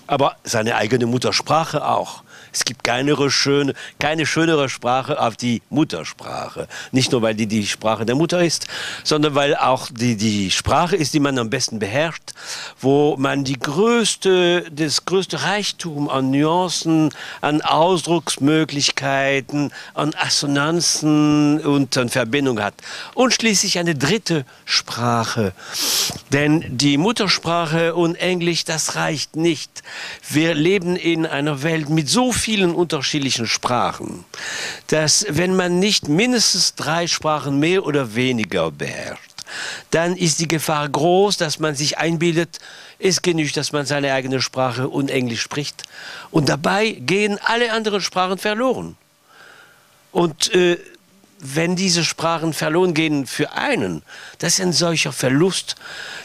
aber 0.07 0.37
seine 0.45 0.75
eigene 0.77 1.05
Muttersprache 1.05 1.85
auch. 1.85 2.23
Es 2.53 2.65
gibt 2.65 2.83
keine, 2.83 3.15
schöne, 3.31 3.73
keine 3.97 4.27
schönere 4.27 4.69
Sprache 4.69 5.19
auf 5.19 5.35
die 5.35 5.63
Muttersprache. 5.71 6.67
Nicht 6.91 7.11
nur, 7.11 7.23
weil 7.23 7.33
die 7.33 7.47
die 7.47 7.65
Sprache 7.65 8.05
der 8.05 8.13
Mutter 8.13 8.43
ist, 8.43 8.67
sondern 9.03 9.33
weil 9.33 9.55
auch 9.55 9.89
die, 9.91 10.15
die 10.15 10.51
Sprache 10.51 10.95
ist, 10.95 11.15
die 11.15 11.19
man 11.19 11.39
am 11.39 11.49
besten 11.49 11.79
beherrscht, 11.79 12.33
wo 12.79 13.15
man 13.17 13.43
die 13.43 13.57
größte, 13.57 14.67
das 14.71 15.05
größte 15.05 15.41
Reichtum 15.41 16.09
an 16.09 16.29
Nuancen, 16.29 17.09
an 17.41 17.61
Ausdrucksmöglichkeiten, 17.61 19.73
an 19.95 20.13
Assonanzen 20.13 21.59
und 21.59 21.97
an 21.97 22.09
Verbindung 22.09 22.61
hat. 22.61 22.75
Und 23.15 23.33
schließlich 23.33 23.79
eine 23.79 23.95
dritte 23.95 24.45
Sprache. 24.63 25.53
Denn 26.31 26.63
die 26.69 26.97
Muttersprache 26.97 27.95
und 27.95 28.13
Englisch, 28.15 28.63
das 28.63 28.95
reicht 28.95 29.35
nicht. 29.35 29.81
Wir 30.29 30.53
leben 30.53 30.95
in 30.95 31.25
einer 31.25 31.63
Welt 31.63 31.89
mit 31.89 32.09
so 32.09 32.31
vielen 32.31 32.42
unterschiedlichen 32.47 33.47
Sprachen, 33.47 34.25
dass 34.87 35.25
wenn 35.29 35.55
man 35.55 35.79
nicht 35.79 36.07
mindestens 36.07 36.75
drei 36.75 37.07
Sprachen 37.07 37.59
mehr 37.59 37.85
oder 37.85 38.15
weniger 38.15 38.71
beherrscht, 38.71 39.31
dann 39.91 40.15
ist 40.15 40.39
die 40.39 40.47
Gefahr 40.47 40.87
groß, 40.89 41.37
dass 41.37 41.59
man 41.59 41.75
sich 41.75 41.97
einbildet, 41.97 42.59
es 42.99 43.21
genügt, 43.21 43.57
dass 43.57 43.71
man 43.71 43.85
seine 43.85 44.13
eigene 44.13 44.41
Sprache 44.41 44.89
und 44.89 45.11
Englisch 45.11 45.41
spricht. 45.41 45.83
Und 46.31 46.49
dabei 46.49 46.91
gehen 46.91 47.39
alle 47.43 47.71
anderen 47.71 48.01
Sprachen 48.01 48.37
verloren. 48.37 48.97
Und 50.11 50.53
äh, 50.53 50.77
wenn 51.39 51.75
diese 51.75 52.05
Sprachen 52.05 52.53
verloren 52.53 52.93
gehen 52.93 53.27
für 53.27 53.51
einen, 53.51 54.01
das 54.39 54.53
ist 54.53 54.61
ein 54.61 54.73
solcher 54.73 55.11
Verlust. 55.11 55.75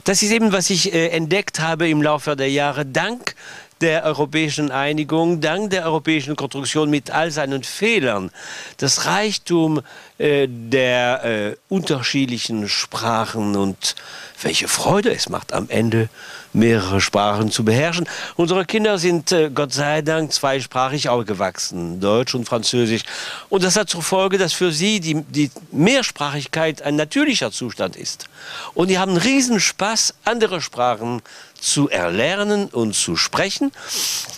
Das 0.04 0.22
ist 0.22 0.30
eben, 0.30 0.52
was 0.52 0.70
ich 0.70 0.94
äh, 0.94 1.08
entdeckt 1.08 1.58
habe 1.58 1.88
im 1.88 2.02
Laufe 2.02 2.36
der 2.36 2.50
Jahre, 2.50 2.86
dank 2.86 3.34
der 3.80 4.04
europäischen 4.04 4.70
Einigung, 4.70 5.40
dank 5.40 5.70
der 5.70 5.84
europäischen 5.84 6.36
Konstruktion 6.36 6.90
mit 6.90 7.10
all 7.10 7.30
seinen 7.30 7.62
Fehlern, 7.62 8.30
das 8.78 9.06
Reichtum 9.06 9.80
äh, 10.18 10.48
der 10.48 11.24
äh, 11.24 11.56
unterschiedlichen 11.68 12.68
Sprachen 12.68 13.56
und 13.56 13.94
welche 14.42 14.68
Freude 14.68 15.12
es 15.12 15.28
macht 15.28 15.52
am 15.52 15.68
Ende 15.68 16.08
mehrere 16.52 17.00
Sprachen 17.00 17.50
zu 17.50 17.64
beherrschen. 17.64 18.08
Unsere 18.36 18.64
Kinder 18.64 18.98
sind 18.98 19.32
äh, 19.32 19.50
Gott 19.52 19.72
sei 19.72 20.02
Dank 20.02 20.32
zweisprachig 20.32 21.08
aufgewachsen, 21.08 22.00
Deutsch 22.00 22.34
und 22.34 22.46
Französisch. 22.46 23.02
Und 23.48 23.62
das 23.62 23.76
hat 23.76 23.88
zur 23.90 24.02
Folge, 24.02 24.38
dass 24.38 24.52
für 24.52 24.72
sie 24.72 25.00
die, 25.00 25.22
die 25.22 25.50
Mehrsprachigkeit 25.72 26.82
ein 26.82 26.96
natürlicher 26.96 27.52
Zustand 27.52 27.96
ist. 27.96 28.28
Und 28.74 28.88
die 28.88 28.98
haben 28.98 29.16
riesen 29.16 29.60
Spaß, 29.60 30.14
andere 30.24 30.60
Sprachen 30.60 31.22
zu 31.60 31.88
erlernen 31.88 32.66
und 32.66 32.94
zu 32.94 33.16
sprechen. 33.16 33.72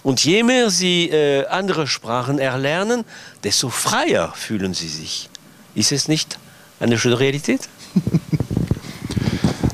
Und 0.02 0.24
je 0.24 0.42
mehr 0.42 0.70
sie 0.70 1.10
äh, 1.10 1.46
andere 1.46 1.86
Sprachen 1.86 2.38
erlernen, 2.38 3.04
desto 3.44 3.68
freier 3.68 4.32
fühlen 4.34 4.74
sie 4.74 4.88
sich. 4.88 5.28
Ist 5.74 5.92
es 5.92 6.08
nicht 6.08 6.38
eine 6.80 6.98
schöne 6.98 7.18
Realität? 7.18 7.68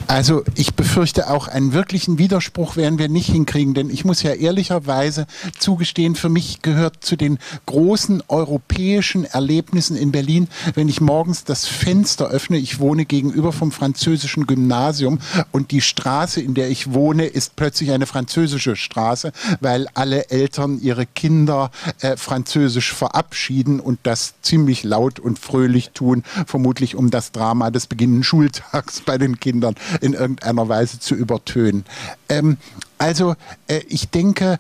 Also 0.08 0.44
ich 0.54 0.74
befürchte 0.74 1.30
auch 1.30 1.48
einen 1.48 1.72
wirklichen 1.72 2.18
Widerspruch 2.18 2.76
werden 2.76 2.98
wir 2.98 3.08
nicht 3.08 3.28
hinkriegen, 3.28 3.74
denn 3.74 3.90
ich 3.90 4.04
muss 4.04 4.22
ja 4.22 4.32
ehrlicherweise 4.32 5.26
zugestehen, 5.58 6.14
für 6.14 6.28
mich 6.28 6.62
gehört 6.62 7.04
zu 7.04 7.16
den 7.16 7.38
großen 7.66 8.22
europäischen 8.28 9.24
Erlebnissen 9.24 9.96
in 9.96 10.12
Berlin, 10.12 10.48
wenn 10.74 10.88
ich 10.88 11.00
morgens 11.00 11.44
das 11.44 11.66
Fenster 11.66 12.28
öffne, 12.28 12.56
ich 12.58 12.78
wohne 12.78 13.04
gegenüber 13.04 13.52
vom 13.52 13.72
französischen 13.72 14.46
Gymnasium 14.46 15.18
und 15.50 15.72
die 15.72 15.80
Straße, 15.80 16.40
in 16.40 16.54
der 16.54 16.70
ich 16.70 16.92
wohne, 16.92 17.26
ist 17.26 17.56
plötzlich 17.56 17.90
eine 17.90 18.06
französische 18.06 18.76
Straße, 18.76 19.32
weil 19.60 19.88
alle 19.94 20.30
Eltern 20.30 20.80
ihre 20.80 21.06
Kinder 21.06 21.70
äh, 22.00 22.16
französisch 22.16 22.92
verabschieden 22.92 23.80
und 23.80 23.98
das 24.04 24.34
ziemlich 24.42 24.84
laut 24.84 25.18
und 25.18 25.38
fröhlich 25.38 25.90
tun, 25.90 26.22
vermutlich 26.46 26.94
um 26.94 27.10
das 27.10 27.32
Drama 27.32 27.70
des 27.70 27.88
beginnenden 27.88 28.22
Schultags 28.22 29.00
bei 29.00 29.18
den 29.18 29.40
Kindern 29.40 29.74
in 30.00 30.14
irgendeiner 30.14 30.68
Weise 30.68 30.98
zu 30.98 31.14
übertönen. 31.14 31.84
Ähm, 32.28 32.56
also 32.98 33.34
äh, 33.68 33.80
ich 33.88 34.10
denke, 34.10 34.58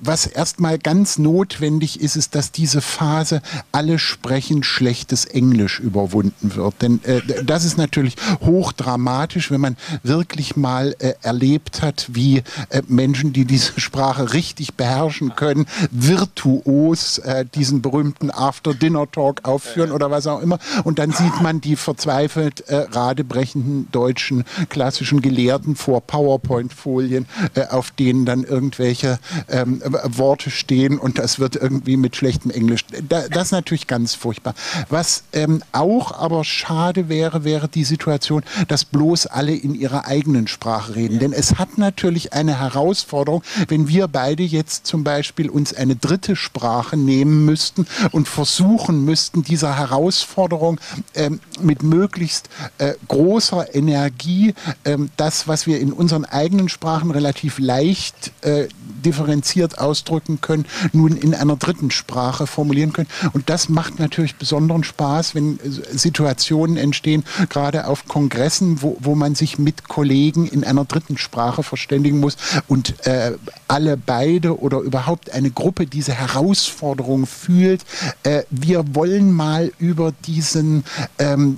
was 0.00 0.26
erstmal 0.26 0.78
ganz 0.78 1.18
notwendig 1.18 2.00
ist, 2.00 2.16
ist, 2.16 2.34
dass 2.34 2.52
diese 2.52 2.80
Phase 2.80 3.42
alle 3.72 3.98
sprechen 3.98 4.62
schlechtes 4.62 5.24
Englisch 5.24 5.80
überwunden 5.80 6.54
wird. 6.54 6.82
Denn 6.82 7.00
äh, 7.04 7.20
das 7.44 7.64
ist 7.64 7.78
natürlich 7.78 8.16
hochdramatisch, 8.40 9.50
wenn 9.50 9.60
man 9.60 9.76
wirklich 10.02 10.56
mal 10.56 10.94
äh, 10.98 11.14
erlebt 11.22 11.82
hat, 11.82 12.06
wie 12.12 12.42
äh, 12.70 12.82
Menschen, 12.88 13.32
die 13.32 13.44
diese 13.44 13.80
Sprache 13.80 14.32
richtig 14.32 14.74
beherrschen 14.74 15.34
können, 15.36 15.66
virtuos 15.90 17.18
äh, 17.18 17.44
diesen 17.54 17.82
berühmten 17.82 18.30
After-Dinner-Talk 18.30 19.44
aufführen 19.44 19.92
oder 19.92 20.10
was 20.10 20.26
auch 20.26 20.40
immer. 20.40 20.58
Und 20.84 20.98
dann 20.98 21.12
sieht 21.12 21.40
man 21.40 21.60
die 21.60 21.76
verzweifelt 21.76 22.60
äh, 22.68 22.86
radebrechenden 22.90 23.88
deutschen 23.92 24.44
klassischen 24.68 25.22
Gelehrten 25.22 25.76
vor 25.76 26.00
PowerPoint-Folien, 26.00 27.26
äh, 27.54 27.66
auf 27.66 27.90
denen 27.90 28.24
dann 28.24 28.44
irgendwelche 28.44 29.18
ähm, 29.48 29.71
ähm, 29.84 29.96
Worte 30.04 30.50
stehen 30.50 30.98
und 30.98 31.18
das 31.18 31.38
wird 31.38 31.56
irgendwie 31.56 31.96
mit 31.96 32.16
schlechtem 32.16 32.50
Englisch. 32.50 32.84
Da, 33.08 33.28
das 33.28 33.44
ist 33.46 33.52
natürlich 33.52 33.86
ganz 33.86 34.14
furchtbar. 34.14 34.54
Was 34.88 35.24
ähm, 35.32 35.62
auch 35.72 36.12
aber 36.12 36.44
schade 36.44 37.08
wäre, 37.08 37.44
wäre 37.44 37.68
die 37.68 37.84
Situation, 37.84 38.42
dass 38.68 38.84
bloß 38.84 39.26
alle 39.26 39.54
in 39.54 39.74
ihrer 39.74 40.06
eigenen 40.06 40.46
Sprache 40.46 40.96
reden. 40.96 41.18
Denn 41.18 41.32
es 41.32 41.58
hat 41.58 41.78
natürlich 41.78 42.32
eine 42.32 42.58
Herausforderung, 42.58 43.42
wenn 43.68 43.88
wir 43.88 44.08
beide 44.08 44.42
jetzt 44.42 44.86
zum 44.86 45.04
Beispiel 45.04 45.48
uns 45.48 45.74
eine 45.74 45.96
dritte 45.96 46.36
Sprache 46.36 46.96
nehmen 46.96 47.44
müssten 47.44 47.86
und 48.10 48.28
versuchen 48.28 49.04
müssten, 49.04 49.42
dieser 49.42 49.76
Herausforderung 49.76 50.80
ähm, 51.14 51.40
mit 51.60 51.82
möglichst 51.82 52.48
äh, 52.78 52.94
großer 53.08 53.74
Energie 53.74 54.54
ähm, 54.84 55.10
das, 55.16 55.48
was 55.48 55.66
wir 55.66 55.80
in 55.80 55.92
unseren 55.92 56.24
eigenen 56.24 56.68
Sprachen 56.68 57.10
relativ 57.10 57.58
leicht 57.58 58.32
äh, 58.42 58.68
differenzieren, 59.04 59.61
differenziert 59.62 59.78
ausdrücken 59.78 60.40
können, 60.40 60.64
nun 60.92 61.16
in 61.16 61.34
einer 61.34 61.56
dritten 61.56 61.90
Sprache 61.90 62.46
formulieren 62.46 62.92
können. 62.92 63.08
Und 63.32 63.48
das 63.48 63.68
macht 63.68 63.98
natürlich 63.98 64.36
besonderen 64.36 64.84
Spaß, 64.84 65.34
wenn 65.34 65.58
Situationen 65.62 66.76
entstehen, 66.76 67.24
gerade 67.48 67.86
auf 67.86 68.06
Kongressen, 68.08 68.82
wo, 68.82 68.96
wo 69.00 69.14
man 69.14 69.34
sich 69.34 69.58
mit 69.58 69.88
Kollegen 69.88 70.46
in 70.46 70.64
einer 70.64 70.84
dritten 70.84 71.18
Sprache 71.18 71.62
verständigen 71.62 72.20
muss 72.20 72.36
und 72.68 73.06
äh, 73.06 73.32
alle 73.68 73.96
beide 73.96 74.58
oder 74.58 74.80
überhaupt 74.80 75.32
eine 75.32 75.50
Gruppe 75.50 75.86
diese 75.86 76.12
Herausforderung 76.12 77.26
fühlt. 77.26 77.82
Äh, 78.22 78.42
wir 78.50 78.94
wollen 78.94 79.32
mal 79.32 79.72
über 79.78 80.12
diesen 80.26 80.84
ähm, 81.18 81.56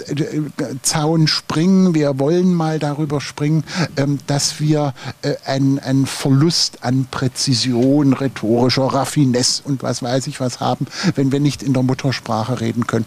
Zaun 0.82 1.26
springen, 1.26 1.94
wir 1.94 2.18
wollen 2.18 2.54
mal 2.54 2.78
darüber 2.78 3.20
springen, 3.20 3.64
ähm, 3.96 4.18
dass 4.26 4.60
wir 4.60 4.94
äh, 5.22 5.34
einen, 5.44 5.78
einen 5.78 6.06
Verlust 6.06 6.82
an 6.82 7.06
Präzision 7.10 7.93
hohen 7.94 8.12
rhetorischer 8.12 8.86
Raffinesse 8.86 9.62
und 9.64 9.82
was 9.82 10.02
weiß 10.02 10.26
ich 10.26 10.40
was 10.40 10.58
haben, 10.58 10.86
wenn 11.14 11.30
wir 11.30 11.38
nicht 11.38 11.62
in 11.62 11.72
der 11.72 11.84
Muttersprache 11.84 12.60
reden 12.60 12.86
können 12.86 13.06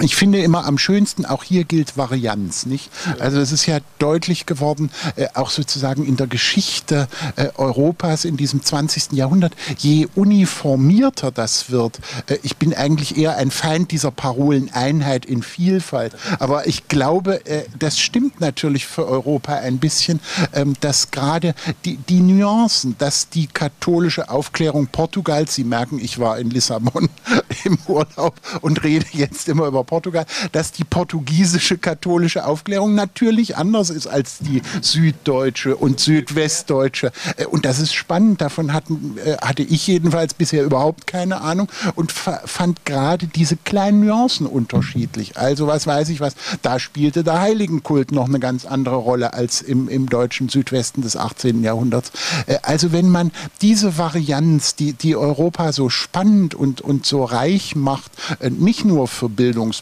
ich 0.00 0.14
finde 0.14 0.40
immer 0.40 0.66
am 0.66 0.76
schönsten, 0.76 1.24
auch 1.24 1.42
hier 1.42 1.64
gilt 1.64 1.96
Varianz, 1.96 2.66
nicht? 2.66 2.90
Also 3.18 3.38
es 3.38 3.50
ist 3.50 3.64
ja 3.64 3.78
deutlich 3.98 4.44
geworden, 4.44 4.90
äh, 5.16 5.28
auch 5.32 5.48
sozusagen 5.48 6.04
in 6.04 6.16
der 6.16 6.26
Geschichte 6.26 7.08
äh, 7.36 7.48
Europas 7.56 8.26
in 8.26 8.36
diesem 8.36 8.62
20. 8.62 9.12
Jahrhundert, 9.12 9.54
je 9.78 10.06
uniformierter 10.14 11.30
das 11.30 11.70
wird, 11.70 11.98
äh, 12.26 12.36
ich 12.42 12.58
bin 12.58 12.74
eigentlich 12.74 13.16
eher 13.16 13.36
ein 13.36 13.50
Feind 13.50 13.90
dieser 13.90 14.10
Parolen 14.10 14.70
Einheit 14.74 15.24
in 15.24 15.42
Vielfalt, 15.42 16.14
aber 16.40 16.66
ich 16.66 16.88
glaube, 16.88 17.46
äh, 17.46 17.64
das 17.78 17.98
stimmt 17.98 18.40
natürlich 18.40 18.86
für 18.86 19.06
Europa 19.06 19.54
ein 19.54 19.78
bisschen, 19.78 20.20
ähm, 20.52 20.74
dass 20.80 21.10
gerade 21.10 21.54
die, 21.86 21.96
die 21.96 22.20
Nuancen, 22.20 22.96
dass 22.98 23.30
die 23.30 23.46
katholische 23.46 24.28
Aufklärung 24.28 24.88
Portugals, 24.88 25.54
Sie 25.54 25.64
merken, 25.64 25.98
ich 25.98 26.18
war 26.18 26.38
in 26.38 26.50
Lissabon 26.50 27.08
im 27.64 27.78
Urlaub 27.86 28.34
und 28.60 28.84
rede 28.84 29.06
jetzt 29.12 29.48
immer 29.48 29.66
über 29.66 29.85
Portugal, 29.86 30.26
dass 30.52 30.72
die 30.72 30.84
portugiesische 30.84 31.78
katholische 31.78 32.46
Aufklärung 32.46 32.94
natürlich 32.94 33.56
anders 33.56 33.90
ist 33.90 34.06
als 34.06 34.38
die 34.38 34.62
süddeutsche 34.82 35.76
und 35.76 36.00
südwestdeutsche. 36.00 37.12
Äh, 37.36 37.46
und 37.46 37.64
das 37.64 37.78
ist 37.78 37.94
spannend. 37.94 38.40
Davon 38.40 38.72
hatten, 38.72 39.16
äh, 39.24 39.36
hatte 39.38 39.62
ich 39.62 39.86
jedenfalls 39.86 40.34
bisher 40.34 40.64
überhaupt 40.64 41.06
keine 41.06 41.40
Ahnung 41.40 41.68
und 41.94 42.12
fand 42.12 42.84
gerade 42.84 43.26
diese 43.26 43.56
kleinen 43.56 44.04
Nuancen 44.04 44.46
unterschiedlich. 44.46 45.36
Also 45.36 45.66
was 45.66 45.86
weiß 45.86 46.08
ich 46.08 46.20
was, 46.20 46.34
da 46.62 46.78
spielte 46.78 47.24
der 47.24 47.40
Heiligenkult 47.40 48.12
noch 48.12 48.26
eine 48.26 48.40
ganz 48.40 48.64
andere 48.66 48.96
Rolle 48.96 49.32
als 49.32 49.62
im, 49.62 49.88
im 49.88 50.08
deutschen 50.08 50.48
Südwesten 50.48 51.02
des 51.02 51.16
18. 51.16 51.62
Jahrhunderts. 51.62 52.12
Äh, 52.46 52.58
also 52.62 52.92
wenn 52.92 53.08
man 53.08 53.32
diese 53.62 53.98
Varianz, 53.98 54.74
die, 54.74 54.92
die 54.92 55.16
Europa 55.16 55.72
so 55.72 55.88
spannend 55.88 56.54
und, 56.54 56.80
und 56.80 57.06
so 57.06 57.24
reich 57.24 57.76
macht, 57.76 58.10
nicht 58.40 58.84
nur 58.84 59.08
für 59.08 59.28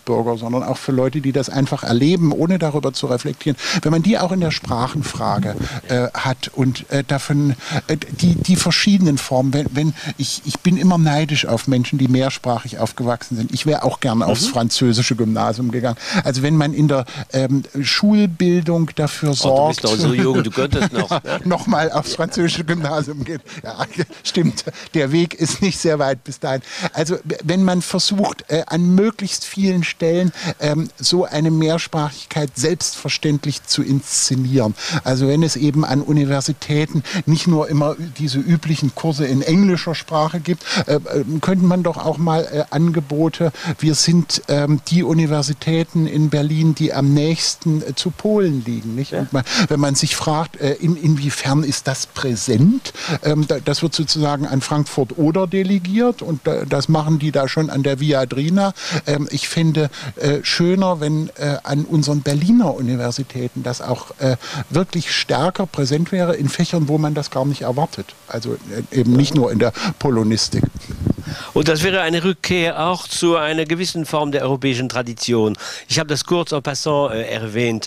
Bildungsbürger, 0.01 0.36
sondern 0.38 0.62
auch 0.62 0.76
für 0.76 0.92
Leute, 0.92 1.20
die 1.20 1.32
das 1.32 1.49
einfach 1.49 1.82
erleben, 1.82 2.32
ohne 2.32 2.59
darüber 2.59 2.92
zu 2.92 3.07
reflektieren, 3.07 3.57
wenn 3.82 3.92
man 3.92 4.03
die 4.03 4.18
auch 4.18 4.32
in 4.32 4.40
der 4.40 4.51
Sprachenfrage 4.51 5.57
äh, 5.88 6.09
hat 6.14 6.51
und 6.55 6.90
äh, 6.90 7.05
davon 7.05 7.55
äh, 7.86 7.97
die, 8.20 8.34
die 8.34 8.57
verschiedenen 8.57 9.18
Formen, 9.18 9.53
wenn, 9.53 9.66
wenn 9.72 9.95
ich, 10.18 10.42
ich 10.45 10.61
bin 10.61 10.76
immer 10.76 10.99
neidisch 10.99 11.47
auf 11.47 11.68
Menschen, 11.68 11.99
die 11.99 12.09
mehrsprachig 12.09 12.78
aufgewachsen 12.78 13.36
sind. 13.36 13.53
Ich 13.53 13.66
wäre 13.66 13.82
auch 13.82 14.01
gerne 14.01 14.24
mhm. 14.24 14.30
aufs 14.30 14.47
französische 14.47 15.16
Gymnasium 15.16 15.70
gegangen. 15.70 15.97
Also 16.24 16.42
wenn 16.42 16.57
man 16.57 16.74
in 16.74 16.88
der 16.88 17.05
ähm, 17.32 17.62
Schulbildung 17.80 18.90
dafür 18.95 19.34
sorgt, 19.34 19.84
oh, 19.84 19.90
du 19.90 19.97
bist 19.97 20.03
doch 20.03 20.09
so 20.09 20.14
jung, 20.14 20.42
du 20.42 20.51
könntest 20.51 20.92
noch. 20.92 21.05
Ne? 21.24 21.40
nochmal 21.45 21.92
aufs 21.92 22.14
französische 22.14 22.64
Gymnasium 22.64 23.24
geht. 23.24 23.40
Ja, 23.62 23.86
stimmt. 24.24 24.64
Der 24.95 25.12
Weg 25.12 25.34
ist 25.34 25.62
nicht 25.62 25.78
sehr 25.78 25.99
weit 25.99 26.24
bis 26.24 26.40
dahin. 26.40 26.61
Also 26.92 27.16
wenn 27.42 27.62
man 27.62 27.82
versucht, 27.82 28.45
äh, 28.49 28.64
an 28.66 28.95
möglichst 28.95 29.45
vielen 29.45 29.84
Stellen 29.85 30.32
ähm, 30.61 30.89
so 30.97 31.24
eine 31.24 31.51
Mehrsprachigkeit 31.51 32.51
selbstverständlich 32.55 33.64
zu 33.64 33.82
inszenieren. 33.82 34.74
Also 35.05 35.28
wenn 35.28 35.43
es 35.43 35.57
eben 35.57 35.85
an 35.85 36.01
Universitäten 36.01 37.03
nicht 37.26 37.47
nur 37.47 37.68
immer 37.68 37.97
diese 38.18 38.39
üblichen 38.39 38.95
Kurse 38.95 39.26
in 39.26 39.43
englischer 39.43 39.95
Sprache 39.95 40.41
gibt, 40.41 40.64
äh, 40.87 40.95
äh 40.97 41.24
könnte 41.41 41.64
man 41.64 41.82
doch 41.82 41.97
auch 41.97 42.18
mal 42.18 42.45
äh, 42.45 42.64
Angebote, 42.70 43.53
wir 43.78 43.95
sind 43.95 44.43
ähm, 44.49 44.80
die 44.89 45.03
Universitäten 45.03 46.07
in 46.07 46.30
Berlin, 46.30 46.74
die 46.74 46.93
am 46.93 47.12
nächsten 47.12 47.82
äh, 47.82 47.95
zu 47.95 48.11
Polen 48.11 48.64
liegen. 48.64 48.95
Nicht? 48.95 49.12
Ja. 49.12 49.26
Man, 49.30 49.45
wenn 49.68 49.80
man 49.80 49.95
sich 49.95 50.16
fragt, 50.16 50.61
äh, 50.61 50.74
in, 50.74 50.97
inwiefern 50.97 51.62
ist 51.64 51.87
das 51.87 52.07
präsent, 52.07 52.93
ähm, 53.22 53.47
da, 53.47 53.59
das 53.61 53.82
wird 53.82 53.95
sozusagen 53.95 54.47
an 54.47 54.61
Frankfurt 54.61 55.18
oder 55.18 55.47
delegiert 55.47 56.22
und 56.22 56.41
das 56.68 56.89
machen 56.89 57.18
die 57.18 57.32
da 57.32 57.49
schon 57.49 57.70
an 57.70 57.82
der 57.82 58.01
Viadrina. 58.01 58.72
Ähm, 59.07 59.28
ich 59.30 59.49
finde 59.49 59.73
äh, 59.76 60.40
schöner, 60.42 61.00
wenn 61.00 61.30
äh, 61.36 61.58
an 61.62 61.84
unseren 61.84 62.22
Berliner 62.22 62.74
Universitäten 62.74 63.62
das 63.62 63.80
auch 63.80 64.10
äh, 64.18 64.36
wirklich 64.70 65.12
stärker 65.12 65.66
präsent 65.66 66.12
wäre 66.12 66.34
in 66.36 66.48
Fächern, 66.48 66.88
wo 66.88 66.98
man 66.98 67.14
das 67.14 67.30
gar 67.30 67.44
nicht 67.44 67.62
erwartet. 67.62 68.14
Also 68.28 68.54
äh, 68.54 69.00
eben 69.00 69.12
nicht 69.12 69.34
nur 69.34 69.52
in 69.52 69.58
der 69.58 69.72
Polonistik. 69.98 70.64
Und 71.52 71.68
das 71.68 71.82
wäre 71.82 72.00
eine 72.00 72.22
Rückkehr 72.22 72.86
auch 72.86 73.08
zu 73.08 73.36
einer 73.36 73.64
gewissen 73.64 74.06
Form 74.06 74.32
der 74.32 74.42
europäischen 74.42 74.88
Tradition. 74.88 75.56
Ich 75.88 75.98
habe 75.98 76.08
das 76.08 76.24
kurz 76.24 76.52
en 76.52 76.62
passant 76.62 77.12
äh, 77.12 77.22
erwähnt 77.22 77.86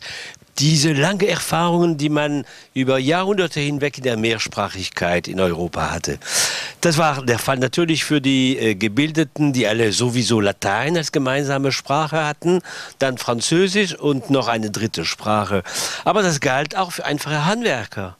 diese 0.60 0.94
lange 0.94 1.28
Erfahrungen, 1.28 1.98
die 1.98 2.10
man 2.10 2.46
über 2.74 2.98
Jahrhunderte 2.98 3.60
hinweg 3.60 3.98
in 3.98 4.04
der 4.04 4.18
Mehrsprachigkeit 4.18 5.28
in 5.28 5.40
Europa 5.40 5.92
hatte. 5.92 6.20
Das 6.82 6.98
war 6.98 7.26
der 7.26 7.40
Fall 7.40 7.58
natürlich 7.58 8.04
für 8.06 8.22
die 8.22 8.58
äh, 8.58 8.76
Gebildeten, 8.76 9.54
die 9.54 9.68
alle 9.68 9.92
sowieso 9.92 10.40
Latein 10.40 10.98
als 10.98 11.12
gemeinsame 11.12 11.72
Sprache 11.72 12.26
hatten, 12.26 12.62
dann 13.00 13.18
Französisch 13.18 13.96
und 13.96 14.30
noch 14.30 14.48
eine 14.48 14.72
dritte 14.72 15.06
Sprache. 15.06 15.64
Aber 16.06 16.22
das 16.22 16.40
galt 16.40 16.76
auch 16.76 16.92
für 16.92 17.06
einfache 17.06 17.46
Handwerker. 17.46 18.18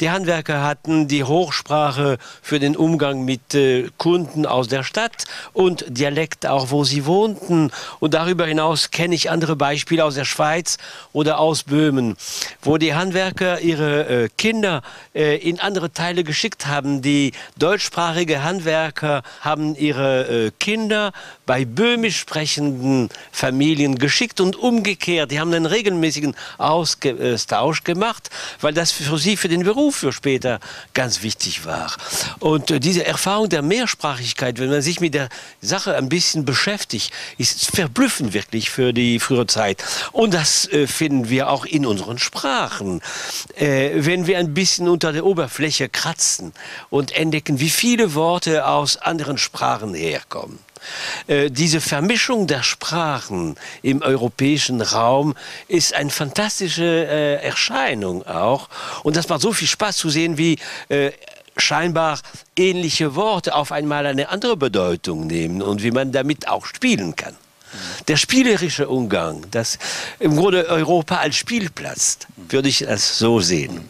Die 0.00 0.10
Handwerker 0.10 0.62
hatten 0.62 1.08
die 1.08 1.24
Hochsprache 1.24 2.18
für 2.42 2.58
den 2.58 2.76
Umgang 2.76 3.24
mit 3.24 3.54
äh, 3.54 3.88
Kunden 3.96 4.46
aus 4.46 4.68
der 4.68 4.82
Stadt 4.82 5.24
und 5.52 5.84
Dialekt 5.88 6.46
auch, 6.46 6.70
wo 6.70 6.84
sie 6.84 7.06
wohnten. 7.06 7.70
Und 8.00 8.14
darüber 8.14 8.46
hinaus 8.46 8.90
kenne 8.90 9.14
ich 9.14 9.30
andere 9.30 9.56
Beispiele 9.56 10.04
aus 10.04 10.14
der 10.14 10.24
Schweiz 10.24 10.78
oder 11.12 11.38
aus 11.38 11.64
Böhmen, 11.64 12.16
wo 12.62 12.78
die 12.78 12.94
Handwerker 12.94 13.60
ihre 13.60 14.24
äh, 14.24 14.28
Kinder 14.36 14.82
äh, 15.14 15.36
in 15.36 15.60
andere 15.60 15.92
Teile 15.92 16.24
geschickt 16.24 16.66
haben. 16.66 17.02
Die 17.02 17.32
deutschsprachige 17.56 18.42
Handwerker 18.42 19.22
haben 19.40 19.74
ihre 19.74 20.46
äh, 20.46 20.50
Kinder 20.58 21.12
bei 21.46 21.64
böhmisch 21.64 22.18
sprechenden 22.18 23.08
Familien 23.32 23.98
geschickt 23.98 24.40
und 24.40 24.56
umgekehrt. 24.56 25.30
Die 25.30 25.40
haben 25.40 25.52
einen 25.52 25.66
regelmäßigen 25.66 26.34
Austausch 26.58 27.84
gemacht, 27.84 28.30
weil 28.60 28.74
das 28.74 28.92
für 28.92 29.18
sie 29.18 29.36
für 29.36 29.48
den 29.48 29.55
Beruf 29.64 29.96
für 29.96 30.12
später 30.12 30.60
ganz 30.94 31.22
wichtig 31.22 31.64
war. 31.64 31.94
Und 32.38 32.70
äh, 32.70 32.80
diese 32.80 33.04
Erfahrung 33.04 33.48
der 33.48 33.62
Mehrsprachigkeit, 33.62 34.58
wenn 34.58 34.70
man 34.70 34.82
sich 34.82 35.00
mit 35.00 35.14
der 35.14 35.28
Sache 35.60 35.96
ein 35.96 36.08
bisschen 36.08 36.44
beschäftigt, 36.44 37.12
ist 37.38 37.74
verblüffend 37.74 38.32
wirklich 38.32 38.70
für 38.70 38.92
die 38.92 39.18
frühere 39.18 39.46
Zeit. 39.46 39.82
Und 40.12 40.34
das 40.34 40.66
äh, 40.68 40.86
finden 40.86 41.28
wir 41.28 41.50
auch 41.50 41.64
in 41.64 41.86
unseren 41.86 42.18
Sprachen. 42.18 43.00
Äh, 43.56 43.90
wenn 43.94 44.26
wir 44.26 44.38
ein 44.38 44.54
bisschen 44.54 44.88
unter 44.88 45.12
der 45.12 45.24
Oberfläche 45.24 45.88
kratzen 45.88 46.52
und 46.90 47.12
entdecken, 47.12 47.60
wie 47.60 47.70
viele 47.70 48.14
Worte 48.14 48.66
aus 48.66 48.96
anderen 48.96 49.38
Sprachen 49.38 49.94
herkommen. 49.94 50.65
Äh, 51.26 51.50
diese 51.50 51.80
Vermischung 51.80 52.46
der 52.46 52.62
Sprachen 52.62 53.56
im 53.82 54.02
europäischen 54.02 54.80
Raum 54.80 55.34
ist 55.68 55.94
eine 55.94 56.10
fantastische 56.10 56.84
äh, 56.84 57.34
Erscheinung 57.44 58.26
auch. 58.26 58.68
Und 59.02 59.16
das 59.16 59.28
macht 59.28 59.40
so 59.40 59.52
viel 59.52 59.68
Spaß 59.68 59.96
zu 59.96 60.10
sehen, 60.10 60.38
wie 60.38 60.58
äh, 60.88 61.12
scheinbar 61.56 62.20
ähnliche 62.56 63.14
Worte 63.14 63.54
auf 63.54 63.72
einmal 63.72 64.06
eine 64.06 64.28
andere 64.28 64.56
Bedeutung 64.56 65.26
nehmen 65.26 65.62
und 65.62 65.82
wie 65.82 65.90
man 65.90 66.12
damit 66.12 66.48
auch 66.48 66.66
spielen 66.66 67.16
kann. 67.16 67.36
Der 68.08 68.16
spielerische 68.16 68.88
Umgang, 68.88 69.44
das 69.50 69.78
im 70.18 70.36
Grunde 70.36 70.66
Europa 70.68 71.16
als 71.16 71.36
Spielplatz, 71.36 72.18
würde 72.36 72.68
ich 72.68 72.78
das 72.78 73.18
so 73.18 73.40
sehen. 73.40 73.84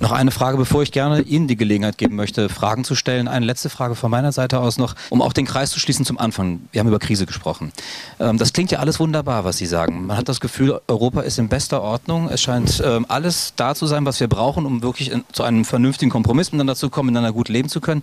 Noch 0.00 0.12
eine 0.12 0.30
Frage, 0.30 0.56
bevor 0.56 0.82
ich 0.82 0.92
gerne 0.92 1.20
Ihnen 1.20 1.46
die 1.46 1.56
Gelegenheit 1.56 1.98
geben 1.98 2.16
möchte, 2.16 2.48
Fragen 2.48 2.84
zu 2.84 2.94
stellen. 2.94 3.28
Eine 3.28 3.44
letzte 3.44 3.68
Frage 3.68 3.94
von 3.94 4.10
meiner 4.10 4.32
Seite 4.32 4.58
aus 4.58 4.78
noch, 4.78 4.94
um 5.10 5.20
auch 5.20 5.34
den 5.34 5.44
Kreis 5.44 5.70
zu 5.70 5.78
schließen 5.78 6.06
zum 6.06 6.16
Anfang. 6.16 6.62
Wir 6.72 6.80
haben 6.80 6.88
über 6.88 6.98
Krise 6.98 7.26
gesprochen. 7.26 7.70
Ähm, 8.18 8.38
das 8.38 8.54
klingt 8.54 8.70
ja 8.70 8.78
alles 8.78 8.98
wunderbar, 8.98 9.44
was 9.44 9.58
Sie 9.58 9.66
sagen. 9.66 10.06
Man 10.06 10.16
hat 10.16 10.30
das 10.30 10.40
Gefühl, 10.40 10.80
Europa 10.88 11.20
ist 11.20 11.38
in 11.38 11.50
bester 11.50 11.82
Ordnung. 11.82 12.30
Es 12.30 12.40
scheint 12.40 12.82
ähm, 12.82 13.04
alles 13.08 13.52
da 13.56 13.74
zu 13.74 13.86
sein, 13.86 14.06
was 14.06 14.20
wir 14.20 14.28
brauchen, 14.28 14.64
um 14.64 14.82
wirklich 14.82 15.12
zu 15.32 15.42
einem 15.42 15.66
vernünftigen 15.66 16.10
Kompromiss 16.10 16.50
miteinander 16.50 16.76
zu 16.76 16.88
kommen, 16.88 17.08
miteinander 17.08 17.34
gut 17.34 17.50
leben 17.50 17.68
zu 17.68 17.82
können. 17.82 18.02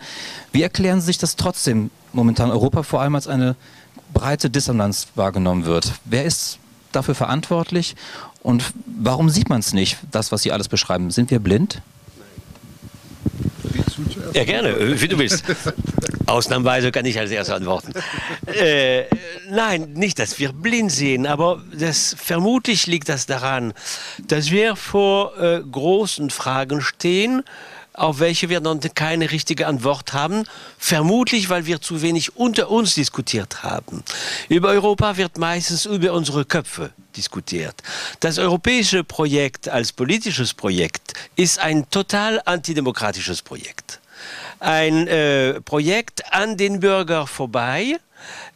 Wie 0.52 0.62
erklären 0.62 1.00
Sie 1.00 1.08
sich 1.08 1.18
das 1.18 1.36
trotzdem 1.36 1.90
momentan 2.14 2.52
Europa 2.52 2.84
vor 2.84 3.02
allem 3.02 3.16
als 3.16 3.28
eine 3.28 3.56
breite 4.14 4.52
Dissonanz 4.52 5.08
wahrgenommen 5.16 5.66
wird? 5.66 5.94
Wer 6.06 6.26
ist 6.26 6.60
dafür 6.92 7.16
verantwortlich 7.16 7.96
und 8.48 8.64
warum 8.86 9.30
sieht 9.30 9.50
man 9.50 9.60
es 9.60 9.74
nicht, 9.74 9.98
das, 10.10 10.32
was 10.32 10.42
Sie 10.42 10.54
alles 10.54 10.70
beschreiben? 10.70 11.12
Sind 11.12 11.32
wir 11.32 11.40
blind? 11.40 11.82
Ja, 14.32 14.46
gerne, 14.46 15.02
wie 15.02 15.08
du 15.10 15.18
willst. 15.18 15.44
Ausnahmsweise 16.28 16.94
kann 16.94 17.04
ich 17.06 17.20
als 17.20 17.30
erstes 17.30 17.54
antworten. 17.54 17.92
Äh, 18.46 19.04
nein, 19.50 19.92
nicht, 19.96 20.18
dass 20.20 20.40
wir 20.40 20.54
blind 20.54 20.94
sehen, 20.94 21.28
aber 21.28 21.62
das, 21.78 22.16
vermutlich 22.18 22.88
liegt 22.88 23.10
das 23.10 23.26
daran, 23.26 23.74
dass 24.30 24.50
wir 24.50 24.78
vor 24.78 25.38
äh, 25.38 25.60
großen 25.70 26.30
Fragen 26.30 26.80
stehen, 26.80 27.44
auf 27.98 28.20
welche 28.20 28.48
wir 28.48 28.62
noch 28.62 28.80
keine 28.96 29.32
richtige 29.32 29.68
Antwort 29.68 30.14
haben. 30.14 30.44
Vermutlich, 30.78 31.50
weil 31.50 31.66
wir 31.66 31.82
zu 31.82 32.02
wenig 32.02 32.38
unter 32.38 32.70
uns 32.70 32.94
diskutiert 32.94 33.64
haben. 33.64 34.04
Über 34.48 34.70
Europa 34.70 35.18
wird 35.18 35.38
meistens 35.38 35.86
über 35.86 36.14
unsere 36.14 36.46
Köpfe 36.46 36.92
diskutiert. 37.16 37.76
Das 38.20 38.38
europäische 38.38 39.04
Projekt 39.04 39.68
als 39.68 39.92
politisches 39.92 40.54
Projekt 40.54 41.14
ist 41.36 41.60
ein 41.60 41.90
total 41.90 42.42
antidemokratisches 42.46 43.42
Projekt. 43.42 44.00
Ein 44.60 45.08
äh, 45.08 45.60
Projekt 45.62 46.34
an 46.34 46.58
den 46.58 46.80
Bürger 46.80 47.28
vorbei, 47.28 47.98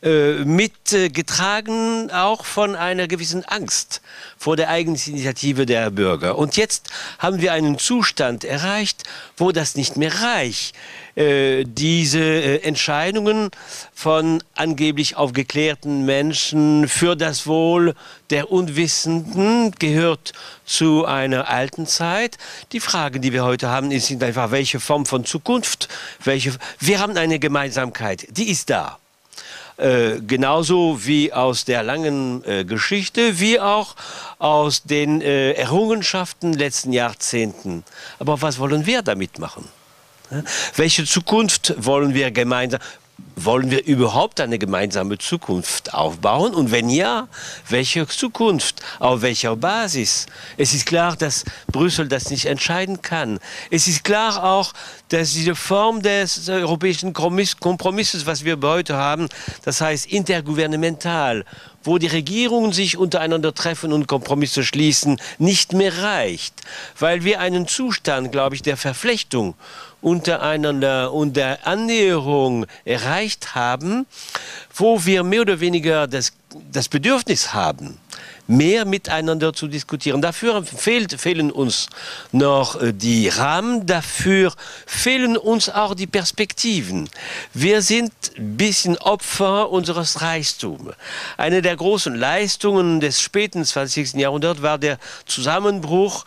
äh, 0.04 0.44
mit 0.46 0.94
äh, 0.94 1.10
getragen 1.10 2.12
auch 2.12 2.46
von 2.46 2.76
einer 2.76 3.08
gewissen 3.08 3.46
Angst 3.46 4.02
vor 4.38 4.56
der 4.56 4.70
Eigeninitiative 4.70 5.66
der 5.66 5.92
Bürger. 5.92 6.38
Und 6.38 6.58
jetzt 6.58 6.90
haben 7.20 7.42
wir 7.42 7.54
einen 7.54 7.78
Zustand 7.78 8.44
erreicht, 8.44 9.04
wo 9.38 9.52
das 9.52 9.76
nicht 9.76 9.98
mehr 9.98 10.22
reicht. 10.22 10.76
Äh, 11.16 11.66
diese 11.66 12.20
äh, 12.20 12.64
Entscheidungen 12.64 13.52
von 13.94 14.42
angeblich 14.56 15.18
aufgeklärten 15.18 16.06
Menschen 16.06 16.88
für 16.88 17.18
das 17.18 17.46
Wohl 17.48 17.96
der 18.30 18.50
Unwissenden 18.50 19.74
gehört 19.78 20.32
zu 20.66 21.06
einer 21.06 21.50
alten 21.50 21.86
Zeit. 21.86 22.38
Die 22.72 22.80
Frage, 22.80 23.20
die 23.20 23.34
wir 23.34 23.44
heute 23.44 23.70
haben, 23.70 23.92
ist 23.92 24.10
einfach, 24.24 24.52
welche 24.52 24.80
Form 24.80 25.06
von 25.06 25.26
Zukunft, 25.26 25.90
welche, 26.24 26.56
wir 26.80 27.00
haben 27.00 27.18
eine 27.18 27.40
Gemeinsamkeit, 27.40 28.28
die 28.32 28.50
ist 28.50 28.70
da. 28.70 29.01
Äh, 29.82 30.22
genauso 30.28 31.08
wie 31.08 31.34
aus 31.34 31.66
der 31.66 31.82
langen 31.82 32.44
äh, 32.46 32.64
Geschichte, 32.66 33.40
wie 33.40 33.60
auch 33.60 33.96
aus 34.38 34.84
den 34.84 35.22
äh, 35.22 35.54
Errungenschaften 35.54 36.54
letzten 36.54 36.94
Jahrzehnten. 36.94 37.84
Aber 38.20 38.40
was 38.44 38.60
wollen 38.60 38.86
wir 38.86 39.02
damit 39.02 39.40
machen? 39.40 39.68
Welche 40.76 41.04
Zukunft 41.06 41.74
wollen 41.78 42.14
wir 42.14 42.30
gemeinsam? 42.30 42.80
Wollen 43.36 43.72
wir 43.72 43.86
überhaupt 43.86 44.40
eine 44.40 44.60
gemeinsame 44.60 45.18
Zukunft 45.18 45.94
aufbauen? 45.94 46.54
Und 46.54 46.72
wenn 46.72 46.90
ja, 46.90 47.28
welche 47.70 48.08
Zukunft? 48.08 48.82
Auf 49.00 49.22
welcher 49.22 49.56
Basis? 49.56 50.28
Es 50.58 50.74
ist 50.74 50.86
klar, 50.86 51.16
dass 51.16 51.44
Brüssel 51.72 52.08
das 52.08 52.30
nicht 52.30 52.46
entscheiden 52.46 53.02
kann. 53.02 53.40
Es 53.70 53.88
ist 53.88 54.04
klar 54.04 54.44
auch, 54.44 54.74
dass 55.10 55.34
diese 55.34 55.56
Form 55.56 56.02
des 56.02 56.48
europäischen 56.50 57.14
Kompromisses, 57.14 58.26
was 58.26 58.46
wir 58.46 58.60
heute 58.62 58.96
haben, 58.96 59.28
das 59.64 59.82
heißt 59.82 60.12
intergouvernemental, 60.12 61.46
wo 61.84 61.98
die 61.98 62.08
Regierungen 62.08 62.74
sich 62.74 62.98
untereinander 62.98 63.54
treffen 63.54 63.92
und 63.92 64.08
Kompromisse 64.08 64.64
schließen, 64.64 65.20
nicht 65.40 65.74
mehr 65.74 66.04
reicht, 66.04 66.54
weil 67.00 67.24
wir 67.24 67.40
einen 67.40 67.68
Zustand, 67.68 68.32
glaube 68.32 68.56
ich, 68.56 68.62
der 68.62 68.78
Verflechtung 68.78 69.56
untereinander 70.02 71.14
und 71.14 71.36
der 71.38 71.66
Annäherung 71.68 72.66
erreicht 72.86 73.56
haben, 73.56 74.06
wo 74.74 75.06
wir 75.06 75.24
mehr 75.24 75.42
oder 75.42 75.60
weniger 75.60 76.08
das, 76.08 76.34
das 76.72 76.90
Bedürfnis 76.90 77.54
haben, 77.54 77.98
mehr 78.48 78.86
miteinander 78.86 79.54
zu 79.54 79.68
diskutieren. 79.68 80.22
Dafür 80.22 80.64
fehlt, 80.66 81.20
fehlen 81.20 81.52
uns 81.52 81.88
noch 82.32 82.82
äh, 82.82 82.94
die 82.94 83.30
Rahmen, 83.30 83.86
dafür 83.86 84.54
fehlen 84.86 85.38
uns 85.38 85.70
auch 85.70 85.96
die 85.96 86.08
Perspektiven. 86.08 87.10
Wir 87.54 87.82
sind 87.82 88.12
ein 88.38 88.58
bisschen 88.58 88.98
Opfer 88.98 89.70
unseres 89.70 90.22
Reichtums. 90.22 90.94
Eine 91.38 91.62
der 91.62 91.76
großen 91.76 92.16
Leistungen 92.16 93.00
des 93.00 93.22
späten 93.22 93.64
20. 93.64 94.14
Jahrhunderts 94.14 94.62
war 94.62 94.78
der 94.78 94.98
Zusammenbruch 95.26 96.26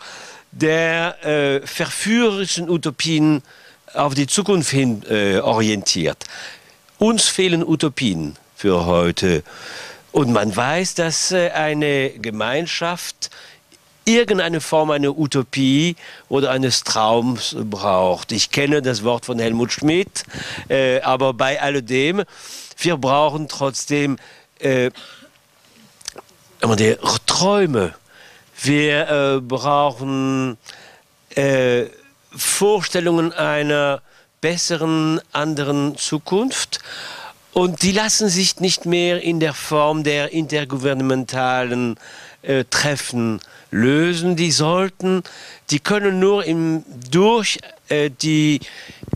der 0.51 1.23
äh, 1.25 1.67
verführerischen 1.67 2.69
Utopien 2.69 3.43
auf 3.95 4.13
die 4.13 4.27
Zukunft 4.27 4.71
hin 4.71 5.03
äh, 5.09 5.39
orientiert. 5.39 6.25
Uns 6.97 7.27
fehlen 7.27 7.63
Utopien 7.63 8.35
für 8.55 8.85
heute. 8.85 9.43
Und 10.11 10.31
man 10.31 10.55
weiß, 10.55 10.95
dass 10.95 11.31
äh, 11.31 11.51
eine 11.51 12.11
Gemeinschaft 12.11 13.29
irgendeine 14.05 14.61
Form 14.61 14.91
einer 14.91 15.17
Utopie 15.17 15.95
oder 16.29 16.51
eines 16.51 16.83
Traums 16.83 17.55
braucht. 17.59 18.31
Ich 18.31 18.51
kenne 18.51 18.81
das 18.81 19.03
Wort 19.03 19.25
von 19.25 19.39
Helmut 19.39 19.71
Schmidt, 19.73 20.23
äh, 20.69 21.01
aber 21.01 21.33
bei 21.33 21.59
alledem, 21.61 22.23
wir 22.77 22.97
brauchen 22.97 23.47
trotzdem 23.47 24.17
äh, 24.59 24.91
Träume. 27.25 27.95
Wir 28.61 29.09
äh, 29.09 29.41
brauchen 29.41 30.57
äh, 31.35 31.85
Vorstellungen 32.35 33.33
einer 33.33 34.01
besseren, 34.41 35.19
anderen 35.31 35.97
Zukunft. 35.97 36.79
Und 37.53 37.83
die 37.83 37.93
lassen 37.93 38.29
sich 38.29 38.59
nicht 38.59 38.85
mehr 38.85 39.21
in 39.21 39.39
der 39.39 39.53
Form 39.53 40.03
der 40.03 40.33
intergouvernementalen 40.33 41.97
äh, 42.41 42.65
Treffen 42.69 43.39
lösen. 43.71 44.35
Die 44.35 44.51
sollten, 44.51 45.23
die 45.69 45.79
können 45.79 46.19
nur 46.19 46.43
im, 46.45 46.83
durch 47.09 47.59
äh, 47.87 48.09
die 48.09 48.59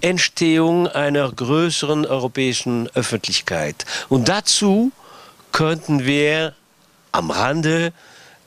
Entstehung 0.01 0.87
einer 0.87 1.31
größeren 1.31 2.05
europäischen 2.05 2.89
Öffentlichkeit. 2.95 3.85
Und 4.07 4.29
dazu 4.29 4.91
könnten 5.51 6.05
wir 6.05 6.53
am 7.11 7.31
Rande 7.31 7.91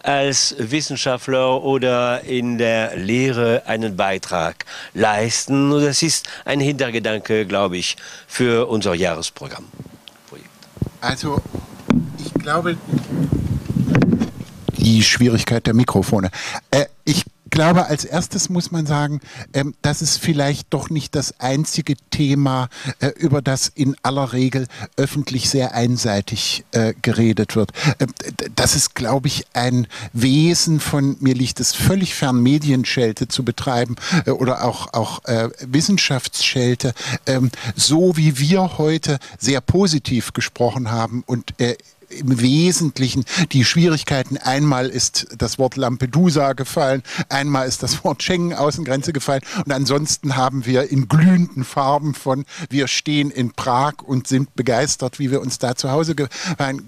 als 0.03 0.55
Wissenschaftler 0.59 1.62
oder 1.62 2.22
in 2.24 2.59
der 2.59 2.96
Lehre 2.96 3.62
einen 3.66 3.96
Beitrag 3.96 4.64
leisten. 4.94 5.72
Und 5.72 5.84
das 5.84 6.03
ist 6.03 6.28
ein 6.44 6.61
Hintergedanke, 6.61 7.46
glaube 7.46 7.76
ich, 7.76 7.96
für 8.26 8.68
unser 8.68 8.94
Jahresprogramm. 8.94 9.66
Also, 11.00 11.42
ich 12.24 12.32
glaube, 12.34 12.76
die 14.76 15.03
Schwierigkeit 15.03 15.66
der 15.66 15.74
Mikrofone. 15.74 16.30
Äh, 16.70 16.86
ich 17.05 17.24
glaube, 17.53 17.86
als 17.86 18.05
erstes 18.05 18.48
muss 18.48 18.72
man 18.72 18.86
sagen, 18.86 19.20
ähm, 19.53 19.74
das 19.82 20.03
ist 20.03 20.18
vielleicht 20.18 20.68
doch 20.70 20.90
nicht 20.90 21.14
das 21.14 21.38
einzige 21.38 21.94
Thema, 22.11 22.68
äh, 22.98 23.09
über 23.09 23.42
das 23.42 23.68
in 23.68 23.94
aller 24.03 24.32
Regel 24.32 24.66
öffentlich 24.96 25.50
sehr 25.50 25.74
einseitig 25.74 26.64
äh, 26.72 26.94
geredet 27.03 27.55
wird. 27.55 27.72
Äh, 27.98 28.07
das 28.55 28.74
ist, 28.74 28.94
glaube 28.94 29.28
ich, 29.28 29.44
ein 29.53 29.86
Wesen 30.14 30.80
von, 30.80 31.16
mir 31.20 31.34
liegt 31.34 31.61
es 31.61 31.74
völlig 31.74 32.14
fern, 32.14 32.42
Medienschelte 32.42 33.28
zu 33.28 33.44
betreiben 33.44 33.96
äh, 34.26 34.30
oder 34.30 34.64
auch, 34.64 34.92
auch 34.94 35.22
äh, 35.26 35.50
Wissenschaftsschelte. 35.61 36.94
Ähm, 37.26 37.50
so 37.76 38.16
wie 38.16 38.38
wir 38.38 38.78
heute 38.78 39.18
sehr 39.38 39.61
positiv 39.61 40.32
gesprochen 40.32 40.90
haben 40.90 41.22
und 41.26 41.61
äh, 41.61 41.76
im 42.19 42.41
Wesentlichen 42.41 43.25
die 43.53 43.65
Schwierigkeiten. 43.65 44.37
Einmal 44.37 44.89
ist 44.89 45.27
das 45.37 45.59
Wort 45.59 45.77
Lampedusa 45.77 46.53
gefallen, 46.53 47.03
einmal 47.29 47.67
ist 47.67 47.83
das 47.83 48.05
Wort 48.05 48.23
Schengen-Außengrenze 48.23 49.13
gefallen 49.13 49.43
und 49.65 49.73
ansonsten 49.73 50.37
haben 50.37 50.67
wir 50.67 50.91
in 50.91 51.09
glühenden 51.09 51.65
Farben 51.65 52.15
von 52.15 52.45
wir 52.69 52.89
stehen 52.89 53.31
in 53.31 53.53
Prag 53.53 53.95
und 54.05 54.27
sind 54.27 54.55
begeistert, 54.55 55.19
wie 55.19 55.31
wir 55.31 55.41
uns 55.41 55.59
da 55.59 55.75
zu 55.75 55.91
Hause 55.91 56.15
ge 56.15 56.29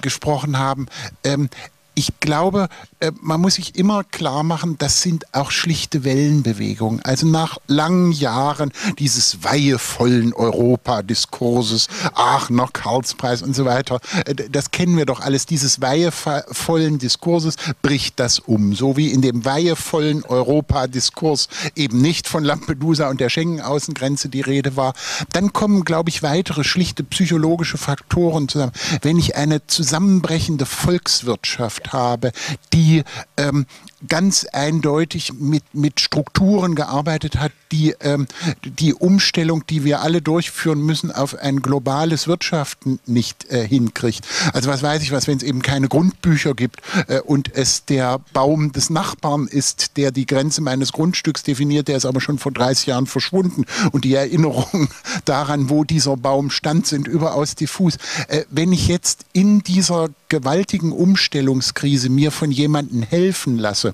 gesprochen 0.01 0.59
haben. 0.59 0.87
Ähm, 1.25 1.49
ich 1.95 2.21
glaube, 2.21 2.69
äh, 3.01 3.13
man 3.21 3.41
muss 3.41 3.55
sich 3.55 3.77
immer 3.77 4.05
klar 4.05 4.43
machen, 4.43 4.77
das 4.79 5.03
sind 5.03 5.33
auch 5.35 5.51
schlichte 5.51 6.05
Wellenbewegungen. 6.05 7.01
Also 7.05 7.27
nach 7.27 7.59
langen 7.67 8.13
Jahren 8.13 8.73
dieses 8.99 9.45
weihevollen 9.45 10.33
Europa-Diskurses, 10.33 11.89
Aachener 12.15 12.69
Karlspreis 12.73 13.43
und 13.43 13.55
so 13.55 13.65
weiter, 13.65 14.01
äh, 14.27 14.35
das 14.35 14.71
kennen 14.71 14.97
wir 14.97 15.07
doch 15.07 15.21
alles. 15.21 15.47
Dieses 15.47 15.81
weihevollen 15.81 16.99
Diskurses 16.99 17.57
bricht 17.83 18.19
das 18.19 18.41
um. 18.41 18.75
So 18.75 18.97
wie 18.97 19.11
in 19.11 19.23
dem 19.23 19.45
weihevollen 19.45 20.25
Europa-Diskurs 20.25 21.49
eben 21.77 22.01
nicht 22.01 22.29
von 22.29 22.45
Lampedusa 22.45 23.09
und 23.09 23.21
der 23.21 23.29
Schengen-Außengrenze 23.29 24.29
die 24.29 24.41
Rede 24.41 24.77
war. 24.77 24.95
Dann 25.33 25.53
kommen, 25.53 25.85
glaube 25.85 26.11
ich, 26.11 26.23
weitere 26.23 26.65
schlichte 26.65 27.05
psychologische 27.05 27.79
Faktoren 27.79 28.49
zusammen. 28.49 28.73
Wenn 29.03 29.19
ich 29.19 29.37
eine 29.37 29.67
zusammenbrechende 29.67 30.67
Volkswirtschaft 30.67 31.84
habe, 31.93 32.33
die 32.73 33.03
ähm, 33.37 33.67
ganz 34.09 34.45
eindeutig 34.53 35.33
mit, 35.39 35.63
mit 35.73 36.01
Strukturen 36.01 36.75
gearbeitet 36.75 37.37
hat, 37.37 37.53
die 37.73 37.95
ähm, 38.01 38.27
die 38.65 38.95
Umstellung, 38.95 39.67
die 39.67 39.85
wir 39.85 40.01
alle 40.01 40.23
durchführen 40.23 40.81
müssen, 40.81 41.11
auf 41.11 41.37
ein 41.37 41.61
globales 41.61 42.29
Wirtschaften 42.29 43.01
nicht 43.07 43.51
äh, 43.51 43.67
hinkriegt. 43.67 44.27
Also 44.53 44.71
was 44.71 44.83
weiß 44.83 45.03
ich 45.03 45.13
was, 45.13 45.27
wenn 45.27 45.37
es 45.37 45.43
eben 45.43 45.63
keine 45.63 45.89
Grundbücher 45.89 46.55
gibt 46.55 46.81
äh, 47.09 47.21
und 47.21 47.55
es 47.55 47.85
der 47.85 48.21
Baum 48.33 48.73
des 48.73 48.91
Nachbarn 48.91 49.47
ist, 49.47 49.97
der 49.97 50.11
die 50.11 50.27
Grenze 50.27 50.61
meines 50.61 50.93
Grundstücks 50.93 51.43
definiert, 51.43 51.89
der 51.89 51.97
ist 51.97 52.07
aber 52.07 52.21
schon 52.21 52.39
vor 52.39 52.53
30 52.53 52.87
Jahren 52.87 53.07
verschwunden 53.07 53.65
und 53.93 54.05
die 54.05 54.15
Erinnerungen 54.15 54.89
daran, 55.25 55.71
wo 55.71 55.85
dieser 55.85 56.17
Baum 56.17 56.51
stand, 56.51 56.87
sind 56.87 57.09
überaus 57.09 57.55
diffus. 57.55 57.97
Äh, 58.29 58.45
wenn 58.51 58.73
ich 58.73 58.89
jetzt 58.89 59.27
in 59.33 59.61
dieser 59.61 60.09
gewaltigen 60.29 60.93
Umstellungskrise 60.93 62.09
mir 62.09 62.31
von 62.31 62.51
jemandem 62.51 63.03
helfen 63.03 63.59
lasse, 63.59 63.94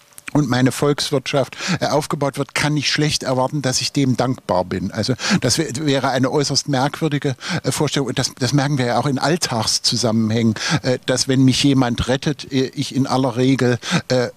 und 0.33 0.49
meine 0.49 0.71
Volkswirtschaft 0.71 1.57
äh, 1.79 1.87
aufgebaut 1.87 2.37
wird, 2.37 2.55
kann 2.55 2.75
ich 2.77 2.91
schlecht 2.91 3.23
erwarten, 3.23 3.61
dass 3.61 3.81
ich 3.81 3.91
dem 3.91 4.17
dankbar 4.17 4.65
bin. 4.65 4.91
Also 4.91 5.13
das 5.41 5.57
wäre 5.57 6.09
eine 6.09 6.31
äußerst 6.31 6.69
merkwürdige 6.69 7.35
äh, 7.63 7.71
Vorstellung. 7.71 8.07
Und 8.07 8.19
das, 8.19 8.31
das 8.37 8.53
merken 8.53 8.77
wir 8.77 8.85
ja 8.85 8.99
auch 8.99 9.05
in 9.05 9.19
Alltagszusammenhängen, 9.19 10.55
äh, 10.83 10.99
dass 11.05 11.27
wenn 11.27 11.43
mich 11.43 11.63
jemand 11.63 12.07
rettet, 12.07 12.51
ich 12.51 12.95
in 12.95 13.07
aller 13.07 13.35
Regel 13.35 13.77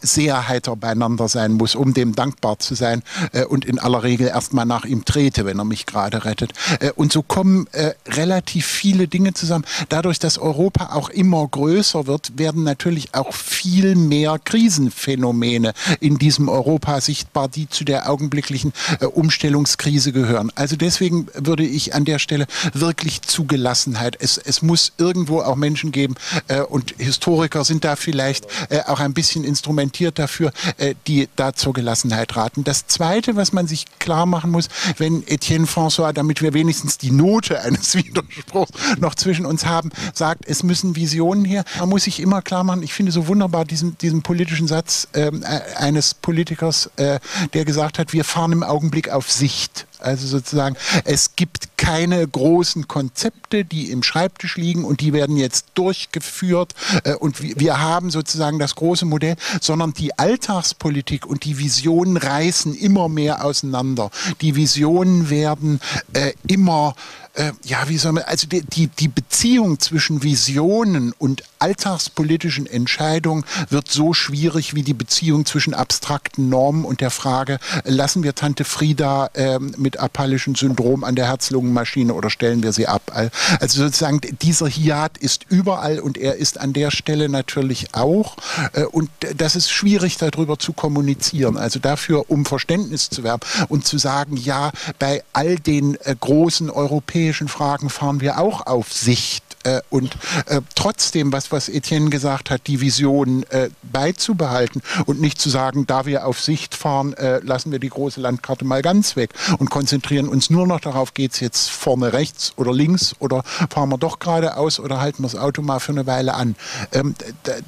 sehr 0.00 0.48
heiter 0.48 0.76
beieinander 0.76 1.28
sein 1.28 1.52
muss, 1.52 1.74
um 1.74 1.94
dem 1.94 2.14
dankbar 2.14 2.58
zu 2.58 2.74
sein 2.74 3.02
und 3.48 3.64
in 3.64 3.78
aller 3.78 4.02
Regel 4.02 4.28
erstmal 4.28 4.66
nach 4.66 4.84
ihm 4.84 5.04
trete, 5.04 5.44
wenn 5.44 5.58
er 5.58 5.64
mich 5.64 5.86
gerade 5.86 6.24
rettet. 6.24 6.52
Und 6.94 7.12
so 7.12 7.22
kommen 7.22 7.66
relativ 8.06 8.66
viele 8.66 9.08
Dinge 9.08 9.34
zusammen. 9.34 9.64
Dadurch, 9.88 10.18
dass 10.18 10.38
Europa 10.38 10.90
auch 10.92 11.08
immer 11.08 11.46
größer 11.46 12.06
wird, 12.06 12.38
werden 12.38 12.64
natürlich 12.64 13.14
auch 13.14 13.32
viel 13.32 13.94
mehr 13.94 14.38
Krisenphänomene 14.42 15.72
in 16.00 16.18
diesem 16.18 16.48
Europa 16.48 17.00
sichtbar, 17.00 17.48
die 17.48 17.68
zu 17.68 17.84
der 17.84 18.10
augenblicklichen 18.10 18.72
äh, 19.00 19.06
Umstellungskrise 19.06 20.12
gehören. 20.12 20.50
Also 20.54 20.76
deswegen 20.76 21.26
würde 21.34 21.64
ich 21.64 21.94
an 21.94 22.04
der 22.04 22.18
Stelle 22.18 22.46
wirklich 22.72 23.22
zu 23.22 23.44
Gelassenheit. 23.44 24.16
Es, 24.20 24.38
es 24.38 24.62
muss 24.62 24.92
irgendwo 24.98 25.40
auch 25.40 25.56
Menschen 25.56 25.92
geben 25.92 26.14
äh, 26.48 26.60
und 26.60 26.94
Historiker 26.98 27.64
sind 27.64 27.84
da 27.84 27.96
vielleicht 27.96 28.46
äh, 28.70 28.80
auch 28.86 29.00
ein 29.00 29.14
bisschen 29.14 29.44
instrumentiert 29.44 30.18
dafür, 30.18 30.52
äh, 30.78 30.94
die 31.06 31.28
da 31.36 31.52
zur 31.52 31.72
Gelassenheit 31.72 32.36
raten. 32.36 32.64
Das 32.64 32.86
Zweite, 32.86 33.36
was 33.36 33.52
man 33.52 33.66
sich 33.66 33.86
klar 33.98 34.26
machen 34.26 34.50
muss, 34.50 34.68
wenn 34.98 35.26
Etienne 35.26 35.66
François, 35.66 36.12
damit 36.12 36.42
wir 36.42 36.54
wenigstens 36.54 36.98
die 36.98 37.10
Note 37.10 37.60
eines 37.60 37.94
Widerspruchs 37.94 38.72
noch 38.98 39.14
zwischen 39.14 39.46
uns 39.46 39.66
haben, 39.66 39.90
sagt, 40.12 40.46
es 40.46 40.62
müssen 40.62 40.96
Visionen 40.96 41.44
her, 41.44 41.64
man 41.78 41.88
muss 41.88 42.04
sich 42.04 42.20
immer 42.20 42.42
klar 42.42 42.64
machen, 42.64 42.82
ich 42.82 42.92
finde 42.92 43.12
so 43.12 43.26
wunderbar 43.26 43.64
diesen, 43.64 43.96
diesen 43.98 44.22
politischen 44.22 44.66
Satz 44.66 45.08
äh, 45.12 45.30
eines 45.76 46.14
Politikers, 46.14 46.90
äh, 46.96 47.20
der 47.52 47.64
gesagt 47.64 47.98
hat, 47.98 48.12
wir 48.12 48.24
fahren 48.24 48.52
im 48.52 48.62
Augenblick 48.62 49.10
auf 49.10 49.30
Sicht. 49.30 49.86
Also 50.04 50.26
sozusagen, 50.26 50.76
es 51.04 51.36
gibt 51.36 51.76
keine 51.76 52.26
großen 52.26 52.88
Konzepte, 52.88 53.64
die 53.64 53.90
im 53.90 54.02
Schreibtisch 54.02 54.56
liegen 54.56 54.84
und 54.84 55.00
die 55.00 55.12
werden 55.12 55.36
jetzt 55.36 55.66
durchgeführt 55.74 56.74
äh, 57.04 57.14
und 57.14 57.42
wir 57.42 57.80
haben 57.80 58.10
sozusagen 58.10 58.58
das 58.58 58.74
große 58.74 59.04
Modell, 59.04 59.36
sondern 59.60 59.92
die 59.92 60.18
Alltagspolitik 60.18 61.26
und 61.26 61.44
die 61.44 61.58
Visionen 61.58 62.16
reißen 62.16 62.74
immer 62.74 63.08
mehr 63.08 63.44
auseinander. 63.44 64.10
Die 64.40 64.56
Visionen 64.56 65.30
werden 65.30 65.80
äh, 66.12 66.32
immer 66.46 66.94
äh, 67.34 67.52
ja, 67.64 67.88
wie 67.88 67.98
soll 67.98 68.12
man, 68.12 68.22
also 68.24 68.46
die, 68.46 68.62
die, 68.62 68.86
die 68.86 69.08
Beziehung 69.08 69.80
zwischen 69.80 70.22
Visionen 70.22 71.12
und 71.18 71.42
alltagspolitischen 71.58 72.66
Entscheidungen 72.66 73.44
wird 73.70 73.90
so 73.90 74.14
schwierig 74.14 74.74
wie 74.74 74.82
die 74.82 74.94
Beziehung 74.94 75.44
zwischen 75.44 75.74
abstrakten 75.74 76.48
Normen 76.48 76.84
und 76.84 77.00
der 77.00 77.10
Frage, 77.10 77.58
lassen 77.84 78.22
wir 78.22 78.34
Tante 78.34 78.64
Frieda 78.64 79.30
äh, 79.34 79.58
mit 79.58 79.93
apallischem 80.00 80.54
Syndrom 80.54 81.04
an 81.04 81.14
der 81.14 81.26
Herz-Lungen-Maschine 81.26 82.14
oder 82.14 82.30
stellen 82.30 82.62
wir 82.62 82.72
sie 82.72 82.86
ab? 82.86 83.12
Also 83.60 83.82
sozusagen, 83.82 84.20
dieser 84.42 84.68
Hiat 84.68 85.18
ist 85.18 85.46
überall 85.48 86.00
und 86.00 86.18
er 86.18 86.36
ist 86.36 86.60
an 86.60 86.72
der 86.72 86.90
Stelle 86.90 87.28
natürlich 87.28 87.94
auch. 87.94 88.36
Äh, 88.72 88.84
und 88.84 89.10
das 89.36 89.56
ist 89.56 89.70
schwierig, 89.70 90.16
darüber 90.16 90.58
zu 90.58 90.72
kommunizieren. 90.72 91.56
Also 91.56 91.78
dafür, 91.78 92.30
um 92.30 92.44
Verständnis 92.44 93.10
zu 93.10 93.22
werben 93.22 93.46
und 93.68 93.86
zu 93.86 93.98
sagen, 93.98 94.36
ja, 94.36 94.72
bei 94.98 95.22
all 95.32 95.56
den 95.56 95.96
äh, 96.00 96.14
großen 96.18 96.70
europäischen 96.70 97.48
Fragen 97.48 97.90
fahren 97.90 98.20
wir 98.20 98.38
auch 98.38 98.66
auf 98.66 98.92
Sicht. 98.92 99.44
Äh, 99.64 99.80
und 99.90 100.16
äh, 100.46 100.60
trotzdem, 100.74 101.32
was, 101.32 101.50
was 101.52 101.68
Etienne 101.68 102.10
gesagt 102.10 102.50
hat, 102.50 102.66
die 102.66 102.80
Vision 102.80 103.44
äh, 103.50 103.70
beizubehalten 103.82 104.82
und 105.06 105.20
nicht 105.20 105.40
zu 105.40 105.50
sagen, 105.50 105.86
da 105.86 106.06
wir 106.06 106.26
auf 106.26 106.40
Sicht 106.40 106.74
fahren, 106.74 107.14
äh, 107.14 107.40
lassen 107.40 107.72
wir 107.72 107.78
die 107.78 107.88
große 107.88 108.20
Landkarte 108.20 108.64
mal 108.64 108.82
ganz 108.82 109.16
weg 109.16 109.30
und 109.58 109.70
konzentrieren 109.70 110.28
uns 110.28 110.50
nur 110.50 110.66
noch 110.66 110.80
darauf, 110.80 111.14
geht 111.14 111.32
es 111.32 111.40
jetzt 111.40 111.70
vorne 111.70 112.12
rechts 112.12 112.52
oder 112.56 112.72
links 112.72 113.14
oder 113.18 113.42
fahren 113.70 113.88
wir 113.88 113.98
doch 113.98 114.18
geradeaus 114.18 114.78
oder 114.80 115.00
halten 115.00 115.22
wir 115.22 115.28
das 115.28 115.40
Auto 115.40 115.62
mal 115.62 115.80
für 115.80 115.92
eine 115.92 116.06
Weile 116.06 116.34
an. 116.34 116.56
Ähm, 116.92 117.14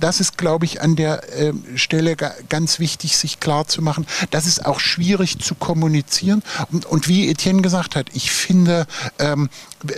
das 0.00 0.20
ist, 0.20 0.38
glaube 0.38 0.64
ich, 0.64 0.80
an 0.82 0.96
der 0.96 1.22
ähm, 1.38 1.64
Stelle 1.76 2.16
ganz 2.16 2.78
wichtig, 2.78 3.16
sich 3.16 3.40
klar 3.40 3.66
zu 3.66 3.82
machen. 3.82 4.06
Das 4.30 4.46
ist 4.46 4.64
auch 4.64 4.80
schwierig 4.80 5.38
zu 5.38 5.54
kommunizieren. 5.54 6.42
Und, 6.70 6.86
und 6.86 7.08
wie 7.08 7.28
Etienne 7.28 7.62
gesagt 7.62 7.96
hat, 7.96 8.08
ich 8.12 8.30
finde, 8.30 8.86
ähm, 9.18 9.48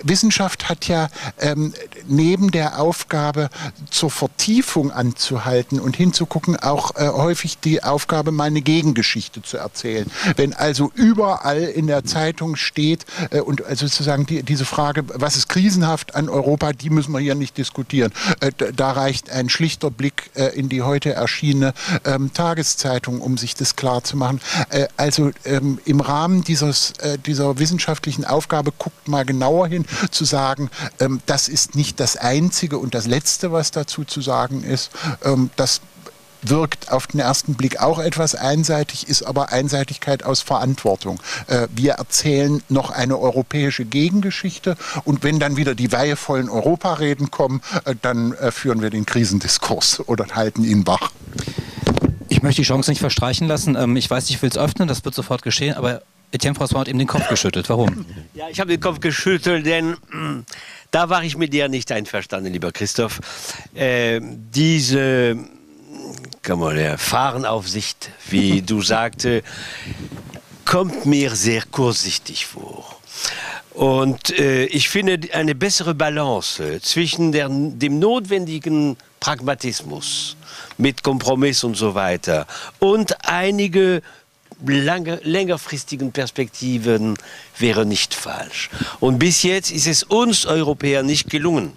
Wissenschaft 0.03 0.69
hat 0.69 0.89
ja 0.89 1.09
ähm, 1.39 1.73
neben 2.07 2.51
der 2.51 2.81
Aufgabe 2.81 3.51
zur 3.91 4.11
Vertiefung 4.11 4.91
anzuhalten 4.91 5.81
und 5.81 5.97
hinzugucken, 5.97 6.57
auch 6.57 6.97
äh, 6.97 7.09
häufig 7.09 7.59
die 7.59 7.83
Aufgabe, 7.83 8.33
mal 8.33 8.45
eine 8.45 8.63
Gegengeschichte 8.63 9.43
zu 9.43 9.57
erzählen. 9.57 10.11
Wenn 10.37 10.55
also 10.55 10.91
überall 10.95 11.63
in 11.63 11.87
der 11.87 12.05
Zeitung 12.05 12.57
steht 12.57 13.07
äh, 13.31 13.41
und 13.41 13.65
also 13.65 13.87
sozusagen 13.87 14.27
die, 14.27 14.43
diese 14.43 14.65
Frage, 14.65 15.05
was 15.15 15.37
ist 15.37 15.49
krisenhaft 15.49 16.15
an 16.15 16.29
Europa, 16.29 16.73
die 16.73 16.91
müssen 16.91 17.13
wir 17.13 17.21
hier 17.21 17.35
nicht 17.35 17.57
diskutieren. 17.57 18.13
Äh, 18.41 18.53
da 18.75 18.93
reicht 18.93 19.31
ein 19.31 19.49
schlichter 19.49 19.91
Blick 19.91 20.31
äh, 20.35 20.59
in 20.59 20.69
die 20.69 20.83
heute 20.83 21.13
erschienene 21.13 21.75
ähm, 22.05 22.33
Tageszeitung, 22.33 23.21
um 23.21 23.39
sich 23.39 23.55
das 23.55 23.77
klar 23.77 24.05
zu 24.05 24.17
machen. 24.17 24.41
Äh, 24.71 24.87
also 24.97 25.31
ähm, 25.45 25.79
im 25.85 26.01
Rahmen 26.01 26.43
dieses, 26.43 26.93
dieser 27.27 27.59
wissenschaftlichen 27.59 28.25
Aufgabe 28.25 28.73
guckt 28.77 29.09
mal 29.09 29.25
genauer 29.25 29.69
hin, 29.69 29.85
zu 30.11 30.25
sagen, 30.25 30.71
ähm, 31.01 31.21
das 31.27 31.49
ist 31.49 31.75
nicht 31.79 32.01
das 32.01 32.17
Einzige 32.17 32.77
und 32.77 32.95
das 32.95 33.07
Letzte, 33.07 33.53
was 33.53 33.71
dazu 33.71 34.05
zu 34.05 34.21
sagen 34.21 34.65
ist. 34.65 34.91
Ähm, 35.25 35.51
das 35.57 35.81
wirkt 36.43 36.93
auf 36.93 37.07
den 37.07 37.21
ersten 37.21 37.55
Blick 37.55 37.81
auch 37.81 37.99
etwas 37.99 38.35
einseitig, 38.35 39.09
ist 39.09 39.23
aber 39.23 39.51
Einseitigkeit 39.53 40.25
aus 40.25 40.43
Verantwortung. 40.43 41.21
Äh, 41.47 41.69
wir 41.75 41.93
erzählen 41.93 42.63
noch 42.69 42.91
eine 42.91 43.19
europäische 43.19 43.85
Gegengeschichte 43.85 44.77
und 45.05 45.23
wenn 45.23 45.39
dann 45.39 45.57
wieder 45.57 45.75
die 45.75 45.91
weihevollen 45.93 46.49
Europareden 46.49 47.31
kommen, 47.31 47.61
äh, 47.85 47.95
dann 48.01 48.33
äh, 48.33 48.51
führen 48.51 48.83
wir 48.83 48.91
den 48.91 49.07
Krisendiskurs 49.07 50.01
oder 50.07 50.27
halten 50.35 50.65
ihn 50.65 50.87
wach. 50.87 51.13
Ich 52.29 52.43
möchte 52.43 52.63
die 52.63 52.67
Chance 52.67 52.91
nicht 52.91 53.01
verstreichen 53.01 53.49
lassen. 53.49 53.77
Ähm, 53.77 53.97
ich 53.97 54.11
weiß, 54.11 54.31
ich 54.31 54.43
will 54.43 54.51
es 54.51 54.59
öffnen, 54.59 54.89
das 54.89 55.05
wird 55.05 55.15
sofort 55.15 55.43
geschehen, 55.43 55.75
aber 55.75 56.03
Etienne 56.31 56.59
François 56.59 56.81
hat 56.81 56.89
eben 56.89 56.99
den 56.99 57.09
Kopf 57.09 57.27
geschüttelt. 57.29 57.71
Warum? 57.71 58.05
Ja, 58.35 58.49
ich 58.51 58.61
habe 58.61 58.71
den 58.71 58.81
Kopf 58.81 59.01
geschüttelt, 59.01 59.65
denn 59.65 59.97
da 60.91 61.09
war 61.09 61.23
ich 61.23 61.37
mit 61.37 61.53
dir 61.53 61.69
nicht 61.69 61.93
einverstanden, 61.93 62.53
lieber 62.53 62.73
Christoph. 62.73 63.21
Äh, 63.75 64.21
diese 64.23 65.37
kann 66.43 66.59
man, 66.59 66.79
ja, 66.79 66.97
Fahrenaufsicht, 66.97 68.11
wie 68.31 68.63
du 68.73 68.83
sagte, 68.83 69.43
kommt 70.65 71.07
mir 71.07 71.35
sehr 71.35 71.63
kurzsichtig 71.71 72.47
vor. 72.47 72.99
Und 73.75 74.37
äh, 74.39 74.65
ich 74.67 74.89
finde 74.89 75.21
eine 75.33 75.55
bessere 75.55 75.95
Balance 75.95 76.81
zwischen 76.83 77.33
der, 77.33 77.49
dem 77.49 77.99
notwendigen 77.99 78.97
Pragmatismus 79.21 80.37
mit 80.79 81.03
Kompromiss 81.03 81.65
und 81.65 81.77
so 81.77 81.95
weiter 81.95 82.47
und 82.79 83.29
einige 83.29 84.03
lange, 84.67 85.21
längerfristigen 85.23 86.13
Perspektiven 86.13 87.17
wäre 87.59 87.87
nicht 87.87 88.15
falsch. 88.15 88.71
Und 89.01 89.19
bis 89.19 89.43
jetzt 89.43 89.71
ist 89.71 89.87
es 89.87 90.03
uns 90.03 90.47
Europäern 90.47 91.07
nicht 91.07 91.31
gelungen, 91.31 91.77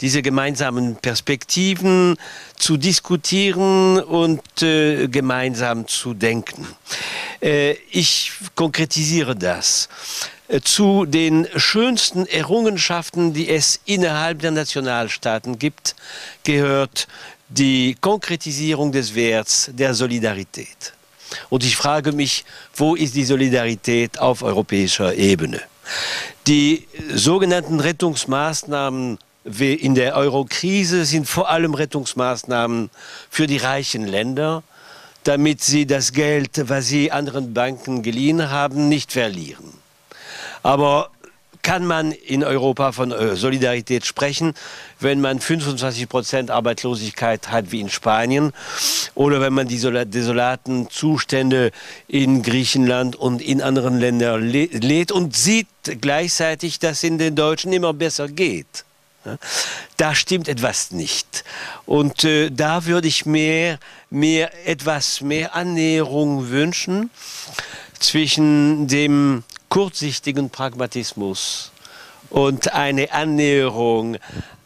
diese 0.00 0.22
gemeinsamen 0.22 0.96
Perspektiven 0.96 2.16
zu 2.56 2.76
diskutieren 2.76 4.00
und 4.00 4.62
äh, 4.62 5.08
gemeinsam 5.08 5.86
zu 5.86 6.14
denken. 6.14 6.66
Äh, 7.40 7.72
ich 7.90 8.32
konkretisiere 8.54 9.36
das. 9.36 9.88
Äh, 10.48 10.60
zu 10.60 11.06
den 11.06 11.48
schönsten 11.56 12.26
Errungenschaften, 12.26 13.32
die 13.32 13.48
es 13.48 13.80
innerhalb 13.84 14.40
der 14.40 14.50
Nationalstaaten 14.50 15.58
gibt, 15.58 15.96
gehört 16.44 17.08
die 17.48 17.96
Konkretisierung 18.00 18.92
des 18.92 19.14
Werts 19.14 19.70
der 19.72 19.94
Solidarität. 19.94 20.94
Und 21.50 21.64
ich 21.64 21.76
frage 21.76 22.12
mich, 22.12 22.44
wo 22.74 22.94
ist 22.94 23.14
die 23.14 23.24
Solidarität 23.24 24.18
auf 24.18 24.42
europäischer 24.42 25.14
Ebene? 25.14 25.60
Die 26.46 26.86
sogenannten 27.14 27.80
Rettungsmaßnahmen 27.80 29.18
in 29.44 29.94
der 29.94 30.16
Eurokrise 30.16 31.04
sind 31.04 31.28
vor 31.28 31.50
allem 31.50 31.74
Rettungsmaßnahmen 31.74 32.90
für 33.28 33.46
die 33.46 33.56
reichen 33.56 34.06
Länder, 34.06 34.62
damit 35.24 35.62
sie 35.62 35.86
das 35.86 36.12
Geld, 36.12 36.68
was 36.68 36.86
sie 36.86 37.10
anderen 37.10 37.54
Banken 37.54 38.02
geliehen 38.02 38.50
haben, 38.50 38.88
nicht 38.88 39.12
verlieren. 39.12 39.72
Aber 40.62 41.10
kann 41.62 41.86
man 41.86 42.12
in 42.12 42.42
Europa 42.42 42.92
von 42.92 43.12
äh, 43.12 43.36
Solidarität 43.36 44.04
sprechen, 44.04 44.54
wenn 44.98 45.20
man 45.20 45.40
25 45.40 46.08
Prozent 46.08 46.50
Arbeitslosigkeit 46.50 47.50
hat 47.50 47.70
wie 47.70 47.80
in 47.80 47.88
Spanien 47.88 48.52
oder 49.14 49.40
wenn 49.40 49.52
man 49.52 49.68
die 49.68 49.80
desolaten 49.80 50.90
Zustände 50.90 51.70
in 52.08 52.42
Griechenland 52.42 53.16
und 53.16 53.40
in 53.40 53.62
anderen 53.62 53.98
Ländern 53.98 54.48
lädt 54.48 55.12
und 55.12 55.36
sieht 55.36 55.68
gleichzeitig, 56.00 56.78
dass 56.80 56.98
es 56.98 57.04
in 57.04 57.18
den 57.18 57.36
Deutschen 57.36 57.72
immer 57.72 57.92
besser 57.92 58.28
geht. 58.28 58.84
Da 59.96 60.14
stimmt 60.16 60.48
etwas 60.48 60.90
nicht. 60.90 61.44
Und 61.86 62.24
äh, 62.24 62.50
da 62.50 62.86
würde 62.86 63.06
ich 63.06 63.24
mir, 63.24 63.78
mir 64.10 64.50
etwas 64.64 65.20
mehr 65.20 65.54
Annäherung 65.54 66.50
wünschen 66.50 67.10
zwischen 68.00 68.88
dem 68.88 69.44
kurzsichtigen 69.72 70.50
Pragmatismus 70.50 71.72
und 72.28 72.74
eine 72.74 73.10
Annäherung 73.10 74.18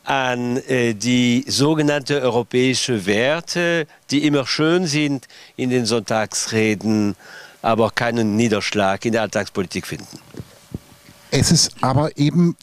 an 0.02 0.56
äh, 0.66 0.94
die 0.94 1.44
sogenannte 1.46 2.20
europäische 2.22 3.06
Werte, 3.06 3.86
die 4.10 4.26
immer 4.26 4.48
schön 4.48 4.88
sind 4.88 5.28
in 5.54 5.70
den 5.70 5.86
Sonntagsreden, 5.86 7.14
aber 7.62 7.92
keinen 7.92 8.34
Niederschlag 8.34 9.04
in 9.04 9.12
der 9.12 9.22
Alltagspolitik 9.22 9.86
finden. 9.86 10.18
Es 11.30 11.52
ist 11.52 11.70
aber 11.82 12.16
eben 12.18 12.56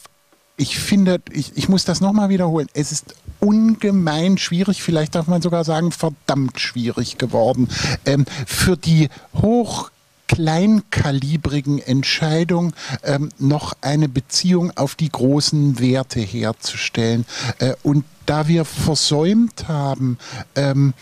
ich 0.58 0.78
finde, 0.80 1.20
ich, 1.32 1.58
ich 1.58 1.68
muss 1.68 1.84
das 1.84 2.00
nochmal 2.00 2.30
wiederholen, 2.30 2.68
es 2.74 2.92
ist 2.92 3.16
ungemein 3.40 4.38
schwierig, 4.38 4.84
vielleicht 4.84 5.16
darf 5.16 5.28
man 5.28 5.42
sogar 5.42 5.64
sagen, 5.64 5.92
verdammt 5.92 6.60
schwierig 6.60 7.18
geworden. 7.18 7.70
Ähm, 8.06 8.26
für 8.46 8.78
die 8.78 9.10
hoch 9.42 9.90
kleinkalibrigen 10.28 11.80
Entscheidung 11.80 12.74
ähm, 13.04 13.30
noch 13.40 13.74
eine 13.82 14.10
Beziehung 14.10 14.72
auf 14.76 14.96
die 14.96 15.10
großen 15.10 15.80
Werte 15.80 16.20
herzustellen. 16.20 17.26
Äh, 17.60 17.74
und 17.84 18.06
da 18.26 18.48
wir 18.48 18.66
versäumt 18.66 19.68
haben, 19.68 20.18
ähm, 20.56 20.94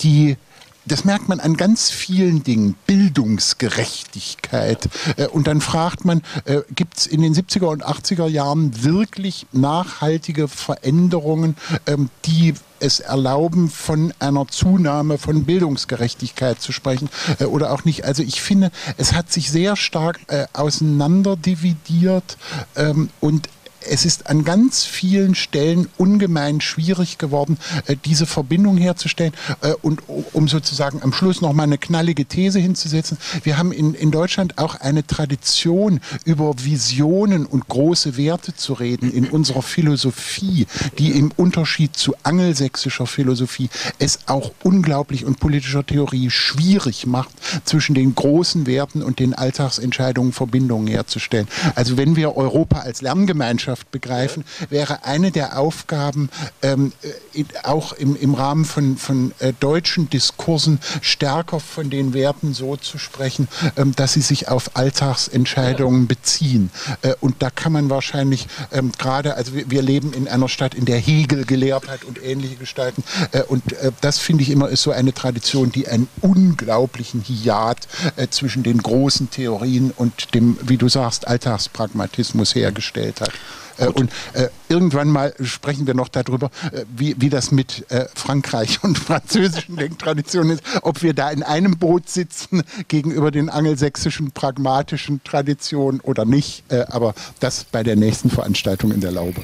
die 0.00 0.36
das 0.84 1.04
merkt 1.04 1.28
man 1.28 1.38
an 1.40 1.56
ganz 1.56 1.90
vielen 1.90 2.42
Dingen. 2.42 2.74
Bildungsgerechtigkeit. 2.86 4.88
Äh, 5.16 5.28
und 5.28 5.46
dann 5.46 5.60
fragt 5.60 6.04
man, 6.04 6.22
äh, 6.44 6.62
gibt 6.74 6.98
es 6.98 7.06
in 7.06 7.22
den 7.22 7.32
70er 7.34 7.66
und 7.66 7.84
80er 7.84 8.26
Jahren 8.26 8.82
wirklich 8.82 9.46
nachhaltige 9.52 10.48
Veränderungen, 10.48 11.56
ähm, 11.86 12.10
die 12.24 12.54
es 12.80 12.98
erlauben, 13.00 13.68
von 13.68 14.14
einer 14.20 14.48
Zunahme 14.48 15.18
von 15.18 15.44
Bildungsgerechtigkeit 15.44 16.62
zu 16.62 16.72
sprechen 16.72 17.10
äh, 17.38 17.44
oder 17.44 17.72
auch 17.72 17.84
nicht. 17.84 18.04
Also 18.04 18.22
ich 18.22 18.40
finde, 18.40 18.70
es 18.96 19.12
hat 19.12 19.30
sich 19.30 19.50
sehr 19.50 19.76
stark 19.76 20.20
auseinanderdividiert 20.52 22.38
ähm, 22.76 23.10
und 23.20 23.48
es 23.88 24.04
ist 24.04 24.28
an 24.28 24.44
ganz 24.44 24.84
vielen 24.84 25.34
Stellen 25.34 25.88
ungemein 25.96 26.60
schwierig 26.60 27.18
geworden, 27.18 27.58
äh, 27.86 27.96
diese 28.04 28.26
Verbindung 28.26 28.76
herzustellen. 28.76 29.32
Äh, 29.62 29.72
und 29.82 30.02
um 30.32 30.48
sozusagen 30.48 31.02
am 31.02 31.12
Schluss 31.12 31.40
noch 31.40 31.52
mal 31.52 31.64
eine 31.64 31.78
knallige 31.78 32.24
These 32.24 32.58
hinzusetzen, 32.58 33.18
wir 33.42 33.58
haben 33.58 33.72
in, 33.72 33.94
in 33.94 34.10
Deutschland 34.10 34.58
auch 34.58 34.74
eine 34.76 35.06
Tradition, 35.06 36.00
über 36.24 36.54
Visionen 36.62 37.46
und 37.46 37.68
große 37.68 38.16
Werte 38.16 38.54
zu 38.54 38.74
reden 38.74 39.10
in 39.12 39.28
unserer 39.28 39.62
Philosophie, 39.62 40.66
die 40.98 41.12
im 41.12 41.32
Unterschied 41.36 41.96
zu 41.96 42.14
angelsächsischer 42.22 43.06
Philosophie 43.06 43.70
es 43.98 44.20
auch 44.26 44.52
unglaublich 44.62 45.24
und 45.24 45.40
politischer 45.40 45.84
Theorie 45.84 46.30
schwierig 46.30 47.06
macht, 47.06 47.30
zwischen 47.64 47.94
den 47.94 48.14
großen 48.14 48.66
Werten 48.66 49.02
und 49.02 49.18
den 49.18 49.34
Alltagsentscheidungen 49.34 50.32
Verbindungen 50.32 50.86
herzustellen. 50.86 51.48
Also 51.74 51.96
wenn 51.96 52.16
wir 52.16 52.36
Europa 52.36 52.80
als 52.80 53.02
Lerngemeinschaft 53.02 53.69
Gesellschaft 53.70 53.90
begreifen, 53.90 54.44
wäre 54.68 55.04
eine 55.04 55.30
der 55.30 55.58
Aufgaben, 55.58 56.30
ähm, 56.62 56.92
äh, 57.34 57.44
auch 57.62 57.92
im, 57.92 58.16
im 58.16 58.34
Rahmen 58.34 58.64
von, 58.64 58.96
von 58.96 59.32
äh, 59.38 59.52
deutschen 59.60 60.10
Diskursen 60.10 60.80
stärker 61.00 61.60
von 61.60 61.90
den 61.90 62.12
Werten 62.14 62.54
so 62.54 62.76
zu 62.76 62.98
sprechen, 62.98 63.48
ähm, 63.76 63.94
dass 63.94 64.14
sie 64.14 64.20
sich 64.20 64.48
auf 64.48 64.76
Alltagsentscheidungen 64.76 66.06
beziehen. 66.06 66.70
Äh, 67.02 67.14
und 67.20 67.42
da 67.42 67.50
kann 67.50 67.72
man 67.72 67.90
wahrscheinlich 67.90 68.46
ähm, 68.72 68.92
gerade, 68.98 69.34
also 69.34 69.54
wir, 69.54 69.70
wir, 69.70 69.82
leben 69.82 70.12
in 70.12 70.28
einer 70.28 70.48
Stadt, 70.48 70.74
in 70.74 70.84
der 70.84 70.98
Hegel 70.98 71.44
gelehrt 71.44 71.88
hat 71.88 72.04
und 72.04 72.22
ähnliche 72.22 72.56
Gestalten. 72.56 73.02
Äh, 73.32 73.42
und 73.44 73.72
äh, 73.74 73.92
das 74.00 74.18
finde 74.18 74.42
ich 74.42 74.50
immer 74.50 74.68
ist 74.68 74.82
so 74.82 74.90
eine 74.90 75.14
Tradition, 75.14 75.72
die 75.72 75.88
einen 75.88 76.08
unglaublichen 76.20 77.22
Hiat 77.22 77.88
äh, 78.16 78.28
zwischen 78.28 78.62
den 78.62 78.78
großen 78.78 79.30
Theorien 79.30 79.92
und 79.96 80.34
dem, 80.34 80.58
wie 80.62 80.76
du 80.76 80.88
sagst, 80.88 81.26
Alltagspragmatismus 81.26 82.54
hergestellt 82.54 83.20
hat. 83.20 83.32
Äh, 83.80 83.88
und 83.88 84.10
äh, 84.34 84.48
irgendwann 84.68 85.08
mal 85.08 85.34
sprechen 85.42 85.86
wir 85.86 85.94
noch 85.94 86.08
darüber, 86.08 86.50
äh, 86.72 86.84
wie, 86.94 87.16
wie 87.18 87.30
das 87.30 87.50
mit 87.50 87.86
Frankreich 88.14 88.82
und 88.82 88.98
französischen 89.10 89.76
Denktraditionen 89.76 90.52
ist, 90.52 90.62
ob 90.82 91.02
wir 91.02 91.14
da 91.14 91.30
in 91.30 91.42
einem 91.42 91.78
Boot 91.78 92.08
sitzen 92.08 92.62
gegenüber 92.88 93.30
den 93.30 93.48
angelsächsischen 93.48 94.32
pragmatischen 94.32 95.22
Traditionen 95.24 96.00
oder 96.00 96.24
nicht. 96.24 96.64
Aber 96.88 97.14
das 97.40 97.64
bei 97.64 97.82
der 97.82 97.96
nächsten 97.96 98.30
Veranstaltung 98.30 98.92
in 98.92 99.00
der 99.00 99.12
Laube. 99.12 99.42